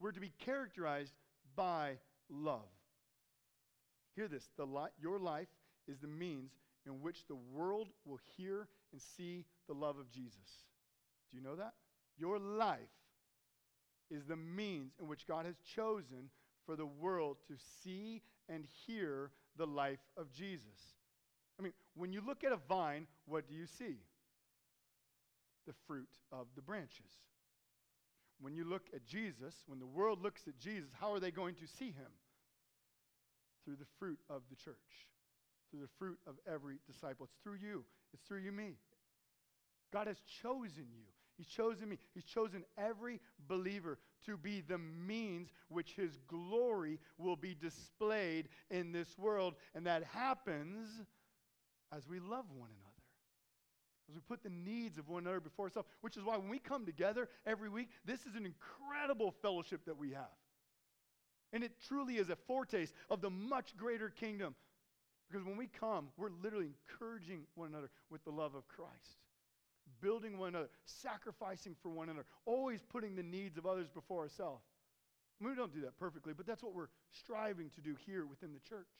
We're 0.00 0.12
to 0.12 0.20
be 0.20 0.32
characterized 0.38 1.14
by 1.56 1.98
love. 2.28 2.68
Hear 4.14 4.28
this 4.28 4.48
the 4.56 4.66
li- 4.66 4.90
your 5.00 5.18
life 5.18 5.48
is 5.88 5.98
the 5.98 6.08
means 6.08 6.52
in 6.86 7.00
which 7.00 7.26
the 7.26 7.36
world 7.36 7.88
will 8.04 8.20
hear 8.36 8.68
and 8.92 9.00
see 9.00 9.44
the 9.68 9.74
love 9.74 9.98
of 9.98 10.10
Jesus. 10.10 10.64
Do 11.30 11.36
you 11.36 11.42
know 11.42 11.56
that? 11.56 11.74
Your 12.18 12.38
life 12.38 12.80
is 14.10 14.24
the 14.26 14.36
means 14.36 14.92
in 15.00 15.08
which 15.08 15.26
God 15.26 15.46
has 15.46 15.56
chosen 15.74 16.28
for 16.66 16.76
the 16.76 16.86
world 16.86 17.38
to 17.48 17.54
see 17.82 18.22
and 18.48 18.66
hear 18.86 19.30
the 19.56 19.66
life 19.66 20.00
of 20.16 20.30
Jesus. 20.32 20.96
I 21.58 21.62
mean, 21.62 21.72
when 21.94 22.12
you 22.12 22.20
look 22.24 22.44
at 22.44 22.52
a 22.52 22.56
vine, 22.68 23.06
what 23.26 23.48
do 23.48 23.54
you 23.54 23.66
see? 23.66 23.98
The 25.66 25.74
fruit 25.86 26.08
of 26.32 26.46
the 26.56 26.62
branches. 26.62 27.10
When 28.40 28.54
you 28.54 28.64
look 28.64 28.88
at 28.94 29.06
Jesus, 29.06 29.54
when 29.66 29.78
the 29.78 29.86
world 29.86 30.20
looks 30.20 30.48
at 30.48 30.58
Jesus, 30.58 30.90
how 31.00 31.12
are 31.12 31.20
they 31.20 31.30
going 31.30 31.54
to 31.56 31.66
see 31.66 31.86
him? 31.86 32.10
Through 33.64 33.76
the 33.76 33.86
fruit 33.98 34.18
of 34.28 34.42
the 34.50 34.56
church, 34.56 35.06
through 35.70 35.80
the 35.80 35.92
fruit 35.98 36.18
of 36.26 36.34
every 36.52 36.78
disciple. 36.86 37.26
It's 37.26 37.42
through 37.44 37.58
you, 37.62 37.84
it's 38.12 38.22
through 38.24 38.40
you, 38.40 38.50
me. 38.50 38.74
God 39.92 40.08
has 40.08 40.18
chosen 40.42 40.86
you. 40.92 41.04
He's 41.36 41.46
chosen 41.46 41.88
me. 41.88 41.98
He's 42.14 42.24
chosen 42.24 42.64
every 42.76 43.20
believer 43.48 43.98
to 44.26 44.36
be 44.36 44.60
the 44.60 44.78
means 44.78 45.50
which 45.68 45.92
his 45.96 46.18
glory 46.28 46.98
will 47.18 47.36
be 47.36 47.54
displayed 47.54 48.48
in 48.70 48.92
this 48.92 49.16
world. 49.18 49.54
And 49.74 49.86
that 49.86 50.04
happens 50.04 50.88
as 51.94 52.08
we 52.08 52.20
love 52.20 52.44
one 52.54 52.70
another. 52.70 52.91
As 54.12 54.16
we 54.16 54.20
put 54.28 54.42
the 54.42 54.50
needs 54.50 54.98
of 54.98 55.08
one 55.08 55.22
another 55.22 55.40
before 55.40 55.66
ourselves, 55.66 55.88
which 56.02 56.18
is 56.18 56.22
why 56.22 56.36
when 56.36 56.50
we 56.50 56.58
come 56.58 56.84
together 56.84 57.30
every 57.46 57.70
week, 57.70 57.88
this 58.04 58.20
is 58.26 58.34
an 58.36 58.44
incredible 58.44 59.30
fellowship 59.40 59.86
that 59.86 59.96
we 59.96 60.10
have. 60.10 60.36
And 61.54 61.64
it 61.64 61.72
truly 61.88 62.18
is 62.18 62.28
a 62.28 62.36
foretaste 62.36 62.92
of 63.08 63.22
the 63.22 63.30
much 63.30 63.74
greater 63.74 64.10
kingdom. 64.10 64.54
Because 65.30 65.46
when 65.46 65.56
we 65.56 65.66
come, 65.66 66.08
we're 66.18 66.28
literally 66.42 66.68
encouraging 66.90 67.44
one 67.54 67.68
another 67.68 67.88
with 68.10 68.22
the 68.24 68.30
love 68.30 68.54
of 68.54 68.68
Christ, 68.68 69.16
building 70.02 70.36
one 70.36 70.48
another, 70.48 70.68
sacrificing 70.84 71.74
for 71.82 71.88
one 71.88 72.10
another, 72.10 72.26
always 72.44 72.82
putting 72.82 73.16
the 73.16 73.22
needs 73.22 73.56
of 73.56 73.64
others 73.64 73.88
before 73.88 74.20
ourselves. 74.20 74.62
We 75.40 75.54
don't 75.54 75.72
do 75.72 75.80
that 75.82 75.98
perfectly, 75.98 76.34
but 76.34 76.46
that's 76.46 76.62
what 76.62 76.74
we're 76.74 76.90
striving 77.10 77.70
to 77.70 77.80
do 77.80 77.96
here 78.06 78.26
within 78.26 78.52
the 78.52 78.60
church. 78.60 78.92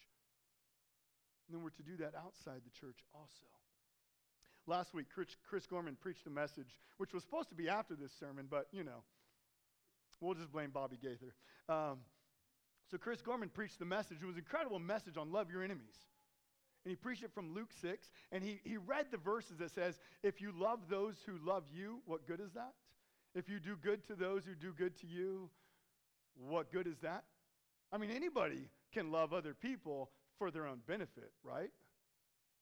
And 1.47 1.55
then 1.55 1.63
we're 1.63 1.71
to 1.71 1.83
do 1.83 1.99
that 1.99 2.15
outside 2.17 2.63
the 2.65 2.81
church 2.81 3.05
also. 3.15 3.45
Last 4.67 4.95
week, 4.95 5.07
Chris, 5.49 5.67
Gorman 5.67 5.97
preached 6.01 6.27
a 6.27 6.31
message, 6.31 6.77
which 6.99 7.13
was 7.13 7.23
supposed 7.23 7.49
to 7.49 7.55
be 7.55 7.69
after 7.69 7.95
this 7.95 8.13
sermon, 8.19 8.47
but 8.49 8.69
you 8.73 8.85
know, 8.85 9.03
we'll 10.21 10.35
just 10.35 10.53
blame 10.53 10.71
Bobby 10.71 10.99
Gaither. 11.01 11.35
Um, 11.69 11.99
so 12.91 12.99
Chris 12.99 13.21
Gorman 13.23 13.49
preached 13.49 13.79
the 13.79 13.85
message. 13.85 14.19
It 14.23 14.27
was 14.27 14.37
an 14.37 14.41
incredible 14.41 14.79
message 14.79 15.17
on 15.17 15.33
love 15.33 15.51
your 15.51 15.63
enemies. 15.63 15.97
And 16.85 16.91
he 16.91 16.97
preached 16.97 17.23
it 17.23 17.33
from 17.33 17.55
Luke 17.55 17.71
6. 17.81 18.11
And 18.33 18.43
he, 18.43 18.61
he 18.65 18.77
read 18.77 19.07
the 19.11 19.17
verses 19.17 19.59
that 19.59 19.71
says, 19.71 19.99
if 20.23 20.41
you 20.41 20.53
love 20.57 20.81
those 20.89 21.17
who 21.27 21.39
love 21.45 21.65
you, 21.73 22.01
what 22.07 22.27
good 22.27 22.41
is 22.41 22.53
that? 22.53 22.73
If 23.35 23.49
you 23.49 23.61
do 23.61 23.77
good 23.77 24.07
to 24.09 24.15
those 24.15 24.45
who 24.45 24.55
do 24.55 24.73
good 24.77 24.97
to 25.01 25.07
you, 25.07 25.49
what 26.37 26.73
good 26.73 26.87
is 26.87 26.99
that? 26.99 27.25
I 27.93 27.99
mean, 27.99 28.11
anybody 28.11 28.69
can 28.93 29.11
love 29.11 29.33
other 29.33 29.55
people 29.55 30.11
for 30.39 30.51
their 30.51 30.67
own 30.67 30.81
benefit, 30.87 31.33
right? 31.43 31.71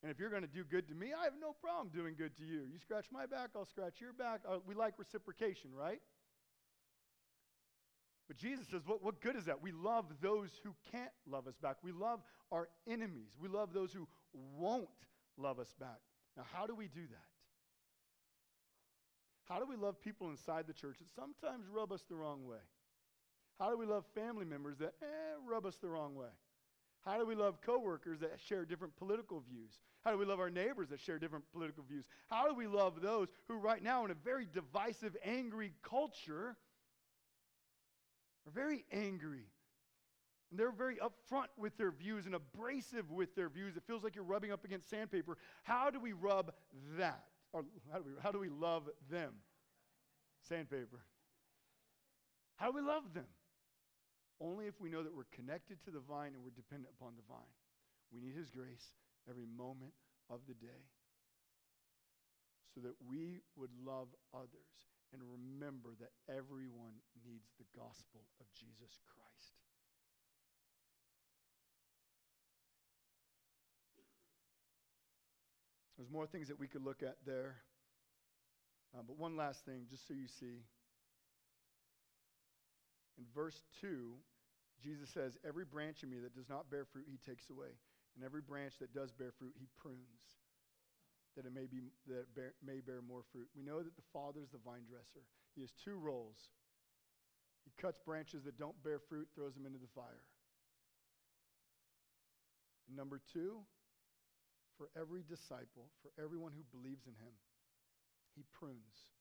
And 0.01 0.11
if 0.11 0.19
you're 0.19 0.29
going 0.29 0.41
to 0.41 0.47
do 0.47 0.63
good 0.63 0.87
to 0.87 0.95
me, 0.95 1.13
I 1.17 1.25
have 1.25 1.33
no 1.39 1.53
problem 1.53 1.89
doing 1.93 2.15
good 2.17 2.35
to 2.37 2.43
you. 2.43 2.61
You 2.71 2.79
scratch 2.79 3.05
my 3.11 3.25
back, 3.25 3.51
I'll 3.55 3.65
scratch 3.65 4.01
your 4.01 4.13
back. 4.13 4.41
Uh, 4.47 4.57
we 4.65 4.73
like 4.73 4.95
reciprocation, 4.97 5.71
right? 5.75 6.01
But 8.27 8.37
Jesus 8.37 8.65
says, 8.71 8.81
what, 8.85 9.03
what 9.03 9.21
good 9.21 9.35
is 9.35 9.45
that? 9.45 9.61
We 9.61 9.71
love 9.71 10.05
those 10.21 10.49
who 10.63 10.73
can't 10.91 11.11
love 11.29 11.47
us 11.47 11.55
back. 11.61 11.77
We 11.83 11.91
love 11.91 12.21
our 12.51 12.69
enemies. 12.87 13.31
We 13.39 13.49
love 13.49 13.73
those 13.73 13.91
who 13.91 14.07
won't 14.57 14.87
love 15.37 15.59
us 15.59 15.73
back. 15.79 15.99
Now, 16.37 16.43
how 16.53 16.65
do 16.65 16.73
we 16.73 16.87
do 16.87 17.01
that? 17.01 17.25
How 19.49 19.59
do 19.59 19.65
we 19.65 19.75
love 19.75 19.99
people 19.99 20.29
inside 20.29 20.65
the 20.65 20.73
church 20.73 20.97
that 20.99 21.09
sometimes 21.13 21.67
rub 21.67 21.91
us 21.91 22.03
the 22.09 22.15
wrong 22.15 22.45
way? 22.47 22.63
How 23.59 23.69
do 23.69 23.77
we 23.77 23.85
love 23.85 24.05
family 24.15 24.45
members 24.45 24.77
that 24.77 24.93
eh, 25.01 25.05
rub 25.45 25.65
us 25.65 25.75
the 25.75 25.89
wrong 25.89 26.15
way? 26.15 26.29
How 27.05 27.17
do 27.17 27.25
we 27.25 27.33
love 27.35 27.61
coworkers 27.61 28.19
that 28.19 28.39
share 28.47 28.63
different 28.63 28.95
political 28.95 29.39
views? 29.39 29.71
How 30.05 30.11
do 30.11 30.17
we 30.17 30.25
love 30.25 30.39
our 30.39 30.51
neighbors 30.51 30.89
that 30.89 30.99
share 30.99 31.17
different 31.17 31.45
political 31.51 31.83
views? 31.83 32.05
How 32.29 32.47
do 32.47 32.53
we 32.53 32.67
love 32.67 33.01
those 33.01 33.29
who, 33.47 33.57
right 33.57 33.81
now, 33.81 34.05
in 34.05 34.11
a 34.11 34.15
very 34.15 34.47
divisive, 34.51 35.15
angry 35.23 35.73
culture, 35.81 36.55
are 38.45 38.51
very 38.53 38.85
angry? 38.91 39.45
And 40.51 40.59
they're 40.59 40.71
very 40.71 40.97
upfront 40.97 41.47
with 41.57 41.75
their 41.77 41.91
views 41.91 42.27
and 42.27 42.35
abrasive 42.35 43.09
with 43.09 43.35
their 43.35 43.49
views. 43.49 43.77
It 43.77 43.83
feels 43.87 44.03
like 44.03 44.15
you're 44.15 44.23
rubbing 44.23 44.51
up 44.51 44.63
against 44.63 44.89
sandpaper. 44.89 45.37
How 45.63 45.89
do 45.89 45.99
we 45.99 46.13
rub 46.13 46.51
that? 46.97 47.23
Or 47.53 47.65
how 47.91 47.97
do 47.99 48.03
we, 48.05 48.11
how 48.21 48.31
do 48.31 48.39
we 48.39 48.49
love 48.49 48.83
them? 49.09 49.33
Sandpaper. 50.47 50.99
How 52.57 52.67
do 52.67 52.73
we 52.75 52.81
love 52.81 53.13
them? 53.13 53.25
Only 54.41 54.65
if 54.65 54.73
we 54.81 54.89
know 54.89 55.03
that 55.03 55.13
we're 55.13 55.29
connected 55.29 55.77
to 55.85 55.91
the 55.91 56.01
vine 56.01 56.33
and 56.33 56.41
we're 56.43 56.57
dependent 56.57 56.89
upon 56.97 57.13
the 57.13 57.21
vine. 57.29 57.53
We 58.09 58.19
need 58.19 58.33
His 58.33 58.49
grace 58.49 58.97
every 59.29 59.45
moment 59.45 59.93
of 60.29 60.41
the 60.47 60.57
day 60.57 60.89
so 62.73 62.81
that 62.81 62.95
we 63.05 63.41
would 63.55 63.69
love 63.85 64.07
others 64.33 64.73
and 65.13 65.21
remember 65.21 65.89
that 65.99 66.09
everyone 66.27 66.97
needs 67.27 67.51
the 67.59 67.67
gospel 67.77 68.25
of 68.39 68.47
Jesus 68.57 68.97
Christ. 69.13 69.53
There's 75.97 76.09
more 76.09 76.25
things 76.25 76.47
that 76.47 76.59
we 76.59 76.67
could 76.67 76.83
look 76.83 77.03
at 77.03 77.17
there. 77.27 77.57
Uh, 78.97 79.01
but 79.05 79.17
one 79.19 79.37
last 79.37 79.65
thing, 79.65 79.85
just 79.89 80.07
so 80.07 80.15
you 80.15 80.27
see. 80.27 80.65
In 83.17 83.25
verse 83.35 83.61
2, 83.81 84.13
Jesus 84.81 85.09
says, 85.09 85.37
Every 85.47 85.65
branch 85.65 86.03
in 86.03 86.09
me 86.09 86.19
that 86.19 86.35
does 86.35 86.49
not 86.49 86.69
bear 86.69 86.85
fruit, 86.85 87.05
he 87.09 87.17
takes 87.17 87.49
away. 87.49 87.77
And 88.15 88.25
every 88.25 88.41
branch 88.41 88.75
that 88.79 88.93
does 88.93 89.11
bear 89.13 89.31
fruit, 89.31 89.53
he 89.55 89.67
prunes, 89.79 90.41
that 91.37 91.45
it 91.45 91.53
may, 91.53 91.65
be, 91.65 91.79
that 92.07 92.27
bear, 92.35 92.53
may 92.65 92.81
bear 92.81 93.01
more 93.01 93.23
fruit. 93.31 93.47
We 93.55 93.63
know 93.63 93.79
that 93.79 93.95
the 93.95 94.09
Father 94.11 94.41
is 94.43 94.51
the 94.51 94.59
vine 94.65 94.83
dresser. 94.83 95.23
He 95.55 95.61
has 95.61 95.71
two 95.71 95.95
roles. 95.95 96.51
He 97.63 97.71
cuts 97.79 97.99
branches 98.03 98.43
that 98.43 98.57
don't 98.57 98.75
bear 98.83 98.99
fruit, 98.99 99.29
throws 99.35 99.53
them 99.53 99.65
into 99.65 99.79
the 99.79 99.91
fire. 99.95 100.25
And 102.87 102.97
number 102.97 103.21
two, 103.31 103.63
for 104.77 104.89
every 104.99 105.23
disciple, 105.23 105.87
for 106.01 106.11
everyone 106.21 106.51
who 106.51 106.65
believes 106.75 107.05
in 107.07 107.13
him, 107.13 107.31
he 108.35 108.43
prunes. 108.51 109.13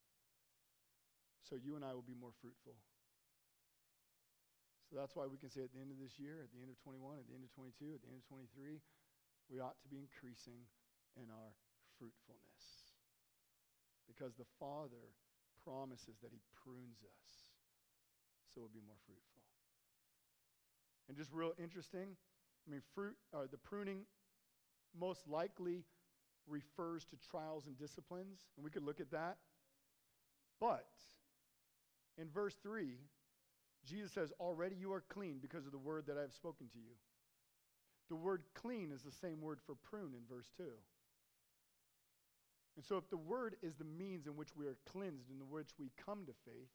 So 1.49 1.57
you 1.57 1.77
and 1.77 1.85
I 1.85 1.95
will 1.95 2.07
be 2.07 2.19
more 2.19 2.35
fruitful. 2.41 2.75
So 4.91 4.99
that's 4.99 5.15
why 5.15 5.31
we 5.31 5.39
can 5.39 5.55
say 5.55 5.63
at 5.63 5.71
the 5.71 5.79
end 5.79 5.95
of 5.95 6.03
this 6.03 6.19
year, 6.19 6.43
at 6.43 6.51
the 6.51 6.59
end 6.59 6.67
of 6.67 6.77
21, 6.83 7.23
at 7.23 7.31
the 7.31 7.39
end 7.39 7.47
of 7.47 7.55
22, 7.55 7.95
at 7.95 8.03
the 8.03 8.11
end 8.11 8.19
of 8.19 8.27
23, 8.27 8.83
we 9.47 9.63
ought 9.63 9.79
to 9.87 9.89
be 9.89 10.03
increasing 10.03 10.67
in 11.15 11.31
our 11.31 11.55
fruitfulness. 11.95 12.91
Because 14.11 14.35
the 14.35 14.51
Father 14.59 15.15
promises 15.63 16.19
that 16.27 16.35
He 16.35 16.43
prunes 16.59 17.07
us 17.07 17.51
so 18.51 18.61
we'll 18.61 18.75
be 18.75 18.85
more 18.85 18.99
fruitful. 19.07 19.43
And 21.09 21.17
just 21.17 21.33
real 21.33 21.55
interesting, 21.59 22.17
I 22.67 22.71
mean, 22.71 22.83
fruit, 22.95 23.15
uh, 23.35 23.47
the 23.51 23.59
pruning 23.59 24.03
most 24.99 25.27
likely 25.29 25.85
refers 26.49 27.05
to 27.07 27.17
trials 27.31 27.67
and 27.67 27.79
disciplines, 27.79 28.47
and 28.57 28.65
we 28.65 28.71
could 28.71 28.83
look 28.83 29.01
at 29.01 29.11
that. 29.13 29.39
But 30.61 30.87
in 32.19 32.29
verse 32.29 32.57
3, 32.63 32.99
Jesus 33.87 34.13
says, 34.13 34.33
Already 34.41 34.77
you 34.77 34.93
are 34.93 35.05
clean 35.09 35.39
because 35.41 35.67
of 35.67 35.73
the 35.73 35.79
word 35.79 36.07
that 36.07 36.19
I 36.19 36.23
have 36.23 36.33
spoken 36.33 36.69
to 36.69 36.79
you. 36.79 36.95
The 38.09 38.17
word 38.17 38.43
clean 38.55 38.91
is 38.93 39.03
the 39.03 39.13
same 39.13 39.41
word 39.41 39.61
for 39.65 39.75
prune 39.75 40.13
in 40.15 40.23
verse 40.29 40.51
2. 40.57 40.65
And 42.77 42.85
so, 42.85 42.97
if 42.97 43.09
the 43.11 43.17
word 43.17 43.57
is 43.63 43.77
the 43.77 43.85
means 43.85 44.27
in 44.27 44.37
which 44.37 44.57
we 44.57 44.67
are 44.67 44.77
cleansed, 44.91 45.29
and 45.31 45.41
in 45.41 45.51
which 45.51 45.71
we 45.79 45.91
come 46.05 46.25
to 46.27 46.33
faith, 46.45 46.71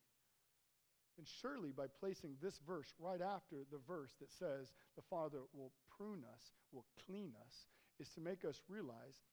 then 1.17 1.25
surely 1.41 1.71
by 1.71 1.85
placing 1.99 2.35
this 2.41 2.59
verse 2.67 2.93
right 2.99 3.21
after 3.21 3.57
the 3.71 3.79
verse 3.87 4.11
that 4.19 4.31
says 4.31 4.73
the 4.95 5.01
Father 5.09 5.39
will 5.53 5.71
prune 5.97 6.23
us, 6.33 6.51
will 6.71 6.85
clean 7.05 7.31
us, 7.45 7.67
is 7.99 8.09
to 8.09 8.21
make 8.21 8.43
us 8.43 8.61
realize 8.67 9.23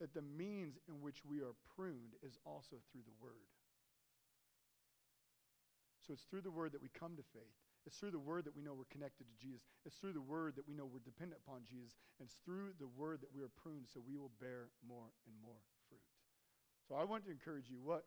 that 0.00 0.14
the 0.14 0.22
means 0.22 0.78
in 0.88 1.00
which 1.00 1.24
we 1.24 1.40
are 1.40 1.54
pruned 1.76 2.14
is 2.22 2.38
also 2.44 2.76
through 2.90 3.02
the 3.04 3.22
Word. 3.22 3.50
So 6.06 6.12
it's 6.12 6.24
through 6.24 6.42
the 6.42 6.50
Word 6.50 6.72
that 6.72 6.82
we 6.82 6.88
come 6.88 7.16
to 7.16 7.22
faith. 7.32 7.56
It's 7.86 7.96
through 7.96 8.10
the 8.10 8.18
Word 8.18 8.44
that 8.44 8.56
we 8.56 8.62
know 8.62 8.74
we're 8.74 8.90
connected 8.90 9.26
to 9.26 9.36
Jesus. 9.38 9.62
It's 9.86 9.96
through 9.96 10.12
the 10.12 10.22
Word 10.22 10.54
that 10.56 10.66
we 10.66 10.74
know 10.74 10.86
we're 10.86 11.00
dependent 11.04 11.40
upon 11.46 11.62
Jesus. 11.68 11.94
And 12.18 12.26
it's 12.26 12.38
through 12.44 12.74
the 12.78 12.86
Word 12.86 13.20
that 13.22 13.34
we 13.34 13.42
are 13.42 13.50
pruned 13.62 13.86
so 13.92 14.00
we 14.06 14.16
will 14.16 14.30
bear 14.40 14.70
more 14.86 15.10
and 15.26 15.34
more 15.42 15.58
fruit. 15.88 16.02
So 16.88 16.94
I 16.94 17.04
want 17.04 17.24
to 17.26 17.30
encourage 17.30 17.70
you 17.70 17.78
what, 17.82 18.04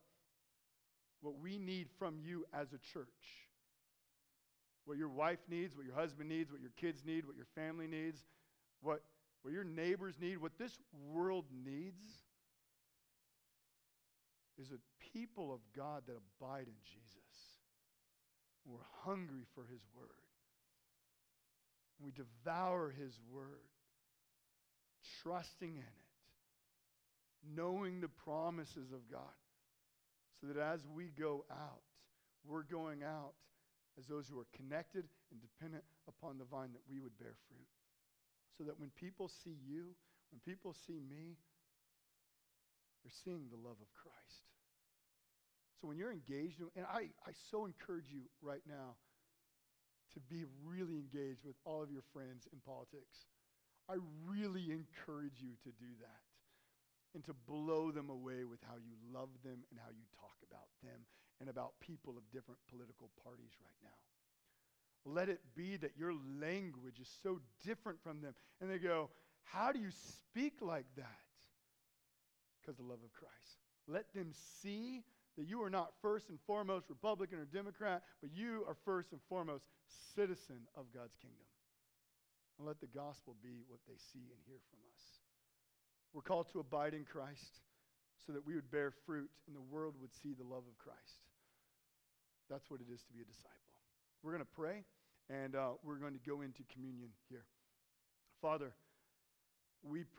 what 1.22 1.40
we 1.40 1.58
need 1.58 1.88
from 1.98 2.20
you 2.20 2.46
as 2.54 2.74
a 2.74 2.80
church, 2.94 3.50
what 4.86 4.98
your 4.98 5.10
wife 5.10 5.40
needs, 5.50 5.76
what 5.76 5.86
your 5.86 5.96
husband 5.96 6.30
needs, 6.30 6.52
what 6.52 6.62
your 6.62 6.76
kids 6.78 7.04
need, 7.06 7.26
what 7.26 7.36
your 7.36 7.48
family 7.56 7.88
needs, 7.88 8.24
what, 8.82 9.02
what 9.42 9.54
your 9.54 9.64
neighbors 9.64 10.16
need, 10.20 10.38
what 10.38 10.58
this 10.58 10.78
world 11.12 11.46
needs 11.66 12.04
is 14.58 14.72
a 14.72 14.80
people 15.14 15.54
of 15.54 15.60
God 15.76 16.04
that 16.08 16.16
abide 16.16 16.68
in 16.68 16.80
Jesus. 16.84 17.25
We're 18.66 18.80
hungry 19.04 19.46
for 19.54 19.64
His 19.72 19.82
Word. 19.96 20.10
We 22.00 22.12
devour 22.12 22.92
His 22.92 23.18
Word, 23.32 23.70
trusting 25.22 25.76
in 25.76 25.82
it, 25.82 27.56
knowing 27.56 28.02
the 28.02 28.08
promises 28.10 28.92
of 28.92 29.10
God, 29.12 29.22
so 30.42 30.48
that 30.48 30.58
as 30.58 30.82
we 30.96 31.12
go 31.18 31.46
out, 31.52 31.82
we're 32.46 32.64
going 32.64 33.04
out 33.04 33.34
as 33.98 34.06
those 34.08 34.28
who 34.28 34.40
are 34.40 34.48
connected 34.56 35.06
and 35.32 35.40
dependent 35.42 35.84
upon 36.08 36.38
the 36.38 36.46
vine 36.46 36.74
that 36.74 36.84
we 36.90 37.00
would 37.00 37.18
bear 37.18 37.36
fruit. 37.48 37.68
So 38.58 38.64
that 38.66 38.80
when 38.80 38.90
people 38.90 39.30
see 39.44 39.56
you, 39.66 39.96
when 40.32 40.42
people 40.46 40.76
see 40.88 41.00
me, 41.00 41.38
they're 43.04 43.20
seeing 43.24 43.48
the 43.50 43.58
love 43.58 43.78
of 43.82 43.94
Christ. 43.94 44.55
So 45.86 45.90
when 45.90 46.00
you're 46.00 46.12
engaged, 46.12 46.58
and 46.76 46.86
I, 46.90 47.14
I 47.30 47.32
so 47.52 47.66
encourage 47.66 48.10
you 48.10 48.22
right 48.42 48.64
now 48.68 48.98
to 50.16 50.20
be 50.20 50.46
really 50.66 50.98
engaged 50.98 51.46
with 51.46 51.56
all 51.64 51.84
of 51.84 51.92
your 51.92 52.02
friends 52.12 52.48
in 52.52 52.58
politics. 52.66 53.30
I 53.88 53.98
really 54.26 54.74
encourage 54.74 55.38
you 55.38 55.54
to 55.62 55.70
do 55.78 55.94
that 56.02 56.26
and 57.14 57.24
to 57.26 57.36
blow 57.46 57.92
them 57.92 58.10
away 58.10 58.46
with 58.50 58.58
how 58.66 58.82
you 58.82 58.98
love 59.14 59.30
them 59.44 59.62
and 59.70 59.78
how 59.78 59.92
you 59.94 60.02
talk 60.18 60.34
about 60.50 60.74
them 60.82 61.06
and 61.40 61.50
about 61.50 61.74
people 61.82 62.18
of 62.18 62.24
different 62.34 62.60
political 62.68 63.12
parties 63.24 63.54
right 63.62 63.78
now. 63.84 65.14
Let 65.14 65.30
it 65.30 65.42
be 65.56 65.78
that 65.78 65.92
your 65.96 66.14
language 66.42 67.00
is 67.00 67.10
so 67.22 67.40
different 67.64 68.02
from 68.02 68.22
them. 68.22 68.34
And 68.60 68.72
they 68.72 68.80
go, 68.80 69.12
How 69.44 69.72
do 69.72 69.78
you 69.78 69.92
speak 69.92 70.54
like 70.62 70.88
that? 70.98 71.22
Because 72.60 72.76
the 72.78 72.84
love 72.84 73.06
of 73.06 73.14
Christ. 73.14 73.62
Let 73.88 74.12
them 74.16 74.32
see 74.64 75.04
that 75.38 75.48
you 75.48 75.62
are 75.64 75.70
not 75.70 75.92
first 76.02 76.30
and 76.30 76.40
foremost 76.48 76.90
Republican 76.90 77.40
or 77.40 77.46
Democrat, 77.46 78.04
but 78.22 78.32
you 78.34 78.64
are 78.68 78.76
first 78.86 79.12
and 79.12 79.22
foremost 79.28 79.66
citizen 80.16 80.68
of 80.76 80.94
God's 80.94 81.16
kingdom. 81.22 81.46
And 82.58 82.68
let 82.68 82.80
the 82.80 82.88
gospel 82.88 83.36
be 83.44 83.64
what 83.68 83.80
they 83.88 83.98
see 84.14 84.32
and 84.32 84.40
hear 84.48 84.60
from 84.70 84.80
us. 84.96 85.02
We're 86.14 86.22
called 86.22 86.48
to 86.54 86.60
abide 86.60 86.94
in 86.94 87.04
Christ 87.04 87.60
so 88.26 88.32
that 88.32 88.48
we 88.48 88.56
would 88.56 88.72
bear 88.72 88.92
fruit 89.06 89.30
and 89.48 89.56
the 89.56 89.62
world 89.62 89.96
would 90.00 90.14
see 90.14 90.34
the 90.34 90.48
love 90.48 90.64
of 90.64 90.78
Christ. 90.78 91.28
That's 92.50 92.72
what 92.72 92.80
it 92.80 92.88
is 92.94 93.04
to 93.04 93.14
be 93.14 93.22
a 93.22 93.26
disciple. 93.26 93.76
We're 94.24 94.32
going 94.32 94.46
to 94.46 94.56
pray 94.56 94.86
and 95.30 95.56
uh, 95.56 95.76
we're 95.84 96.00
going 96.00 96.14
to 96.14 96.24
go 96.26 96.42
into 96.42 96.64
communion 96.72 97.10
here. 97.30 97.44
Father, 98.42 98.72
we 99.84 100.06